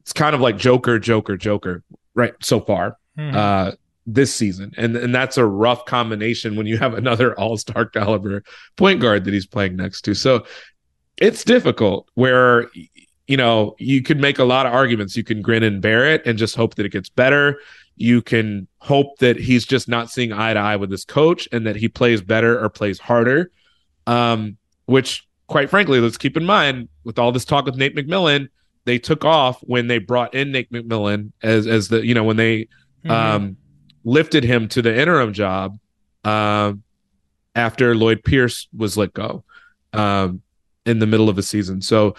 it's 0.00 0.12
kind 0.12 0.34
of 0.34 0.40
like 0.40 0.56
Joker, 0.56 1.00
Joker, 1.00 1.36
Joker, 1.36 1.82
right? 2.14 2.32
So 2.40 2.60
far, 2.60 2.96
mm-hmm. 3.18 3.36
uh, 3.36 3.72
this 4.06 4.32
season, 4.32 4.72
and 4.76 4.96
and 4.96 5.12
that's 5.12 5.36
a 5.36 5.44
rough 5.44 5.84
combination 5.84 6.54
when 6.54 6.66
you 6.66 6.78
have 6.78 6.94
another 6.94 7.34
All 7.40 7.56
Star 7.56 7.86
caliber 7.86 8.44
point 8.76 9.00
guard 9.00 9.24
that 9.24 9.34
he's 9.34 9.46
playing 9.46 9.74
next 9.74 10.02
to. 10.02 10.14
So 10.14 10.46
it's 11.16 11.42
difficult. 11.42 12.08
Where 12.14 12.70
you 13.26 13.36
know 13.36 13.74
you 13.80 14.00
could 14.00 14.20
make 14.20 14.38
a 14.38 14.44
lot 14.44 14.66
of 14.66 14.72
arguments. 14.72 15.16
You 15.16 15.24
can 15.24 15.42
grin 15.42 15.64
and 15.64 15.82
bear 15.82 16.06
it 16.06 16.24
and 16.24 16.38
just 16.38 16.54
hope 16.54 16.76
that 16.76 16.86
it 16.86 16.92
gets 16.92 17.08
better. 17.08 17.58
You 17.96 18.22
can 18.22 18.68
hope 18.78 19.18
that 19.18 19.36
he's 19.36 19.64
just 19.64 19.88
not 19.88 20.10
seeing 20.10 20.32
eye 20.32 20.54
to 20.54 20.60
eye 20.60 20.76
with 20.76 20.90
his 20.90 21.04
coach 21.04 21.48
and 21.50 21.66
that 21.66 21.76
he 21.76 21.88
plays 21.88 22.20
better 22.20 22.62
or 22.62 22.68
plays 22.68 22.98
harder. 22.98 23.50
Um, 24.06 24.56
which, 24.84 25.26
quite 25.48 25.68
frankly, 25.70 26.00
let's 26.00 26.18
keep 26.18 26.36
in 26.36 26.44
mind 26.44 26.88
with 27.04 27.18
all 27.18 27.32
this 27.32 27.44
talk 27.44 27.64
with 27.64 27.76
Nate 27.76 27.96
McMillan, 27.96 28.48
they 28.84 28.98
took 28.98 29.24
off 29.24 29.60
when 29.62 29.88
they 29.88 29.98
brought 29.98 30.34
in 30.34 30.52
Nate 30.52 30.70
McMillan 30.70 31.32
as 31.42 31.66
as 31.66 31.88
the 31.88 32.06
you 32.06 32.14
know 32.14 32.24
when 32.24 32.36
they 32.36 32.68
mm-hmm. 33.04 33.10
um, 33.10 33.56
lifted 34.04 34.44
him 34.44 34.68
to 34.68 34.80
the 34.80 34.96
interim 34.96 35.32
job 35.32 35.76
um, 36.24 36.82
after 37.54 37.94
Lloyd 37.94 38.22
Pierce 38.24 38.68
was 38.74 38.96
let 38.96 39.12
go 39.12 39.44
um, 39.92 40.40
in 40.86 41.00
the 41.00 41.06
middle 41.06 41.28
of 41.28 41.36
the 41.36 41.42
season. 41.42 41.82
So 41.82 42.14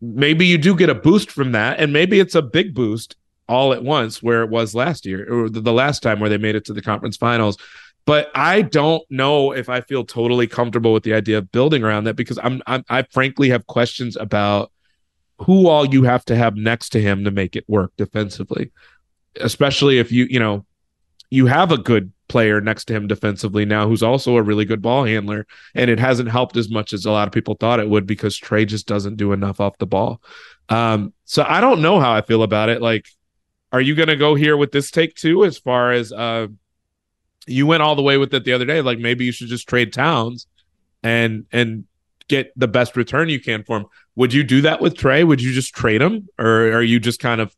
maybe 0.00 0.46
you 0.46 0.58
do 0.58 0.76
get 0.76 0.88
a 0.88 0.94
boost 0.94 1.30
from 1.30 1.52
that, 1.52 1.80
and 1.80 1.92
maybe 1.92 2.20
it's 2.20 2.36
a 2.36 2.42
big 2.42 2.74
boost 2.74 3.16
all 3.52 3.74
at 3.74 3.84
once 3.84 4.22
where 4.22 4.42
it 4.42 4.48
was 4.48 4.74
last 4.74 5.04
year 5.04 5.30
or 5.30 5.50
the 5.50 5.72
last 5.72 6.02
time 6.02 6.20
where 6.20 6.30
they 6.30 6.38
made 6.38 6.54
it 6.54 6.64
to 6.64 6.72
the 6.72 6.80
conference 6.80 7.18
finals. 7.18 7.58
But 8.06 8.30
I 8.34 8.62
don't 8.62 9.02
know 9.10 9.52
if 9.52 9.68
I 9.68 9.82
feel 9.82 10.04
totally 10.04 10.46
comfortable 10.46 10.94
with 10.94 11.02
the 11.02 11.12
idea 11.12 11.36
of 11.36 11.52
building 11.52 11.84
around 11.84 12.04
that 12.04 12.16
because 12.16 12.38
I'm, 12.42 12.62
I'm 12.66 12.82
I 12.88 13.02
frankly 13.02 13.50
have 13.50 13.66
questions 13.66 14.16
about 14.16 14.72
who 15.38 15.68
all 15.68 15.84
you 15.84 16.02
have 16.04 16.24
to 16.24 16.34
have 16.34 16.56
next 16.56 16.88
to 16.90 17.00
him 17.00 17.24
to 17.24 17.30
make 17.30 17.54
it 17.54 17.68
work 17.68 17.92
defensively. 17.98 18.72
Especially 19.38 19.98
if 19.98 20.10
you, 20.10 20.26
you 20.30 20.40
know, 20.40 20.64
you 21.30 21.46
have 21.46 21.70
a 21.70 21.78
good 21.78 22.10
player 22.28 22.60
next 22.60 22.86
to 22.86 22.94
him 22.94 23.06
defensively 23.06 23.66
now 23.66 23.86
who's 23.86 24.02
also 24.02 24.36
a 24.36 24.42
really 24.42 24.64
good 24.64 24.80
ball 24.80 25.04
handler 25.04 25.46
and 25.74 25.90
it 25.90 26.00
hasn't 26.00 26.30
helped 26.30 26.56
as 26.56 26.70
much 26.70 26.94
as 26.94 27.04
a 27.04 27.10
lot 27.10 27.28
of 27.28 27.32
people 27.34 27.54
thought 27.54 27.80
it 27.80 27.88
would 27.90 28.06
because 28.06 28.40
Trae 28.40 28.66
just 28.66 28.86
doesn't 28.86 29.16
do 29.16 29.32
enough 29.32 29.60
off 29.60 29.76
the 29.76 29.86
ball. 29.86 30.22
Um, 30.70 31.12
so 31.26 31.44
I 31.46 31.60
don't 31.60 31.82
know 31.82 32.00
how 32.00 32.12
I 32.12 32.22
feel 32.22 32.42
about 32.42 32.70
it. 32.70 32.80
Like 32.80 33.06
are 33.72 33.80
you 33.80 33.94
going 33.94 34.08
to 34.08 34.16
go 34.16 34.34
here 34.34 34.56
with 34.56 34.72
this 34.72 34.90
take 34.90 35.14
too? 35.14 35.44
As 35.44 35.58
far 35.58 35.92
as 35.92 36.12
uh, 36.12 36.48
you 37.46 37.66
went 37.66 37.82
all 37.82 37.96
the 37.96 38.02
way 38.02 38.18
with 38.18 38.32
it 38.34 38.44
the 38.44 38.52
other 38.52 38.66
day, 38.66 38.82
like 38.82 38.98
maybe 38.98 39.24
you 39.24 39.32
should 39.32 39.48
just 39.48 39.68
trade 39.68 39.92
Towns 39.92 40.46
and 41.02 41.46
and 41.50 41.84
get 42.28 42.52
the 42.56 42.68
best 42.68 42.96
return 42.96 43.28
you 43.28 43.40
can 43.40 43.64
for 43.64 43.78
him. 43.78 43.86
Would 44.14 44.32
you 44.34 44.44
do 44.44 44.60
that 44.60 44.80
with 44.80 44.94
Trae? 44.94 45.26
Would 45.26 45.40
you 45.40 45.52
just 45.52 45.74
trade 45.74 46.02
him, 46.02 46.28
or 46.38 46.72
are 46.72 46.82
you 46.82 47.00
just 47.00 47.18
kind 47.18 47.40
of 47.40 47.56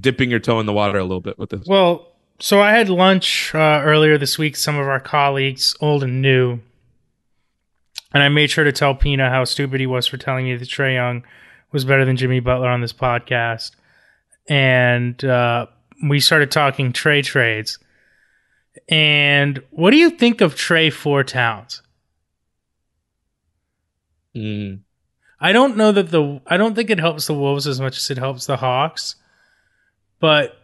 dipping 0.00 0.30
your 0.30 0.40
toe 0.40 0.60
in 0.60 0.66
the 0.66 0.72
water 0.72 0.98
a 0.98 1.02
little 1.02 1.20
bit 1.20 1.38
with 1.38 1.50
this? 1.50 1.66
Well, 1.66 2.12
so 2.38 2.60
I 2.60 2.72
had 2.72 2.88
lunch 2.88 3.54
uh, 3.54 3.82
earlier 3.84 4.16
this 4.16 4.38
week. 4.38 4.56
Some 4.56 4.78
of 4.78 4.88
our 4.88 5.00
colleagues, 5.00 5.76
old 5.80 6.02
and 6.02 6.22
new, 6.22 6.60
and 8.14 8.22
I 8.22 8.30
made 8.30 8.50
sure 8.50 8.64
to 8.64 8.72
tell 8.72 8.94
Pina 8.94 9.28
how 9.28 9.44
stupid 9.44 9.78
he 9.80 9.86
was 9.86 10.06
for 10.06 10.16
telling 10.16 10.46
me 10.46 10.56
that 10.56 10.68
Trae 10.68 10.94
Young 10.94 11.22
was 11.70 11.84
better 11.84 12.06
than 12.06 12.16
Jimmy 12.16 12.40
Butler 12.40 12.68
on 12.68 12.80
this 12.80 12.94
podcast 12.94 13.72
and 14.48 15.22
uh, 15.24 15.66
we 16.08 16.20
started 16.20 16.50
talking 16.50 16.92
Trae 16.92 17.22
trades. 17.24 17.78
And 18.88 19.62
what 19.70 19.90
do 19.90 19.96
you 19.96 20.10
think 20.10 20.40
of 20.40 20.54
Trae 20.54 20.92
for 20.92 21.24
Towns? 21.24 21.82
Mm. 24.36 24.80
I 25.40 25.52
don't 25.52 25.76
know 25.76 25.92
that 25.92 26.10
the 26.10 26.40
I 26.46 26.56
don't 26.56 26.74
think 26.74 26.90
it 26.90 26.98
helps 26.98 27.26
the 27.26 27.34
Wolves 27.34 27.66
as 27.66 27.80
much 27.80 27.96
as 27.98 28.10
it 28.10 28.18
helps 28.18 28.46
the 28.46 28.56
Hawks, 28.56 29.16
but 30.20 30.56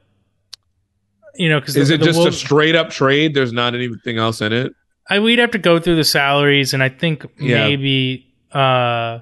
you 1.35 1.49
know, 1.49 1.61
because 1.61 1.77
is 1.77 1.89
the, 1.89 1.95
it 1.95 1.99
the 1.99 2.05
just 2.05 2.19
Wolves, 2.19 2.37
a 2.37 2.39
straight 2.39 2.75
up 2.75 2.91
trade? 2.91 3.35
There's 3.35 3.53
not 3.53 3.75
anything 3.75 4.19
else 4.19 4.41
in 4.41 4.53
it. 4.53 4.75
I 5.09 5.19
we'd 5.19 5.39
have 5.39 5.51
to 5.53 5.59
go 5.59 5.79
through 5.79 5.97
the 5.97 6.05
salaries, 6.05 6.75
and 6.75 6.83
I 6.83 6.89
think 6.89 7.25
Yeah. 7.39 7.67
maybe 7.67 8.27
uh 8.53 9.21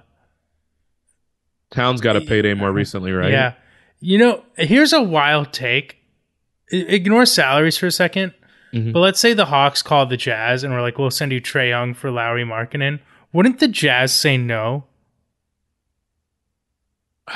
Towns 1.71 2.01
got 2.01 2.17
a 2.17 2.21
payday 2.21 2.55
more 2.55 2.73
recently, 2.73 3.13
right? 3.13 3.31
Yeah. 3.31 3.53
You 4.01 4.19
know, 4.19 4.45
here's 4.57 4.93
a 4.93 5.03
wild 5.03 5.53
take. 5.53 5.97
I- 6.73 6.77
Ignore 6.77 7.27
salaries 7.27 7.77
for 7.77 7.87
a 7.87 7.91
2nd 7.91 8.33
Mhm. 8.73 8.93
but 8.93 9.01
let's 9.01 9.19
say 9.21 9.33
the 9.35 9.47
Hawks 9.47 9.83
called 9.83 10.11
the 10.11 10.17
Jazz 10.17 10.63
and 10.65 10.73
we're 10.73 10.81
like, 10.83 10.97
we'll 10.99 11.11
send 11.11 11.33
you 11.33 11.41
Trae 11.41 11.69
Young 11.71 11.93
for 11.93 12.11
Lauri 12.11 12.45
Markkanen. 12.45 13.01
Wouldn't 13.33 13.59
the 13.59 13.67
Jazz 13.69 14.15
say 14.15 14.37
no? 14.37 14.85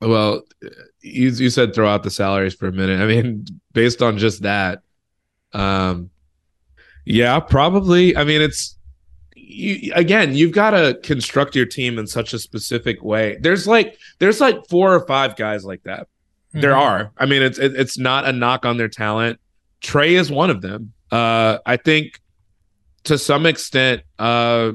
Well, 0.00 0.42
you 1.00 1.30
you 1.30 1.48
said 1.48 1.74
throw 1.74 1.88
out 1.88 2.02
the 2.02 2.10
salaries 2.10 2.52
for 2.54 2.66
a 2.66 2.72
minute. 2.72 3.00
I 3.00 3.06
mean, 3.06 3.46
based 3.72 4.02
on 4.02 4.18
just 4.18 4.42
that, 4.42 4.82
um, 5.54 6.10
yeah, 7.06 7.40
probably. 7.40 8.14
I 8.14 8.24
mean, 8.24 8.42
it's 8.42 8.76
you, 9.46 9.92
again, 9.94 10.34
you've 10.34 10.52
got 10.52 10.70
to 10.70 10.98
construct 11.02 11.54
your 11.54 11.66
team 11.66 11.98
in 11.98 12.06
such 12.06 12.32
a 12.32 12.38
specific 12.38 13.02
way. 13.02 13.36
There's 13.40 13.66
like 13.66 13.98
there's 14.18 14.40
like 14.40 14.66
four 14.68 14.94
or 14.94 15.06
five 15.06 15.36
guys 15.36 15.64
like 15.64 15.82
that. 15.84 16.02
Mm-hmm. 16.02 16.60
There 16.60 16.76
are. 16.76 17.12
I 17.18 17.26
mean, 17.26 17.42
it's 17.42 17.58
it, 17.58 17.74
it's 17.74 17.98
not 17.98 18.26
a 18.26 18.32
knock 18.32 18.64
on 18.64 18.76
their 18.76 18.88
talent. 18.88 19.40
Trae 19.82 20.12
is 20.12 20.30
one 20.30 20.50
of 20.50 20.62
them. 20.62 20.92
Uh, 21.10 21.58
I 21.66 21.76
think 21.76 22.20
to 23.04 23.18
some 23.18 23.46
extent, 23.46 24.02
uh, 24.18 24.72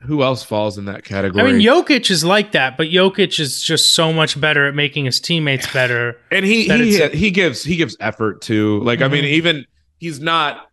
who 0.00 0.22
else 0.22 0.42
falls 0.42 0.78
in 0.78 0.86
that 0.86 1.04
category? 1.04 1.48
I 1.48 1.52
mean, 1.52 1.62
Jokic 1.62 2.10
is 2.10 2.24
like 2.24 2.52
that, 2.52 2.76
but 2.76 2.88
Jokic 2.88 3.38
is 3.38 3.62
just 3.62 3.94
so 3.94 4.12
much 4.12 4.40
better 4.40 4.66
at 4.66 4.74
making 4.74 5.04
his 5.04 5.20
teammates 5.20 5.72
better. 5.72 6.16
and 6.30 6.44
he 6.44 6.64
he 6.64 7.08
he 7.08 7.30
gives 7.30 7.62
he 7.62 7.76
gives 7.76 7.96
effort 8.00 8.42
too. 8.42 8.80
Like 8.80 8.98
mm-hmm. 8.98 9.04
I 9.04 9.08
mean, 9.08 9.24
mm-hmm. 9.24 9.34
even 9.34 9.66
he's 9.98 10.20
not. 10.20 10.68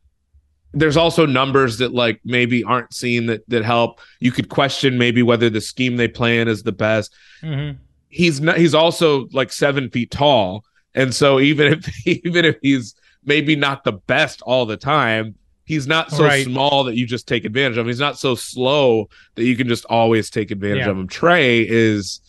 There's 0.72 0.98
also 0.98 1.26
numbers 1.26 1.80
that 1.80 1.94
like 1.94 2.20
maybe 2.24 2.64
aren't 2.64 2.94
seen 2.94 3.26
that 3.28 3.48
that 3.50 3.64
help. 3.64 4.00
You 4.20 4.32
could 4.32 4.50
question 4.50 4.98
maybe 4.98 5.24
whether 5.24 5.50
the 5.50 5.62
scheme 5.62 5.98
they 5.98 6.08
play 6.08 6.40
in 6.40 6.48
is 6.48 6.64
the 6.64 6.72
best. 6.72 7.14
Mm-hmm. 7.42 7.78
He's 8.10 8.40
not. 8.40 8.58
He's 8.58 8.76
also 8.76 9.28
like 9.32 9.52
seven 9.52 9.90
feet 9.90 10.12
tall, 10.12 10.64
and 10.94 11.14
so 11.14 11.40
even 11.40 11.74
if 11.74 12.08
even 12.26 12.46
if 12.46 12.58
he's 12.62 12.96
maybe 13.26 13.56
not 13.56 13.84
the 13.84 13.94
best 13.94 14.42
all 14.44 14.66
the 14.66 14.78
time, 14.78 15.36
he's 15.66 15.88
not 15.88 16.12
so 16.12 16.24
right. 16.24 16.46
small 16.46 16.84
that 16.84 16.96
you 16.96 17.06
just 17.06 17.28
take 17.28 17.46
advantage 17.46 17.78
of 17.78 17.86
him. 17.86 17.88
He's 17.88 18.00
not 18.00 18.18
so 18.18 18.36
slow 18.36 19.10
that 19.36 19.46
you 19.46 19.56
can 19.56 19.68
just 19.68 19.86
always 19.86 20.30
take 20.30 20.52
advantage 20.52 20.86
yeah. 20.86 20.92
of 20.92 20.98
him. 20.98 21.08
Trae 21.08 21.66
is 21.68 22.22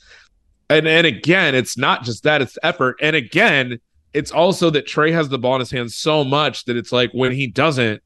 and 0.70 0.86
and 0.86 1.06
again, 1.06 1.54
it's 1.54 1.76
not 1.76 2.04
just 2.04 2.22
that, 2.22 2.40
it's 2.40 2.56
effort. 2.62 2.96
And 3.02 3.16
again, 3.16 3.80
it's 4.14 4.30
also 4.30 4.70
that 4.70 4.86
Trae 4.86 5.12
has 5.12 5.28
the 5.28 5.38
ball 5.38 5.56
in 5.56 5.60
his 5.60 5.70
hands 5.70 5.96
so 5.96 6.24
much 6.24 6.64
that 6.66 6.76
it's 6.76 6.92
like 6.92 7.10
when 7.12 7.32
he 7.32 7.48
doesn't, 7.48 8.02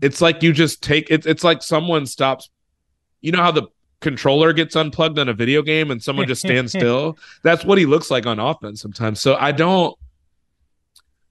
it's 0.00 0.20
like 0.20 0.42
you 0.42 0.52
just 0.52 0.82
take 0.82 1.10
it, 1.10 1.26
it's 1.26 1.44
like 1.44 1.62
someone 1.62 2.06
stops. 2.06 2.50
You 3.20 3.32
know 3.32 3.42
how 3.42 3.50
the 3.50 3.68
controller 4.00 4.52
gets 4.52 4.76
unplugged 4.76 5.18
on 5.18 5.28
a 5.28 5.34
video 5.34 5.62
game 5.62 5.90
and 5.90 6.02
someone 6.02 6.26
just 6.26 6.42
stands 6.42 6.72
still? 6.76 7.18
That's 7.42 7.64
what 7.64 7.78
he 7.78 7.86
looks 7.86 8.10
like 8.10 8.26
on 8.26 8.38
offense 8.38 8.80
sometimes. 8.80 9.20
So 9.20 9.36
I 9.36 9.52
don't 9.52 9.96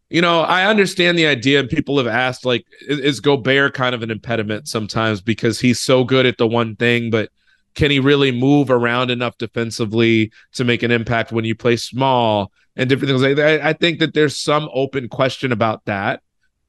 you 0.09 0.21
know, 0.21 0.41
I 0.41 0.65
understand 0.65 1.17
the 1.17 1.27
idea, 1.27 1.59
and 1.59 1.69
people 1.69 1.97
have 1.97 2.07
asked, 2.07 2.45
like, 2.45 2.65
is, 2.81 2.99
is 2.99 3.19
Gobert 3.19 3.73
kind 3.73 3.93
of 3.93 4.03
an 4.03 4.11
impediment 4.11 4.67
sometimes 4.67 5.21
because 5.21 5.59
he's 5.59 5.81
so 5.81 6.03
good 6.03 6.25
at 6.25 6.37
the 6.37 6.47
one 6.47 6.75
thing, 6.77 7.09
but 7.09 7.29
can 7.75 7.91
he 7.91 7.99
really 7.99 8.31
move 8.31 8.71
around 8.71 9.11
enough 9.11 9.37
defensively 9.37 10.31
to 10.53 10.63
make 10.63 10.81
an 10.81 10.91
impact 10.91 11.31
when 11.31 11.45
you 11.45 11.55
play 11.55 11.75
small 11.75 12.51
and 12.75 12.89
different 12.89 13.09
things 13.09 13.21
like 13.21 13.35
that? 13.35 13.61
I, 13.61 13.69
I 13.69 13.73
think 13.73 13.99
that 13.99 14.13
there's 14.13 14.37
some 14.37 14.69
open 14.73 15.09
question 15.09 15.51
about 15.51 15.83
that. 15.85 16.21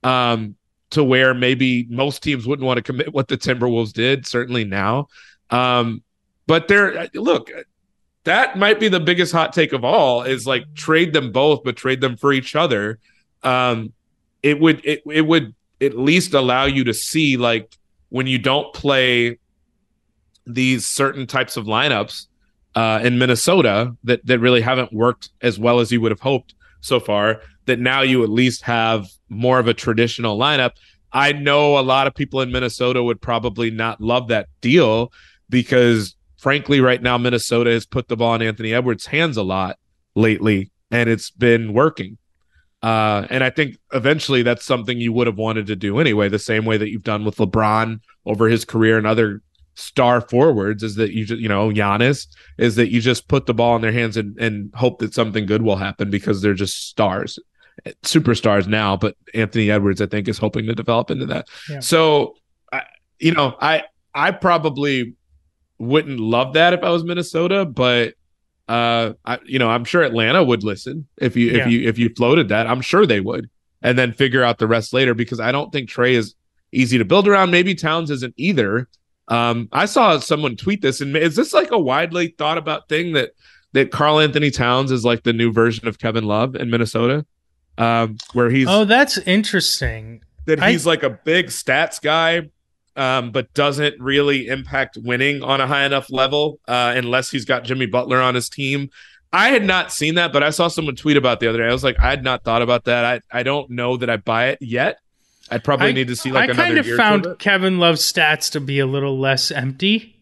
Um, 0.03 0.57
to 0.91 1.05
where 1.05 1.35
maybe 1.35 1.87
most 1.91 2.23
teams 2.23 2.47
wouldn't 2.47 2.67
want 2.67 2.79
to 2.79 2.83
commit 2.83 3.13
what 3.13 3.29
the 3.29 3.37
Timberwolves 3.37 3.93
did, 3.93 4.27
certainly 4.27 4.65
now. 4.65 5.09
Um, 5.51 6.03
but 6.47 6.69
there, 6.69 7.09
look, 7.15 7.51
that 8.25 8.59
might 8.59 8.81
be 8.81 8.89
the 8.89 9.01
biggest 9.01 9.33
hot 9.33 9.53
take 9.53 9.73
of 9.73 9.85
all 9.85 10.23
is 10.23 10.47
like 10.47 10.75
trade 10.75 11.13
them 11.13 11.31
both, 11.31 11.63
but 11.63 11.77
trade 11.77 12.01
them 12.01 12.17
for 12.17 12.33
each 12.33 12.57
other 12.57 12.99
um, 13.43 13.93
it 14.43 14.59
would 14.61 14.85
it, 14.85 15.03
it 15.11 15.23
would 15.23 15.55
at 15.81 15.97
least 15.97 16.35
allow 16.35 16.65
you 16.65 16.85
to 16.85 16.95
see 16.95 17.37
like 17.37 17.77
when 18.09 18.27
you 18.27 18.39
don't 18.39 18.73
play 18.75 19.39
these 20.47 20.87
certain 20.87 21.27
types 21.27 21.57
of 21.57 21.67
lineups 21.67 22.27
uh, 22.75 23.01
in 23.03 23.19
Minnesota 23.19 23.95
that 24.05 24.25
that 24.27 24.39
really 24.39 24.61
haven't 24.61 24.93
worked 24.93 25.31
as 25.43 25.59
well 25.59 25.81
as 25.81 25.93
you 25.93 26.01
would 26.01 26.13
have 26.13 26.21
hoped 26.21 26.55
so 26.81 27.01
far. 27.01 27.43
That 27.67 27.79
now 27.79 28.01
you 28.01 28.23
at 28.23 28.31
least 28.31 28.63
have 28.63 29.07
more 29.29 29.59
of 29.59 29.69
a 29.69 29.75
traditional 29.75 30.39
lineup. 30.39 30.73
I 31.13 31.33
know 31.33 31.79
a 31.79 31.81
lot 31.81 32.07
of 32.07 32.15
people 32.15 32.41
in 32.41 32.51
Minnesota 32.53 33.03
would 33.03 33.21
probably 33.21 33.71
not 33.71 34.01
love 34.01 34.29
that 34.29 34.49
deal 34.61 35.13
because, 35.51 36.17
frankly, 36.37 36.81
right 36.81 37.03
now 37.03 37.19
Minnesota 37.19 37.71
has 37.71 37.87
put 37.87 38.09
the 38.09 38.17
ball 38.17 38.35
in 38.35 38.43
Anthony 38.43 38.73
Edwards' 38.73 39.07
hands 39.07 39.37
a 39.37 39.43
lot 39.43 39.79
lately, 40.15 40.71
and 40.91 41.09
it's 41.09 41.31
been 41.31 41.73
working. 41.73 42.19
Uh, 42.83 43.27
and 43.31 43.43
I 43.43 43.51
think 43.51 43.77
eventually 43.93 44.43
that's 44.43 44.65
something 44.65 45.01
you 45.01 45.13
would 45.13 45.27
have 45.27 45.37
wanted 45.37 45.67
to 45.67 45.77
do 45.77 45.99
anyway, 45.99 46.29
the 46.29 46.39
same 46.39 46.65
way 46.65 46.77
that 46.77 46.91
you've 46.91 47.03
done 47.03 47.25
with 47.25 47.37
LeBron 47.37 48.01
over 48.25 48.49
his 48.49 48.65
career 48.65 48.99
and 48.99 49.07
other 49.07 49.43
star 49.79 50.21
forwards 50.21 50.83
is 50.83 50.97
that 50.97 51.13
you 51.13 51.25
just, 51.25 51.41
you 51.41 51.49
know, 51.49 51.71
Giannis 51.71 52.27
is 52.59 52.77
that 52.77 52.91
you 52.91 53.01
just 53.01 53.29
put 53.29 53.47
the 53.47 53.55
ball 53.55 53.77
in 53.77 53.83
their 53.83 53.93
hands 53.93 54.17
and, 54.17 54.37
and 54.39 54.75
hope 54.75 54.99
that 54.99 55.15
something 55.15 55.47
good 55.47 55.63
will 55.63 55.77
happen 55.77 56.11
because 56.11 56.43
they're 56.43 56.55
just 56.55 56.89
stars, 56.89 57.39
superstars 58.03 58.67
now. 58.67 58.97
But 58.97 59.17
Anthony 59.35 59.71
Edwards, 59.71 60.01
I 60.01 60.07
think, 60.07 60.27
is 60.27 60.37
hoping 60.37 60.67
to 60.67 60.75
develop 60.75 61.11
into 61.11 61.27
that. 61.27 61.49
Yeah. 61.71 61.81
So, 61.81 62.35
I, 62.73 62.83
you 63.21 63.33
know, 63.33 63.57
I, 63.61 63.85
I 64.15 64.33
probably 64.33 65.15
wouldn't 65.79 66.19
love 66.19 66.55
that 66.55 66.73
if 66.73 66.83
I 66.83 66.91
was 66.91 67.05
Minnesota, 67.05 67.65
but 67.65 68.15
uh, 68.69 69.13
I, 69.25 69.39
you 69.45 69.59
know, 69.59 69.71
I'm 69.71 69.85
sure 69.85 70.03
Atlanta 70.03 70.43
would 70.43 70.65
listen 70.65 71.07
if 71.17 71.37
you 71.37 71.53
yeah. 71.53 71.65
if 71.65 71.73
you 71.73 71.89
if 71.89 71.99
you 71.99 72.11
floated 72.17 72.49
that. 72.49 72.67
I'm 72.67 72.81
sure 72.81 73.07
they 73.07 73.21
would, 73.21 73.49
and 73.81 73.97
then 73.97 74.13
figure 74.13 74.43
out 74.43 74.59
the 74.59 74.67
rest 74.67 74.93
later 74.93 75.15
because 75.15 75.41
I 75.41 75.53
don't 75.53 75.73
think 75.73 75.89
Trae 75.89 76.13
is 76.13 76.35
easy 76.73 76.99
to 76.99 77.05
build 77.05 77.29
around. 77.29 77.51
Maybe 77.51 77.75
Towns 77.75 78.11
isn't 78.11 78.35
either. 78.37 78.89
Um, 79.29 79.69
I 79.73 79.85
saw 79.87 80.19
someone 80.19 80.57
tweet 80.57 80.83
this, 80.83 81.01
and 81.01 81.17
is 81.17 81.37
this 81.37 81.53
like 81.53 81.71
a 81.71 81.79
widely 81.79 82.29
thought 82.39 82.59
about 82.59 82.89
thing 82.89 83.13
that 83.13 83.33
that 83.73 83.91
Karl-Anthony 83.91 84.51
Towns 84.51 84.91
is 84.91 85.05
like 85.05 85.25
the 85.25 85.33
new 85.35 85.53
version 85.53 85.87
of 85.87 85.99
Kevin 85.99 86.25
Love 86.25 86.55
in 86.55 86.71
Minnesota, 86.71 87.27
um, 87.77 88.17
where 88.33 88.51
he's 88.51 88.67
oh, 88.69 88.85
that's 88.85 89.19
interesting. 89.19 90.23
That 90.47 90.63
he's 90.63 90.87
I... 90.87 90.91
like 90.91 91.03
a 91.03 91.11
big 91.11 91.49
stats 91.49 92.01
guy, 92.01 92.49
um, 92.97 93.31
but 93.31 93.53
doesn't 93.53 94.01
really 94.01 94.49
impact 94.49 94.97
winning 95.01 95.43
on 95.43 95.61
a 95.61 95.67
high 95.67 95.85
enough 95.85 96.11
level 96.11 96.59
uh, 96.67 96.95
unless 96.97 97.31
he's 97.31 97.45
got 97.45 97.65
Jimmy 97.65 97.87
Butler 97.87 98.21
on 98.21 98.35
his 98.35 98.49
team. 98.49 98.89
I 99.31 99.51
had 99.51 99.65
not 99.65 99.93
seen 99.93 100.15
that, 100.15 100.33
but 100.33 100.43
I 100.43 100.49
saw 100.51 100.69
someone 100.69 100.97
tweet 100.97 101.19
about 101.19 101.39
the 101.41 101.49
other 101.49 101.59
day. 101.59 101.69
I 101.69 101.73
was 101.73 101.85
like, 101.85 102.01
I 102.01 102.09
had 102.09 102.25
not 102.25 102.45
thought 102.45 102.63
about 102.63 102.85
that. 102.85 103.05
I, 103.05 103.41
I 103.41 103.43
don't 103.43 103.69
know 103.71 103.99
that 103.99 104.09
I 104.09 104.17
buy 104.17 104.49
it 104.49 104.59
yet. 104.63 105.01
I'd 105.51 105.65
probably 105.65 105.89
I, 105.89 105.93
need 105.93 106.09
to 106.09 106.17
see 106.17 106.33
like 106.33 106.51
I 106.51 106.55
kind 106.55 106.79
of 106.79 106.87
found 106.87 107.27
Kevin 107.39 107.79
Love's 107.79 108.01
stats 108.01 108.53
to 108.53 108.61
be 108.61 108.79
a 108.79 108.87
little 108.87 109.19
less 109.19 109.51
empty, 109.51 110.17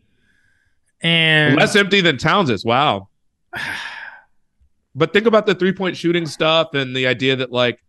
and 1.01 1.57
less 1.57 1.77
empty 1.77 2.01
than 2.01 2.18
Towns 2.18 2.51
is. 2.51 2.64
Wow. 2.64 3.09
but 4.95 5.12
think 5.12 5.27
about 5.27 5.47
the 5.47 5.55
three 5.55 5.72
point 5.72 5.97
shooting 5.97 6.27
stuff 6.27 6.74
and 6.74 6.95
the 6.95 7.07
idea 7.07 7.37
that 7.37 7.53
like 7.53 7.81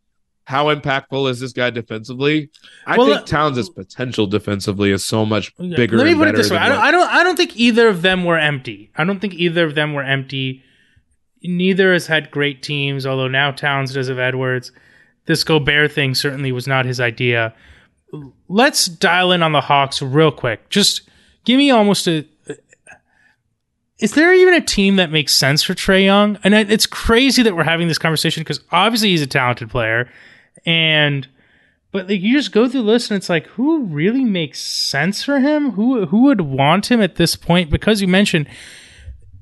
how 0.47 0.73
impactful 0.73 1.29
is 1.29 1.41
this 1.41 1.51
guy 1.51 1.69
defensively? 1.69 2.49
I 2.85 2.97
well, 2.97 3.07
think 3.07 3.19
uh, 3.19 3.25
Towns' 3.25 3.69
potential 3.69 4.27
defensively 4.27 4.91
is 4.91 5.05
so 5.05 5.25
much 5.25 5.53
bigger. 5.57 5.97
Let 5.97 6.05
me 6.05 6.15
put 6.15 6.29
it 6.29 6.35
this 6.35 6.49
way: 6.49 6.57
I 6.57 6.69
don't, 6.69 6.79
I 6.79 6.89
don't, 6.89 7.09
I 7.09 7.23
don't 7.23 7.35
think 7.35 7.57
either 7.57 7.89
of 7.89 8.01
them 8.01 8.23
were 8.23 8.37
empty. 8.37 8.89
I 8.95 9.03
don't 9.03 9.19
think 9.19 9.33
either 9.33 9.65
of 9.65 9.75
them 9.75 9.93
were 9.93 10.03
empty. 10.03 10.63
Neither 11.43 11.91
has 11.91 12.07
had 12.07 12.31
great 12.31 12.63
teams, 12.63 13.05
although 13.05 13.27
now 13.27 13.51
Towns 13.51 13.93
does 13.93 14.07
have 14.07 14.19
Edwards. 14.19 14.71
This 15.27 15.43
Gobert 15.43 15.91
thing 15.91 16.15
certainly 16.15 16.51
was 16.51 16.67
not 16.67 16.85
his 16.85 16.99
idea. 16.99 17.53
Let's 18.47 18.85
dial 18.85 19.31
in 19.31 19.43
on 19.43 19.51
the 19.51 19.61
Hawks 19.61 20.01
real 20.01 20.31
quick. 20.31 20.69
Just 20.69 21.01
give 21.45 21.57
me 21.57 21.69
almost 21.69 22.07
a. 22.07 22.25
Is 23.99 24.13
there 24.13 24.33
even 24.33 24.53
a 24.53 24.61
team 24.61 24.97
that 24.97 25.11
makes 25.11 25.33
sense 25.33 25.63
for 25.63 25.73
Trae 25.73 26.05
Young? 26.05 26.37
And 26.43 26.53
it's 26.53 26.85
crazy 26.85 27.41
that 27.43 27.55
we're 27.55 27.63
having 27.63 27.87
this 27.87 27.97
conversation 27.97 28.41
because 28.41 28.59
obviously 28.71 29.09
he's 29.09 29.23
a 29.23 29.27
talented 29.27 29.71
player 29.71 30.09
and 30.65 31.27
but 31.91 32.09
like 32.09 32.21
you 32.21 32.33
just 32.33 32.51
go 32.51 32.67
through 32.67 32.81
the 32.81 32.87
list 32.87 33.09
and 33.09 33.17
it's 33.17 33.29
like 33.29 33.47
who 33.47 33.85
really 33.85 34.23
makes 34.23 34.61
sense 34.61 35.23
for 35.23 35.39
him 35.39 35.71
who 35.71 36.05
who 36.05 36.23
would 36.23 36.41
want 36.41 36.91
him 36.91 37.01
at 37.01 37.15
this 37.15 37.35
point 37.35 37.71
because 37.71 38.01
you 38.01 38.07
mentioned 38.07 38.47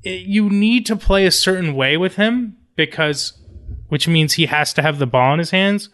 it, 0.02 0.22
you 0.26 0.48
need 0.48 0.86
to 0.86 0.96
play 0.96 1.26
a 1.26 1.30
certain 1.30 1.74
way 1.74 1.96
with 1.96 2.16
him 2.16 2.56
because 2.76 3.32
which 3.88 4.08
means 4.08 4.34
he 4.34 4.46
has 4.46 4.72
to 4.72 4.82
have 4.82 4.98
the 4.98 5.06
ball 5.06 5.32
in 5.32 5.38
his 5.38 5.50
hands 5.50 5.88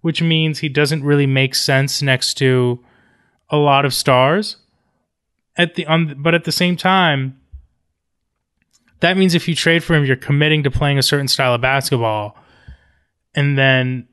which 0.00 0.20
means 0.20 0.58
he 0.58 0.68
doesn't 0.68 1.02
really 1.02 1.26
make 1.26 1.54
sense 1.54 2.02
next 2.02 2.34
to 2.34 2.78
a 3.50 3.56
lot 3.56 3.84
of 3.84 3.94
stars 3.94 4.56
at 5.56 5.74
the 5.74 5.86
on 5.86 6.14
but 6.22 6.34
at 6.34 6.44
the 6.44 6.52
same 6.52 6.76
time 6.76 7.38
that 9.00 9.16
means 9.16 9.34
if 9.34 9.48
you 9.48 9.54
trade 9.54 9.82
for 9.82 9.94
him 9.94 10.04
you're 10.04 10.16
committing 10.16 10.62
to 10.62 10.70
playing 10.70 10.98
a 10.98 11.02
certain 11.02 11.28
style 11.28 11.54
of 11.54 11.60
basketball 11.60 12.36
and 13.34 13.58
then 13.58 14.06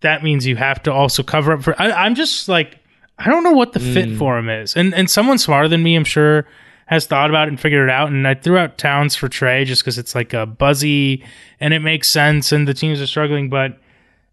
that 0.00 0.22
means 0.22 0.46
you 0.46 0.56
have 0.56 0.82
to 0.84 0.92
also 0.92 1.22
cover 1.22 1.52
up 1.52 1.62
for. 1.62 1.80
I, 1.80 2.06
am 2.06 2.14
just 2.14 2.48
like, 2.48 2.78
I 3.18 3.26
don't 3.26 3.42
know 3.42 3.52
what 3.52 3.72
the 3.72 3.80
mm. 3.80 3.94
fit 3.94 4.18
for 4.18 4.38
him 4.38 4.48
is, 4.48 4.76
and 4.76 4.94
and 4.94 5.10
someone 5.10 5.38
smarter 5.38 5.68
than 5.68 5.82
me, 5.82 5.96
I'm 5.96 6.04
sure, 6.04 6.46
has 6.86 7.06
thought 7.06 7.30
about 7.30 7.48
it 7.48 7.50
and 7.50 7.60
figured 7.60 7.88
it 7.88 7.92
out. 7.92 8.08
And 8.08 8.26
I 8.26 8.34
threw 8.34 8.56
out 8.56 8.78
Towns 8.78 9.14
for 9.14 9.28
Trae 9.28 9.66
just 9.66 9.82
because 9.82 9.98
it's 9.98 10.14
like 10.14 10.32
a 10.32 10.46
buzzy 10.46 11.24
and 11.60 11.74
it 11.74 11.80
makes 11.80 12.08
sense, 12.10 12.52
and 12.52 12.66
the 12.66 12.74
teams 12.74 13.00
are 13.00 13.06
struggling, 13.06 13.48
but 13.48 13.78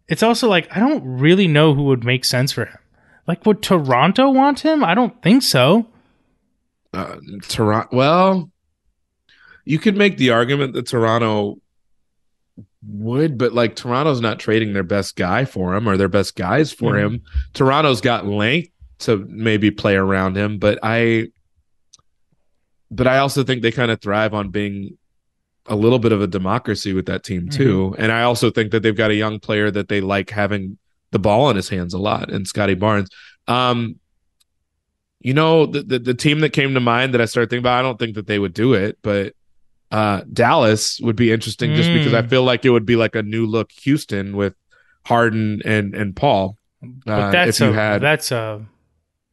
it's 0.08 0.24
also 0.24 0.48
like 0.48 0.76
I 0.76 0.80
don't 0.80 1.04
really 1.04 1.48
know 1.48 1.74
who 1.74 1.84
would 1.86 2.04
make 2.04 2.26
sense 2.26 2.52
for 2.52 2.66
him. 2.66 2.78
Like, 3.28 3.46
would 3.46 3.62
Toronto 3.62 4.30
want 4.30 4.60
him? 4.60 4.84
I 4.84 4.96
don't 4.96 5.22
think 5.22 5.44
so. 5.44 5.88
Uh, 6.94 7.16
Toronto. 7.48 7.96
Well, 7.96 8.52
you 9.66 9.80
could 9.80 9.96
make 9.96 10.18
the 10.18 10.32
argument 10.32 10.74
that 10.74 10.88
Toronto 10.88 11.58
would, 12.86 13.38
but 13.38 13.54
like 13.54 13.76
Toronto's 13.76 14.20
not 14.22 14.40
trading 14.40 14.74
their 14.74 14.84
best 14.84 15.16
guy 15.16 15.46
for 15.46 15.74
him 15.74 15.88
or 15.88 15.96
their 15.96 16.10
best 16.10 16.36
guys 16.36 16.72
for 16.72 16.94
mm-hmm. 16.94 17.16
him. 17.16 17.22
Toronto's 17.54 18.02
got 18.02 18.28
length 18.28 18.70
to 19.00 19.18
maybe 19.30 19.72
play 19.72 19.96
around 19.96 20.36
him, 20.36 20.58
but 20.58 20.80
I 20.84 21.30
but 22.96 23.08
I 23.08 23.18
also 23.18 23.44
think 23.44 23.62
they 23.62 23.72
kind 23.72 23.92
of 23.92 24.02
thrive 24.02 24.34
on 24.34 24.50
being 24.50 24.98
a 25.66 25.76
little 25.76 26.00
bit 26.00 26.12
of 26.12 26.22
a 26.22 26.28
democracy 26.28 26.94
with 26.94 27.06
that 27.06 27.24
team 27.24 27.50
too. 27.50 27.92
Mm-hmm. 27.92 28.02
And 28.02 28.12
I 28.12 28.24
also 28.24 28.52
think 28.52 28.72
that 28.72 28.84
they've 28.84 28.96
got 28.96 29.12
a 29.12 29.16
young 29.16 29.40
player 29.40 29.72
that 29.72 29.88
they 29.88 30.02
like 30.02 30.30
having 30.30 30.78
the 31.12 31.20
ball 31.20 31.50
in 31.50 31.56
his 31.56 31.70
hands 31.70 31.94
a 31.94 32.00
lot, 32.00 32.32
and 32.32 32.48
Scottie 32.48 32.74
Barnes. 32.74 33.10
Um, 33.48 34.00
you 35.20 35.34
know, 35.34 35.66
the, 35.66 35.82
the, 35.84 36.00
the 36.00 36.14
team 36.14 36.42
that 36.42 36.50
came 36.50 36.74
to 36.74 36.80
mind 36.82 37.14
that 37.14 37.22
I 37.22 37.26
started 37.26 37.50
thinking 37.50 37.64
about, 37.64 37.80
I 37.80 37.82
don't 37.82 37.98
think 37.98 38.16
that 38.16 38.28
they 38.28 38.40
would 38.40 38.54
do 38.54 38.74
it, 38.74 38.98
but 39.02 39.34
uh, 39.90 40.22
Dallas 40.32 41.00
would 41.02 41.16
be 41.16 41.32
interesting 41.32 41.72
mm. 41.72 41.76
just 41.76 41.90
because 41.90 42.14
I 42.14 42.24
mm. 42.24 42.30
feel 42.30 42.44
like 42.44 42.66
it 42.66 42.72
would 42.72 42.86
be 42.86 42.96
like 42.96 43.16
a 43.16 43.22
new 43.22 43.46
look 43.46 43.72
Houston 43.72 44.36
with 44.36 44.56
Harden 45.06 45.62
and 45.64 45.94
and 45.94 46.16
Paul. 46.16 46.58
Uh, 47.08 47.32
that's 47.32 47.62
if 47.62 47.68
you 47.68 47.72
a, 47.72 47.74
had 47.74 48.02
that's 48.02 48.32
a. 48.32 48.66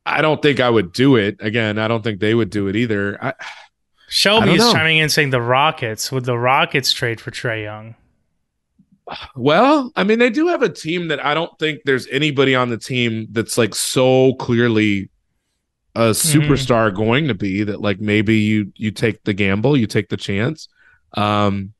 I 0.06 0.22
don't 0.22 0.40
think 0.40 0.60
I 0.60 0.70
would 0.70 0.92
do 0.92 1.16
it 1.16 1.36
again. 1.40 1.78
I 1.78 1.88
don't 1.88 2.02
think 2.02 2.20
they 2.20 2.34
would 2.34 2.50
do 2.50 2.68
it 2.68 2.76
either. 2.76 3.22
I, 3.22 3.34
Shelby 4.08 4.54
is 4.54 4.72
chiming 4.72 4.98
in 4.98 5.08
saying 5.08 5.30
the 5.30 5.40
Rockets. 5.40 6.10
Would 6.10 6.24
the 6.24 6.36
Rockets 6.36 6.92
trade 6.92 7.20
for 7.20 7.30
Trae 7.30 7.62
Young? 7.62 7.94
Well, 9.36 9.92
I 9.96 10.04
mean, 10.04 10.18
they 10.18 10.30
do 10.30 10.48
have 10.48 10.62
a 10.62 10.68
team 10.68 11.08
that 11.08 11.24
I 11.24 11.34
don't 11.34 11.56
think 11.58 11.82
there's 11.84 12.06
anybody 12.08 12.54
on 12.54 12.70
the 12.70 12.78
team 12.78 13.28
that's 13.30 13.58
like 13.58 13.74
so 13.74 14.34
clearly 14.34 15.10
a 15.94 16.10
mm-hmm. 16.10 16.40
superstar 16.40 16.88
mm-hmm. 16.88 16.96
going 16.96 17.28
to 17.28 17.34
be 17.34 17.64
that 17.64 17.80
like 17.80 18.00
maybe 18.00 18.36
you 18.36 18.72
you 18.76 18.90
take 18.90 19.22
the 19.24 19.32
gamble, 19.32 19.76
you 19.76 19.86
take 19.86 20.08
the 20.08 20.16
chance. 20.16 20.68
Um, 21.14 21.72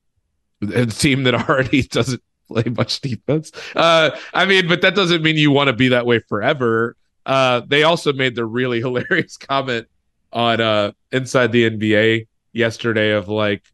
a 0.63 0.87
team 0.87 1.25
that 1.25 1.35
already 1.49 1.83
doesn't 1.83 2.23
play 2.49 2.65
much 2.65 3.01
defense. 3.01 3.53
Uh, 3.75 4.11
I 4.35 4.47
mean, 4.47 4.69
but 4.69 4.83
that 4.83 4.95
doesn't 4.95 5.23
mean 5.23 5.37
you 5.37 5.51
want 5.51 5.69
to 5.69 5.73
be 5.73 5.89
that 5.89 6.07
way 6.07 6.19
forever. 6.21 6.97
Uh, 7.27 7.61
they 7.67 7.83
also 7.83 8.13
made 8.13 8.35
the 8.35 8.45
really 8.45 8.79
hilarious 8.81 9.37
comment 9.37 9.87
on 10.33 10.61
uh 10.61 10.93
inside 11.13 11.53
the 11.53 11.69
NBA 11.69 12.27
yesterday 12.53 13.13
of 13.13 13.29
like 13.29 13.65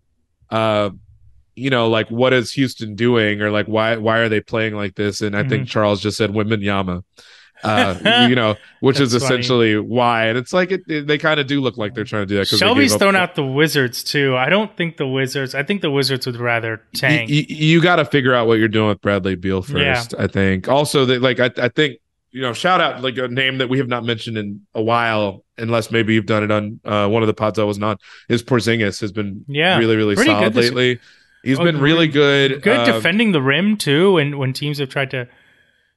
uh 0.51 0.91
you 1.55 1.71
know 1.71 1.89
like 1.89 2.09
what 2.11 2.33
is 2.33 2.53
Houston 2.53 2.95
doing 2.95 3.41
or 3.43 3.51
like 3.51 3.67
why 3.67 3.97
why 3.97 4.19
are 4.19 4.29
they 4.29 4.41
playing 4.41 4.75
like 4.75 4.95
this 4.95 5.21
and 5.21 5.37
I 5.37 5.41
mm-hmm. 5.41 5.51
think 5.51 5.69
Charles 5.69 6.01
just 6.01 6.17
said 6.17 6.31
Wembanyama 6.31 7.03
uh 7.65 8.27
you 8.29 8.35
know 8.35 8.55
which 8.81 9.01
is 9.01 9.15
essentially 9.15 9.75
funny. 9.75 9.87
why 9.87 10.27
and 10.27 10.39
it's 10.39 10.53
like 10.53 10.71
it, 10.71 10.83
it, 10.89 11.07
they 11.07 11.17
kind 11.17 11.41
of 11.41 11.47
do 11.47 11.61
look 11.61 11.79
like 11.79 11.95
they're 11.95 12.05
trying 12.05 12.23
to 12.23 12.27
do 12.27 12.37
that 12.37 12.47
Shelby's 12.47 12.95
thrown 12.95 13.17
out 13.17 13.35
the 13.35 13.45
Wizards 13.45 14.05
too 14.05 14.37
I 14.37 14.49
don't 14.51 14.75
think 14.77 14.99
the 14.99 15.09
Wizards 15.09 15.55
I 15.55 15.63
think 15.63 15.81
the 15.81 15.91
Wizards 15.91 16.27
would 16.27 16.37
rather 16.37 16.83
tank 16.95 17.31
y- 17.31 17.47
y- 17.49 17.57
you 17.57 17.83
got 17.83 17.97
to 17.97 18.05
figure 18.05 18.35
out 18.35 18.47
what 18.47 18.59
you're 18.59 18.69
doing 18.69 18.89
with 18.89 19.01
Bradley 19.01 19.37
Beal 19.37 19.63
first 19.63 20.13
yeah. 20.13 20.23
I 20.23 20.27
think 20.27 20.69
also 20.69 21.07
that 21.07 21.23
like 21.23 21.41
I, 21.41 21.51
I 21.57 21.69
think 21.69 21.99
you 22.37 22.43
know, 22.43 22.53
shout 22.53 22.83
out 22.83 23.01
like 23.03 23.17
a 23.17 23.29
name 23.29 23.57
that 23.57 23.71
we 23.71 23.79
have 23.79 23.89
not 23.89 24.05
mentioned 24.05 24.37
in 24.37 24.61
a 24.75 24.83
while, 24.83 25.43
unless 25.57 25.91
maybe 25.91 26.13
you've 26.13 26.27
done 26.27 26.45
it 26.45 26.51
on 26.51 26.79
uh, 26.85 27.09
one 27.09 27.23
of 27.23 27.29
the 27.29 27.33
pods 27.33 27.59
I 27.59 27.65
was 27.65 27.79
not. 27.79 27.99
Is 28.29 28.43
Porzingis 28.43 29.01
has 29.01 29.11
been 29.11 29.43
yeah 29.49 29.79
really 29.79 29.97
really 29.97 30.17
solid 30.17 30.55
lately. 30.55 31.01
He's 31.43 31.59
oh, 31.59 31.65
been 31.65 31.81
really 31.81 32.09
good. 32.09 32.61
Good 32.61 32.77
um, 32.77 32.95
defending 32.95 33.33
the 33.33 33.41
rim 33.41 33.79
too, 33.79 34.19
and 34.19 34.39
when 34.39 34.53
teams 34.53 34.81
have 34.81 34.91
tried 34.91 35.13
to. 35.13 35.27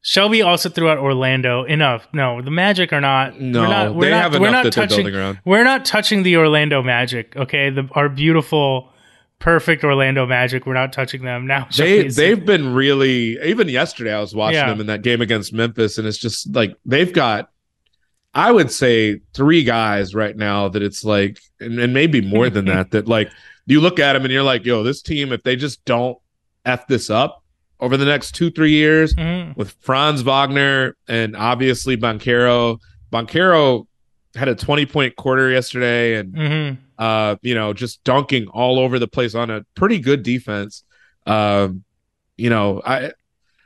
Shelby 0.02 0.42
also 0.42 0.70
threw 0.70 0.88
out 0.88 0.98
Orlando. 0.98 1.66
Enough. 1.66 2.08
No, 2.14 2.42
the 2.42 2.52
Magic 2.52 2.94
are 2.94 3.02
not. 3.02 3.38
No, 3.38 3.60
we're 3.60 3.68
not, 3.68 3.96
we're 3.96 4.06
they 4.06 4.12
not, 4.12 4.22
have 4.22 4.32
enough 4.32 4.42
we're 4.42 4.52
not 4.52 4.64
that 4.64 4.72
touching, 4.72 5.04
they're 5.04 5.12
building 5.12 5.20
around. 5.20 5.40
We're 5.44 5.64
not 5.66 5.84
touching 5.84 6.24
the 6.24 6.38
Orlando 6.38 6.82
Magic. 6.82 7.36
Okay, 7.36 7.70
the, 7.70 7.90
our 7.92 8.08
beautiful 8.08 8.94
perfect 9.40 9.84
Orlando 9.84 10.26
Magic. 10.26 10.66
We're 10.66 10.74
not 10.74 10.94
touching 10.94 11.24
them 11.24 11.48
now. 11.48 11.68
They 11.78 12.08
they've 12.08 12.46
been 12.46 12.74
really 12.74 13.42
even 13.44 13.70
yesterday. 13.70 14.14
I 14.14 14.20
was 14.20 14.36
watching 14.36 14.56
yeah. 14.56 14.68
them 14.70 14.82
in 14.82 14.88
that 14.88 15.02
game 15.02 15.22
against 15.22 15.54
Memphis, 15.54 15.98
and 15.98 16.08
it's 16.08 16.18
just 16.18 16.54
like 16.54 16.76
they've 16.86 17.12
got. 17.12 17.50
I 18.32 18.52
would 18.52 18.72
say 18.72 19.22
three 19.34 19.64
guys 19.64 20.14
right 20.14 20.38
now 20.38 20.70
that 20.70 20.84
it's 20.84 21.04
like, 21.04 21.40
and, 21.60 21.80
and 21.80 21.96
maybe 21.96 22.22
more 22.22 22.48
than 22.52 22.66
that. 22.66 22.92
That 22.92 23.08
like 23.08 23.32
you 23.66 23.82
look 23.82 23.98
at 23.98 24.14
them 24.14 24.24
and 24.24 24.32
you're 24.32 24.44
like, 24.44 24.66
yo, 24.66 24.84
this 24.84 25.02
team 25.02 25.32
if 25.32 25.42
they 25.44 25.56
just 25.56 25.84
don't 25.86 26.18
f 26.66 26.86
this 26.88 27.10
up 27.10 27.44
over 27.80 27.98
the 27.98 28.06
next 28.06 28.36
two 28.36 28.52
three 28.52 28.72
years 28.72 29.16
mm-hmm. 29.16 29.54
with 29.56 29.72
Franz 29.80 30.22
Wagner 30.22 30.96
and 31.08 31.36
obviously 31.36 31.98
Banchero. 31.98 32.80
Banchero 33.12 33.88
had 34.36 34.48
a 34.48 34.54
20 34.54 34.86
point 34.86 35.16
quarter 35.16 35.50
yesterday 35.50 36.16
and 36.16 36.34
mm-hmm 36.34 36.89
uh, 37.00 37.38
you 37.42 37.56
know, 37.56 37.74
just 37.74 38.04
dunking 38.04 38.48
all 38.50 38.78
over 38.78 39.00
the 39.00 39.08
place 39.08 39.34
on 39.34 39.50
a 39.50 39.66
pretty 39.74 40.00
good 40.00 40.22
defense. 40.22 40.84
Um, 41.26 41.84
you 42.38 42.50
know, 42.50 42.82
I 42.86 43.14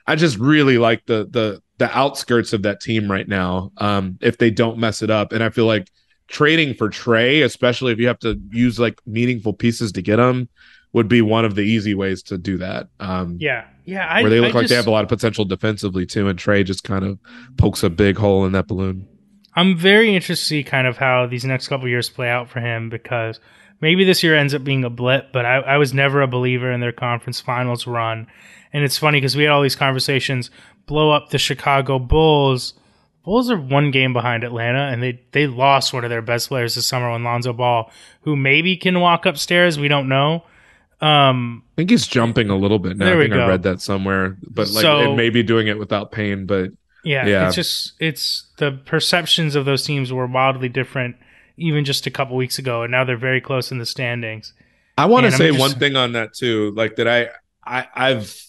I 0.06 0.16
just 0.16 0.38
really 0.38 0.78
like 0.78 1.06
the 1.08 1.28
the 1.30 1.62
the 1.80 1.98
outskirts 1.98 2.54
of 2.54 2.62
that 2.62 2.80
team 2.80 3.12
right 3.12 3.28
now. 3.28 3.72
Um, 3.78 4.20
if 4.22 4.38
they 4.38 4.52
don't 4.52 4.78
mess 4.78 5.02
it 5.02 5.10
up, 5.10 5.34
and 5.34 5.44
I 5.44 5.50
feel 5.50 5.66
like 5.66 5.90
trading 6.28 6.76
for 6.76 6.90
Trae, 6.90 7.44
especially 7.44 7.92
if 7.92 8.00
you 8.00 8.08
have 8.08 8.20
to 8.20 8.40
use 8.52 8.80
like 8.80 9.02
meaningful 9.06 9.54
pieces 9.54 9.92
to 9.94 10.02
get 10.04 10.18
them, 10.18 10.48
would 10.94 11.08
be 11.08 11.22
one 11.24 11.44
of 11.44 11.56
the 11.56 11.62
easy 11.62 11.96
ways 11.96 12.22
to 12.24 12.38
do 12.38 12.58
that. 12.60 12.88
Um, 13.00 13.38
yeah, 13.40 13.66
yeah, 13.86 14.08
I, 14.08 14.22
where 14.22 14.30
they 14.30 14.40
look 14.40 14.52
I 14.52 14.60
like 14.60 14.64
just, 14.64 14.70
they 14.70 14.76
have 14.76 14.88
a 14.88 14.92
lot 14.92 15.04
of 15.04 15.10
potential 15.10 15.44
defensively 15.44 16.06
too, 16.06 16.28
and 16.28 16.38
Trae 16.38 16.64
just 16.64 16.84
kind 16.84 17.04
of 17.04 17.18
pokes 17.58 17.82
a 17.82 17.90
big 17.90 18.16
hole 18.16 18.46
in 18.46 18.52
that 18.52 18.68
balloon. 18.68 19.08
I'm 19.56 19.78
very 19.78 20.16
interested 20.16 20.44
to 20.44 20.48
see 20.48 20.64
kind 20.64 20.88
of 20.88 20.98
how 20.98 21.28
these 21.28 21.46
next 21.46 21.68
couple 21.68 21.88
years 21.88 22.10
play 22.10 22.30
out 22.30 22.50
for 22.50 22.60
him 22.60 22.90
because 22.90 23.40
maybe 23.82 24.04
this 24.04 24.24
year 24.24 24.36
ends 24.36 24.54
up 24.54 24.64
being 24.64 24.84
a 24.84 24.90
blip, 24.90 25.32
but 25.32 25.46
I, 25.46 25.58
I 25.58 25.78
was 25.78 25.94
never 25.94 26.22
a 26.22 26.28
believer 26.28 26.72
in 26.72 26.80
their 26.80 26.92
conference 26.92 27.40
finals 27.40 27.86
run. 27.86 28.28
And 28.72 28.84
it's 28.84 28.98
funny 28.98 29.20
because 29.20 29.36
we 29.36 29.44
had 29.44 29.52
all 29.52 29.62
these 29.62 29.76
conversations 29.76 30.50
blow 30.88 31.12
up 31.12 31.30
the 31.30 31.38
Chicago 31.38 32.00
Bulls. 32.00 32.74
Bulls 33.24 33.52
are 33.52 33.60
one 33.60 33.92
game 33.92 34.12
behind 34.12 34.44
Atlanta, 34.44 34.90
and 34.92 35.02
they, 35.02 35.22
they 35.32 35.48
lost 35.48 35.94
one 35.94 36.04
of 36.04 36.10
their 36.10 36.22
best 36.22 36.50
players 36.50 36.76
this 36.76 36.88
summer 36.88 37.08
on 37.08 37.24
Lonzo 37.24 37.54
Ball, 37.54 37.92
who 38.22 38.36
maybe 38.36 38.76
can 38.76 39.00
walk 39.00 39.26
upstairs. 39.26 39.80
We 39.80 39.88
don't 39.88 40.10
know. 40.10 40.44
Um, 41.00 41.64
I 41.74 41.76
think 41.76 41.90
he's 41.90 42.08
jumping 42.08 42.50
a 42.50 42.56
little 42.58 42.80
bit 42.80 42.98
now. 42.98 43.14
I 43.14 43.18
think 43.18 43.34
I 43.34 43.48
read 43.48 43.64
that 43.64 43.82
somewhere, 43.82 44.38
but 44.42 44.70
like 44.70 44.82
so, 44.82 45.12
it 45.12 45.16
may 45.16 45.30
be 45.30 45.44
doing 45.44 45.68
it 45.68 45.78
without 45.78 46.12
pain. 46.12 46.46
But 46.46 46.72
yeah, 47.04 47.26
yeah, 47.26 47.48
it's 47.48 47.56
just 47.56 47.94
it's 48.00 48.48
the 48.58 48.72
perceptions 48.86 49.56
of 49.56 49.66
those 49.66 49.84
teams 49.84 50.12
were 50.12 50.28
wildly 50.28 50.70
different 50.70 51.16
even 51.58 51.86
just 51.86 52.08
a 52.08 52.12
couple 52.12 52.36
weeks 52.36 52.58
ago, 52.58 52.84
and 52.84 52.92
now 52.92 53.04
they're 53.04 53.18
very 53.18 53.42
close 53.42 53.72
in 53.72 53.78
the 53.78 53.86
standings. 53.86 54.54
I 54.98 55.06
want 55.06 55.26
to 55.26 55.32
say 55.32 55.50
just... 55.50 55.60
one 55.60 55.72
thing 55.72 55.96
on 55.96 56.14
that 56.14 56.34
too, 56.34 56.72
like 56.76 56.96
that 56.96 57.08
I 57.08 57.30
I 57.66 57.88
I've 57.94 58.44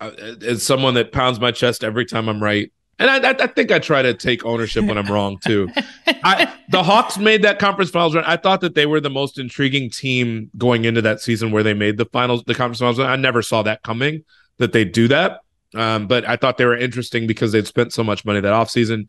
uh, 0.00 0.10
as 0.46 0.62
someone 0.62 0.94
that 0.94 1.12
pounds 1.12 1.40
my 1.40 1.50
chest 1.50 1.82
every 1.84 2.04
time 2.04 2.28
I'm 2.28 2.42
right. 2.42 2.72
And 2.98 3.10
I, 3.10 3.30
I, 3.30 3.46
think 3.46 3.70
I 3.70 3.78
try 3.78 4.00
to 4.00 4.14
take 4.14 4.46
ownership 4.46 4.86
when 4.86 4.96
I'm 4.96 5.12
wrong 5.12 5.36
too. 5.44 5.68
I, 6.06 6.50
the 6.70 6.82
Hawks 6.82 7.18
made 7.18 7.42
that 7.42 7.58
conference 7.58 7.90
finals 7.90 8.14
run. 8.14 8.24
I 8.24 8.38
thought 8.38 8.62
that 8.62 8.74
they 8.74 8.86
were 8.86 9.00
the 9.00 9.10
most 9.10 9.38
intriguing 9.38 9.90
team 9.90 10.50
going 10.56 10.86
into 10.86 11.02
that 11.02 11.20
season 11.20 11.50
where 11.50 11.62
they 11.62 11.74
made 11.74 11.98
the 11.98 12.06
finals, 12.06 12.42
the 12.46 12.54
conference 12.54 12.78
finals. 12.78 12.98
I 12.98 13.16
never 13.16 13.42
saw 13.42 13.62
that 13.64 13.82
coming 13.82 14.24
that 14.56 14.72
they 14.72 14.86
do 14.86 15.08
that. 15.08 15.40
Um, 15.74 16.06
but 16.06 16.26
I 16.26 16.36
thought 16.36 16.58
they 16.58 16.64
were 16.64 16.76
interesting 16.76 17.26
because 17.26 17.52
they'd 17.52 17.66
spent 17.66 17.92
so 17.92 18.04
much 18.04 18.24
money 18.24 18.40
that 18.40 18.52
offseason. 18.52 19.08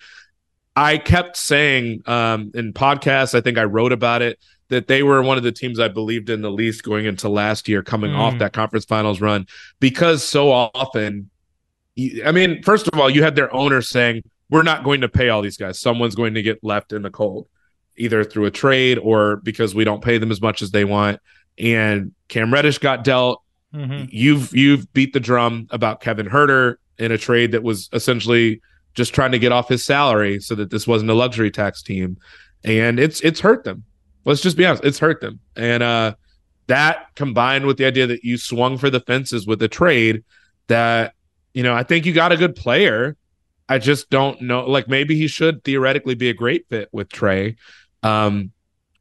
I 0.76 0.98
kept 0.98 1.38
saying 1.38 2.04
um, 2.06 2.52
in 2.54 2.74
podcasts, 2.74 3.34
I 3.34 3.42
think 3.42 3.58
I 3.58 3.64
wrote 3.64 3.92
about 3.92 4.22
it, 4.22 4.40
that 4.70 4.88
they 4.88 5.02
were 5.02 5.22
one 5.22 5.38
of 5.38 5.44
the 5.44 5.52
teams 5.52 5.80
I 5.80 5.88
believed 5.88 6.30
in 6.30 6.42
the 6.42 6.52
least 6.52 6.84
going 6.84 7.06
into 7.06 7.30
last 7.30 7.68
year, 7.68 7.82
coming 7.82 8.12
mm. 8.12 8.18
off 8.18 8.38
that 8.40 8.54
conference 8.54 8.86
finals 8.86 9.22
run, 9.22 9.48
because 9.80 10.24
so 10.24 10.52
often, 10.52 11.30
I 12.24 12.32
mean, 12.32 12.62
first 12.64 12.88
of 12.88 13.00
all, 13.00 13.10
you 13.10 13.24
had 13.24 13.36
their 13.36 13.54
owner 13.54 13.82
saying, 13.82 14.24
We're 14.50 14.64
not 14.64 14.84
going 14.84 15.02
to 15.02 15.10
pay 15.10 15.30
all 15.30 15.42
these 15.42 15.58
guys. 15.58 15.80
Someone's 15.80 16.16
going 16.16 16.36
to 16.36 16.44
get 16.44 16.64
left 16.64 16.94
in 16.94 17.02
the 17.02 17.10
cold, 17.10 17.48
either 17.96 18.24
through 18.24 18.46
a 18.46 18.52
trade 18.52 19.00
or 19.00 19.38
because 19.38 19.74
we 19.74 19.84
don't 19.84 20.04
pay 20.04 20.18
them 20.18 20.32
as 20.32 20.42
much 20.42 20.62
as 20.62 20.72
they 20.72 20.86
want. 20.86 21.20
And 21.58 22.14
Cam 22.28 22.54
Reddish 22.54 22.78
got 22.78 23.04
dealt. 23.04 23.42
Mm-hmm. 23.74 24.06
You've 24.10 24.56
you've 24.56 24.92
beat 24.94 25.14
the 25.14 25.20
drum 25.20 25.68
about 25.72 26.02
Kevin 26.02 26.28
Huerter 26.28 26.76
in 26.98 27.12
a 27.12 27.18
trade 27.18 27.52
that 27.52 27.64
was 27.64 27.90
essentially 27.94 28.62
just 28.94 29.14
trying 29.14 29.32
to 29.32 29.40
get 29.40 29.52
off 29.52 29.70
his 29.70 29.86
salary 29.86 30.40
so 30.40 30.56
that 30.56 30.72
this 30.72 30.88
wasn't 30.88 31.12
a 31.12 31.14
luxury 31.14 31.52
tax 31.52 31.82
team. 31.84 32.18
And 32.64 33.00
it's 33.00 33.22
it's 33.22 33.40
hurt 33.40 33.64
them. 33.64 33.84
Let's 34.26 34.42
just 34.42 34.58
be 34.58 34.66
honest, 34.66 34.84
it's 34.84 35.00
hurt 35.00 35.22
them. 35.22 35.40
And 35.56 35.84
uh 35.84 36.16
that 36.68 37.08
combined 37.16 37.66
with 37.66 37.78
the 37.78 37.86
idea 37.86 38.08
that 38.08 38.24
you 38.24 38.38
swung 38.38 38.78
for 38.78 38.90
the 38.90 39.00
fences 39.00 39.48
with 39.48 39.62
a 39.62 39.70
trade 39.70 40.24
that 40.68 41.14
you 41.54 41.64
know, 41.64 41.74
I 41.74 41.84
think 41.84 42.06
you 42.06 42.14
got 42.14 42.32
a 42.32 42.38
good 42.38 42.56
player. 42.56 43.16
I 43.70 43.78
just 43.78 44.10
don't 44.10 44.42
know 44.42 44.66
like 44.66 44.88
maybe 44.88 45.16
he 45.16 45.28
should 45.28 45.64
theoretically 45.64 46.16
be 46.16 46.30
a 46.30 46.34
great 46.34 46.68
fit 46.70 46.90
with 46.92 47.10
Trae. 47.10 47.56
Um 48.02 48.52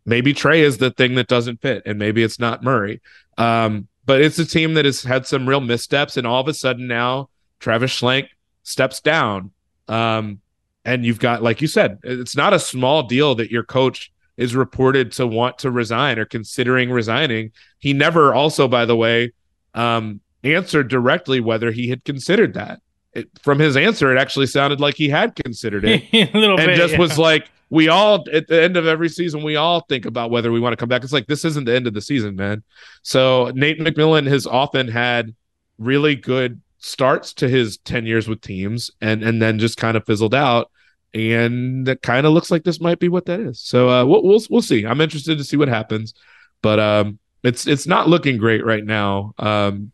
maybe 0.04 0.34
Trae 0.34 0.58
is 0.58 0.78
the 0.78 0.90
thing 0.90 1.14
that 1.14 1.28
doesn't 1.28 1.62
fit 1.62 1.84
and 1.86 1.98
maybe 1.98 2.22
it's 2.22 2.38
not 2.38 2.62
Murray. 2.62 3.00
Um 3.38 3.88
but 4.06 4.20
it's 4.22 4.38
a 4.38 4.46
team 4.46 4.74
that 4.74 4.84
has 4.84 5.02
had 5.02 5.26
some 5.26 5.48
real 5.48 5.60
missteps, 5.60 6.16
and 6.16 6.26
all 6.26 6.40
of 6.40 6.48
a 6.48 6.54
sudden 6.54 6.86
now 6.86 7.28
Travis 7.60 8.00
Schlenk 8.00 8.28
steps 8.62 9.00
down. 9.00 9.50
Um, 9.88 10.40
and 10.84 11.04
you've 11.04 11.18
got, 11.18 11.42
like 11.42 11.60
you 11.60 11.66
said, 11.66 11.98
it's 12.04 12.36
not 12.36 12.52
a 12.52 12.60
small 12.60 13.02
deal 13.02 13.34
that 13.34 13.50
your 13.50 13.64
coach 13.64 14.12
is 14.36 14.54
reported 14.54 15.12
to 15.12 15.26
want 15.26 15.58
to 15.58 15.70
resign 15.70 16.18
or 16.18 16.24
considering 16.24 16.90
resigning. 16.90 17.50
He 17.78 17.92
never, 17.92 18.34
also, 18.34 18.68
by 18.68 18.84
the 18.84 18.94
way, 18.94 19.32
um, 19.74 20.20
answered 20.44 20.88
directly 20.88 21.40
whether 21.40 21.72
he 21.72 21.88
had 21.88 22.04
considered 22.04 22.54
that. 22.54 22.80
it, 23.14 23.28
from 23.42 23.58
his 23.58 23.76
answer, 23.76 24.14
it 24.14 24.20
actually 24.20 24.46
sounded 24.46 24.80
like 24.80 24.94
he 24.94 25.08
had 25.08 25.34
considered 25.34 25.84
it, 25.84 26.04
a 26.12 26.38
little 26.38 26.58
and 26.58 26.66
bit, 26.66 26.76
just 26.76 26.92
yeah. 26.92 27.00
was 27.00 27.18
like, 27.18 27.50
we 27.68 27.88
all 27.88 28.24
at 28.32 28.46
the 28.46 28.62
end 28.62 28.76
of 28.76 28.86
every 28.86 29.08
season, 29.08 29.42
we 29.42 29.56
all 29.56 29.80
think 29.80 30.04
about 30.04 30.30
whether 30.30 30.52
we 30.52 30.60
want 30.60 30.72
to 30.72 30.76
come 30.76 30.88
back. 30.88 31.02
It's 31.02 31.12
like 31.12 31.26
this 31.26 31.44
isn't 31.44 31.64
the 31.64 31.74
end 31.74 31.86
of 31.86 31.94
the 31.94 32.00
season, 32.00 32.36
man. 32.36 32.62
So 33.02 33.50
Nate 33.54 33.80
McMillan 33.80 34.26
has 34.28 34.46
often 34.46 34.88
had 34.88 35.34
really 35.78 36.14
good 36.14 36.60
starts 36.78 37.32
to 37.34 37.48
his 37.48 37.78
10 37.78 38.06
years 38.06 38.28
with 38.28 38.40
teams 38.40 38.90
and 39.00 39.22
and 39.22 39.42
then 39.42 39.58
just 39.58 39.78
kind 39.78 39.96
of 39.96 40.06
fizzled 40.06 40.34
out. 40.34 40.70
And 41.12 41.88
it 41.88 42.02
kind 42.02 42.26
of 42.26 42.32
looks 42.32 42.50
like 42.50 42.62
this 42.62 42.80
might 42.80 42.98
be 42.98 43.08
what 43.08 43.26
that 43.26 43.40
is. 43.40 43.60
So 43.60 43.88
uh 43.88 44.04
we'll, 44.04 44.22
we'll 44.22 44.42
we'll 44.48 44.62
see. 44.62 44.86
I'm 44.86 45.00
interested 45.00 45.38
to 45.38 45.44
see 45.44 45.56
what 45.56 45.68
happens. 45.68 46.14
But 46.62 46.78
um 46.78 47.18
it's 47.42 47.66
it's 47.66 47.86
not 47.86 48.08
looking 48.08 48.38
great 48.38 48.64
right 48.64 48.84
now. 48.84 49.34
Um 49.38 49.90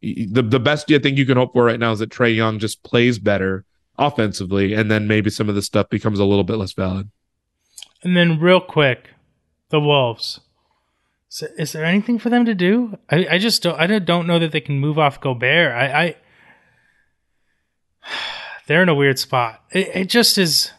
the 0.00 0.42
the 0.42 0.60
best 0.60 0.86
thing 0.88 1.16
you 1.18 1.26
can 1.26 1.36
hope 1.36 1.52
for 1.52 1.64
right 1.64 1.78
now 1.78 1.92
is 1.92 1.98
that 1.98 2.10
Trae 2.10 2.34
Young 2.34 2.58
just 2.58 2.82
plays 2.82 3.18
better 3.18 3.66
offensively 4.00 4.74
and 4.74 4.90
then 4.90 5.06
maybe 5.06 5.30
some 5.30 5.48
of 5.48 5.54
the 5.54 5.62
stuff 5.62 5.88
becomes 5.90 6.18
a 6.18 6.24
little 6.24 6.42
bit 6.44 6.56
less 6.56 6.72
valid 6.72 7.08
And 8.02 8.16
then, 8.16 8.40
real 8.40 8.60
quick, 8.60 9.10
the 9.68 9.78
Wolves. 9.80 10.40
Is, 11.30 11.42
is 11.58 11.72
there 11.72 11.84
anything 11.84 12.18
for 12.18 12.30
them 12.30 12.44
to 12.46 12.54
do? 12.54 12.98
I, 13.10 13.26
I 13.32 13.38
just 13.38 13.62
don't. 13.62 13.78
I 13.78 13.86
don't- 13.86 14.26
know 14.26 14.38
that 14.40 14.50
they 14.52 14.60
can 14.60 14.80
move 14.80 14.98
off 14.98 15.20
Gobert. 15.20 15.72
I, 15.72 16.02
I 16.02 16.16
they're 18.66 18.82
in 18.82 18.88
a 18.88 18.94
weird 18.94 19.18
spot. 19.18 19.62
It, 19.70 19.88
it 19.94 20.08
just 20.08 20.38
is. 20.38 20.72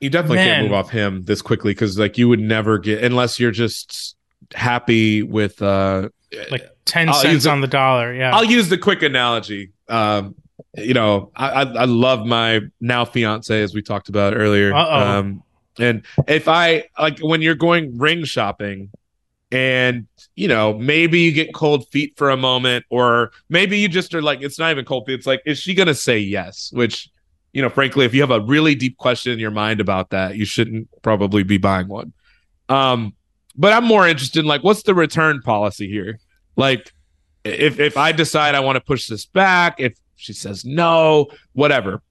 you 0.00 0.10
definitely 0.10 0.36
Man. 0.36 0.46
can't 0.46 0.62
move 0.64 0.72
off 0.72 0.90
him 0.90 1.24
this 1.24 1.42
quickly 1.42 1.72
because 1.72 1.98
like 1.98 2.16
you 2.18 2.28
would 2.28 2.40
never 2.40 2.78
get 2.78 3.02
unless 3.04 3.38
you're 3.40 3.50
just 3.50 4.16
happy 4.54 5.22
with 5.22 5.60
uh 5.60 6.08
Like 6.50 6.62
10 6.84 7.08
I'll 7.08 7.14
cents 7.14 7.46
on 7.46 7.60
the 7.60 7.66
dollar. 7.66 8.14
Yeah. 8.14 8.34
I'll 8.34 8.44
use 8.44 8.68
the 8.68 8.78
quick 8.78 9.02
analogy. 9.02 9.72
Um, 9.88 10.34
you 10.76 10.94
know, 10.94 11.30
I, 11.36 11.62
I 11.62 11.84
love 11.84 12.26
my 12.26 12.60
now 12.80 13.04
fiance 13.04 13.62
as 13.62 13.74
we 13.74 13.82
talked 13.82 14.08
about 14.08 14.36
earlier. 14.36 14.74
Uh-oh. 14.74 15.18
Um, 15.18 15.42
and 15.78 16.02
if 16.26 16.48
I 16.48 16.84
like 16.98 17.20
when 17.20 17.42
you're 17.42 17.54
going 17.54 17.98
ring 17.98 18.24
shopping, 18.24 18.90
and 19.50 20.06
you 20.36 20.48
know 20.48 20.74
maybe 20.74 21.20
you 21.20 21.32
get 21.32 21.54
cold 21.54 21.88
feet 21.88 22.14
for 22.16 22.30
a 22.30 22.36
moment, 22.36 22.84
or 22.90 23.30
maybe 23.48 23.78
you 23.78 23.88
just 23.88 24.14
are 24.14 24.22
like 24.22 24.42
it's 24.42 24.58
not 24.58 24.70
even 24.70 24.84
cold 24.84 25.06
feet. 25.06 25.14
It's 25.14 25.26
like 25.26 25.40
is 25.46 25.58
she 25.58 25.74
gonna 25.74 25.94
say 25.94 26.18
yes? 26.18 26.70
Which 26.72 27.08
you 27.52 27.62
know, 27.62 27.70
frankly, 27.70 28.04
if 28.04 28.14
you 28.14 28.20
have 28.20 28.30
a 28.30 28.40
really 28.40 28.74
deep 28.74 28.98
question 28.98 29.32
in 29.32 29.38
your 29.38 29.50
mind 29.50 29.80
about 29.80 30.10
that, 30.10 30.36
you 30.36 30.44
shouldn't 30.44 30.88
probably 31.02 31.42
be 31.42 31.58
buying 31.58 31.88
one. 31.88 32.12
Um, 32.68 33.14
but 33.56 33.72
I'm 33.72 33.84
more 33.84 34.06
interested 34.06 34.40
in 34.40 34.46
like 34.46 34.62
what's 34.62 34.82
the 34.82 34.94
return 34.94 35.40
policy 35.42 35.88
here? 35.88 36.18
Like 36.56 36.92
if 37.44 37.78
if 37.78 37.96
I 37.96 38.12
decide 38.12 38.54
I 38.54 38.60
want 38.60 38.76
to 38.76 38.80
push 38.80 39.06
this 39.06 39.26
back, 39.26 39.80
if 39.80 39.94
she 40.18 40.32
says 40.32 40.64
no, 40.64 41.28
whatever, 41.52 42.02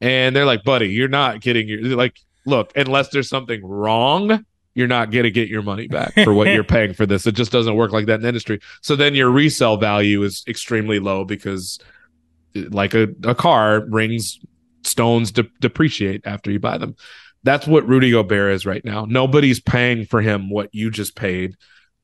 and 0.00 0.36
they're 0.36 0.46
like, 0.46 0.62
buddy, 0.62 0.88
you're 0.88 1.08
not 1.08 1.40
getting 1.40 1.68
your 1.68 1.96
like, 1.96 2.18
look, 2.44 2.72
unless 2.76 3.08
there's 3.08 3.28
something 3.28 3.64
wrong, 3.64 4.44
you're 4.74 4.86
not 4.86 5.10
gonna 5.10 5.30
get 5.30 5.48
your 5.48 5.62
money 5.62 5.88
back 5.88 6.14
for 6.14 6.34
what 6.34 6.48
you're 6.48 6.64
paying 6.76 6.92
for 6.92 7.06
this. 7.06 7.26
It 7.26 7.32
just 7.32 7.50
doesn't 7.50 7.74
work 7.74 7.92
like 7.92 8.06
that 8.06 8.16
in 8.16 8.22
the 8.22 8.28
industry. 8.28 8.60
So 8.82 8.94
then 8.94 9.14
your 9.14 9.30
resale 9.30 9.78
value 9.78 10.22
is 10.22 10.44
extremely 10.46 11.00
low 11.00 11.24
because, 11.24 11.78
like 12.54 12.94
a, 12.94 13.08
a 13.24 13.34
car, 13.34 13.84
rings 13.88 14.38
stones 14.84 15.32
de- 15.32 15.50
depreciate 15.60 16.26
after 16.26 16.50
you 16.50 16.60
buy 16.60 16.78
them. 16.78 16.94
That's 17.42 17.66
what 17.66 17.86
Rudy 17.86 18.10
Gobert 18.10 18.52
is 18.54 18.66
right 18.66 18.84
now. 18.84 19.04
Nobody's 19.04 19.60
paying 19.60 20.04
for 20.04 20.20
him 20.20 20.50
what 20.50 20.68
you 20.74 20.90
just 20.90 21.16
paid. 21.16 21.56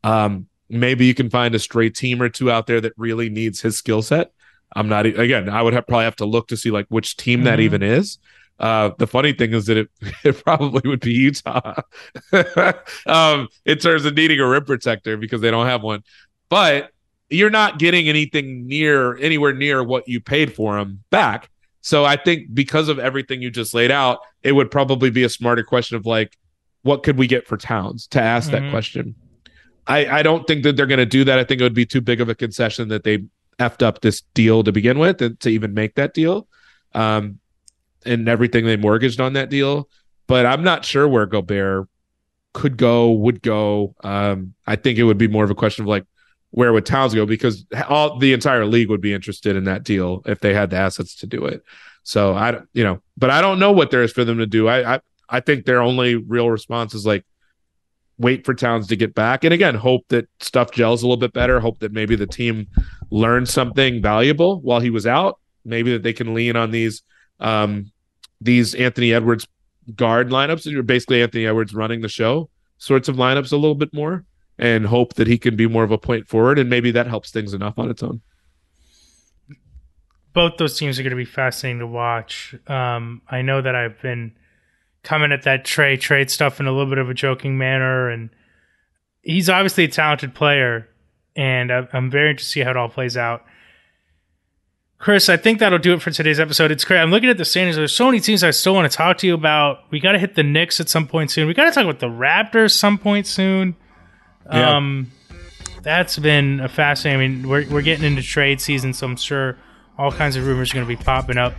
Um, 0.05 0.47
maybe 0.69 1.07
you 1.07 1.15
can 1.15 1.31
find 1.31 1.55
a 1.55 1.59
stray 1.59 1.91
team 1.91 2.23
or 2.23 2.29
two 2.29 2.51
out 2.51 2.67
there 2.67 2.81
that 2.81 2.93
really 2.97 3.29
needs 3.29 3.61
his 3.61 3.77
skill 3.77 4.03
set. 4.03 4.33
I'm 4.75 4.89
not 4.89 5.07
again. 5.07 5.49
I 5.49 5.63
would 5.63 5.75
have, 5.75 5.87
probably 5.87 6.05
have 6.05 6.17
to 6.17 6.25
look 6.27 6.49
to 6.49 6.57
see 6.57 6.71
like 6.71 6.87
which 6.89 7.17
team 7.17 7.45
that 7.45 7.59
Mhm. 7.59 7.63
even 7.63 7.83
is. 7.83 8.19
Uh, 8.59 8.91
the 8.99 9.07
funny 9.07 9.33
thing 9.33 9.53
is 9.55 9.67
that 9.67 9.77
it, 9.77 9.89
it 10.25 10.45
probably 10.45 10.83
would 10.89 11.01
be 11.01 11.13
Utah 11.13 11.75
um, 13.07 13.49
in 13.65 13.79
terms 13.79 14.05
of 14.05 14.15
needing 14.15 14.39
a 14.41 14.47
rim 14.47 14.65
protector 14.65 15.17
because 15.17 15.41
they 15.41 15.51
don't 15.51 15.67
have 15.67 15.83
one. 15.83 16.03
But 16.49 16.91
you're 17.31 17.51
not 17.51 17.79
getting 17.79 18.09
anything 18.09 18.67
near 18.67 19.17
anywhere 19.17 19.53
near 19.55 19.83
what 19.83 20.07
you 20.09 20.21
paid 20.21 20.55
for 20.55 20.79
him 20.79 21.03
back. 21.11 21.49
So 21.81 22.05
I 22.05 22.17
think 22.17 22.55
because 22.55 22.89
of 22.89 22.99
everything 22.99 23.43
you 23.43 23.51
just 23.51 23.75
laid 23.75 23.91
out, 23.91 24.21
it 24.43 24.53
would 24.53 24.71
probably 24.71 25.11
be 25.11 25.25
a 25.25 25.29
smarter 25.29 25.65
question 25.65 25.97
of 25.97 26.07
like, 26.07 26.37
what 26.83 27.03
could 27.03 27.17
we 27.19 27.27
get 27.27 27.47
for 27.47 27.57
Towns 27.57 28.07
to 28.09 28.21
ask 28.21 28.49
Mhm. 28.51 28.53
that 28.53 28.71
question. 28.71 29.15
I, 29.87 30.07
I 30.19 30.23
don't 30.23 30.47
think 30.47 30.63
that 30.63 30.77
they're 30.77 30.87
going 30.87 30.99
to 30.99 31.07
do 31.07 31.25
that. 31.25 31.39
I 31.41 31.45
think 31.45 31.61
it 31.61 31.65
would 31.65 31.75
be 31.75 31.87
too 31.87 32.01
big 32.01 32.21
of 32.21 32.29
a 32.29 32.35
concession 32.37 32.89
that 32.89 33.03
they 33.03 33.25
effed 33.59 33.83
up 33.83 34.01
this 34.01 34.23
deal 34.35 34.65
to 34.65 34.73
begin 34.73 34.99
with 34.99 35.23
and 35.23 35.39
to 35.41 35.49
even 35.49 35.75
make 35.75 35.95
that 35.97 36.15
deal. 36.15 36.49
Um, 36.95 37.39
and 38.05 38.29
everything 38.29 38.67
they 38.67 38.77
mortgaged 38.77 39.21
on 39.21 39.35
that 39.35 39.49
deal. 39.49 39.89
But 40.27 40.47
I'm 40.47 40.65
not 40.65 40.85
sure 40.85 41.07
where 41.07 41.27
Gobert 41.27 41.89
could 42.53 42.77
go, 42.77 43.13
would 43.13 43.43
go. 43.43 43.95
Um, 44.03 44.55
I 44.67 44.77
think 44.77 44.99
it 44.99 45.05
would 45.05 45.19
be 45.19 45.29
more 45.29 45.45
of 45.45 45.51
a 45.51 45.55
question 45.55 45.85
of 45.85 45.89
like, 45.89 46.05
where 46.51 46.73
would 46.73 46.85
Towns 46.85 47.15
go? 47.15 47.25
Because 47.25 47.65
all 47.89 48.19
the 48.19 48.33
entire 48.33 48.67
league 48.67 48.91
would 48.91 49.01
be 49.01 49.15
interested 49.15 49.57
in 49.57 49.65
that 49.65 49.85
deal 49.85 50.23
if 50.27 50.41
they 50.41 50.53
had 50.53 50.71
the 50.71 50.77
assets 50.77 51.17
to 51.17 51.27
do 51.27 51.47
it. 51.47 51.63
So 52.03 52.35
I, 52.35 52.61
you 52.75 52.85
know, 52.85 53.01
but 53.17 53.31
I 53.31 53.41
don't 53.41 53.59
know 53.59 53.73
what 53.73 53.91
there 53.91 54.03
is 54.03 54.13
for 54.13 54.25
them 54.25 54.39
to 54.39 54.47
do. 54.47 54.69
I, 54.69 54.97
I, 54.97 55.01
I 55.29 55.41
think 55.41 55.65
their 55.65 55.81
only 55.81 56.17
real 56.17 56.51
response 56.51 56.95
is 56.95 57.07
like 57.07 57.25
wait 58.23 58.47
for 58.47 58.55
Towns 58.55 58.87
to 58.87 58.97
get 58.97 59.15
back, 59.15 59.45
and 59.45 59.53
again, 59.53 59.75
hope 59.75 60.07
that 60.09 60.29
stuff 60.41 60.71
gels 60.71 61.03
a 61.03 61.07
little 61.07 61.19
bit 61.19 61.33
better. 61.35 61.61
Hope 61.61 61.81
that 61.81 61.93
maybe 61.93 62.17
the 62.17 62.27
team 62.27 62.67
learned 63.11 63.49
something 63.49 64.01
valuable 64.01 64.61
while 64.63 64.81
he 64.81 64.91
was 64.91 65.07
out. 65.07 65.39
Maybe 65.65 65.93
that 65.93 66.03
they 66.03 66.13
can 66.15 66.35
lean 66.35 66.57
on 66.57 66.71
these, 66.71 67.03
um, 67.41 67.93
these 68.41 68.75
Anthony 68.75 69.13
Edwards 69.13 69.47
guard 69.95 70.31
lineups, 70.31 70.65
you're 70.65 70.83
basically 70.83 71.23
Anthony 71.23 71.47
Edwards 71.47 71.75
running 71.75 72.01
the 72.01 72.09
show 72.09 72.49
sorts 72.79 73.09
of 73.09 73.15
lineups 73.15 73.53
a 73.53 73.57
little 73.57 73.77
bit 73.77 73.95
more, 73.95 74.25
and 74.59 74.87
hope 74.87 75.15
that 75.15 75.29
he 75.29 75.39
can 75.39 75.55
be 75.55 75.69
more 75.69 75.85
of 75.85 75.93
a 75.93 75.99
point 75.99 76.27
forward, 76.29 76.59
and 76.59 76.69
maybe 76.69 76.91
that 76.91 77.07
helps 77.07 77.31
things 77.31 77.55
enough 77.55 77.79
on 77.79 77.89
its 77.91 78.03
own. 78.03 78.21
both 80.33 80.57
those 80.57 80.79
teams 80.79 80.99
are 80.99 81.03
going 81.03 81.11
to 81.11 81.17
be 81.17 81.25
fascinating 81.25 81.81
to 81.81 81.87
watch. 81.87 82.55
Um, 82.67 83.23
I 83.29 83.43
know 83.43 83.61
that 83.61 83.75
I've 83.75 84.01
been 84.01 84.35
coming 85.03 85.33
at 85.33 85.43
that 85.43 85.65
Trae 85.65 85.99
trade 85.99 86.31
stuff 86.31 86.61
in 86.61 86.67
a 86.67 86.73
little 86.73 86.89
bit 86.89 86.99
of 86.99 87.11
a 87.11 87.15
joking 87.15 87.59
manner, 87.59 88.09
and 88.09 88.31
he's 89.23 89.49
obviously 89.49 89.85
a 89.85 89.89
talented 89.89 90.35
player, 90.35 90.89
and 91.37 91.71
I'm 91.71 92.11
very 92.11 92.31
interested 92.31 92.49
to 92.49 92.53
see 92.53 92.61
how 92.61 92.71
it 92.71 92.77
all 92.77 92.89
plays 92.89 93.17
out. 93.17 93.45
Chris, 94.99 95.29
I 95.29 95.37
think 95.37 95.59
that'll 95.59 95.81
do 95.81 95.95
it 95.95 96.03
for 96.03 96.13
today's 96.13 96.39
episode. 96.39 96.71
It's 96.71 96.85
great. 96.85 97.01
I'm 97.01 97.11
looking 97.11 97.29
at 97.29 97.37
the 97.37 97.45
standings. 97.45 97.75
There's 97.75 97.95
so 97.95 98.07
many 98.07 98.21
teams 98.21 98.45
I 98.45 98.53
still 98.53 98.73
want 98.73 98.91
to 98.91 98.97
talk 98.97 99.19
to 99.19 99.27
you 99.27 99.35
about. 99.35 99.81
We 99.91 99.99
got 99.99 100.13
to 100.13 100.19
hit 100.21 100.37
the 100.37 100.45
Knicks 100.45 100.79
at 100.79 100.89
some 100.89 101.09
point 101.09 101.33
soon. 101.33 101.49
We 101.49 101.55
got 101.55 101.65
to 101.65 101.73
talk 101.73 101.83
about 101.83 101.99
the 101.99 102.07
Raptors 102.07 102.71
some 102.71 102.99
point 102.99 103.27
soon. 103.27 103.75
Yeah. 104.53 104.77
Um, 104.77 105.11
that's 105.83 106.17
been 106.21 106.61
a 106.61 106.69
fascinating. 106.69 107.21
I 107.21 107.27
mean, 107.29 107.49
we're 107.49 107.69
we're 107.69 107.83
getting 107.83 108.05
into 108.05 108.23
trade 108.23 108.61
season, 108.61 108.93
so 108.93 109.09
I'm 109.09 109.17
sure 109.17 109.59
all 109.99 110.13
kinds 110.13 110.37
of 110.37 110.47
rumors 110.47 110.71
are 110.71 110.75
going 110.75 110.87
to 110.87 110.97
be 110.97 111.03
popping 111.03 111.37
up 111.37 111.55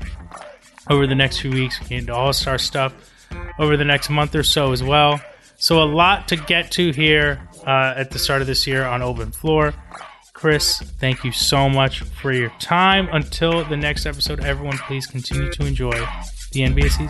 over 0.90 1.06
the 1.06 1.16
next 1.16 1.42
few 1.42 1.52
weeks. 1.52 1.82
We 1.82 1.88
get 1.88 2.00
into 2.00 2.16
All 2.16 2.32
Star 2.32 2.58
stuff 2.58 3.13
over 3.60 3.78
the 3.78 3.86
next 3.86 4.10
month 4.10 4.36
or 4.36 4.44
so 4.44 4.72
as 4.72 4.84
well. 4.84 5.22
So 5.58 5.82
a 5.82 5.86
lot 5.86 6.28
to 6.30 6.36
get 6.36 6.72
to 6.72 6.92
here 6.92 7.48
uh, 7.66 7.94
at 7.96 8.12
the 8.12 8.20
start 8.20 8.42
of 8.42 8.48
this 8.48 8.68
year 8.68 8.86
on 8.86 9.02
Open 9.02 9.32
Floor. 9.32 9.74
Chris, 10.34 10.80
thank 11.00 11.24
you 11.24 11.32
so 11.32 11.70
much 11.70 12.02
for 12.02 12.34
your 12.34 12.50
time. 12.60 13.08
Until 13.12 13.64
the 13.64 13.78
next 13.78 14.06
episode, 14.06 14.42
everyone, 14.42 14.78
please 14.80 15.08
continue 15.08 15.50
to 15.52 15.66
enjoy 15.66 15.98
the 16.52 16.62
NBA 16.62 16.92
season. 16.92 17.10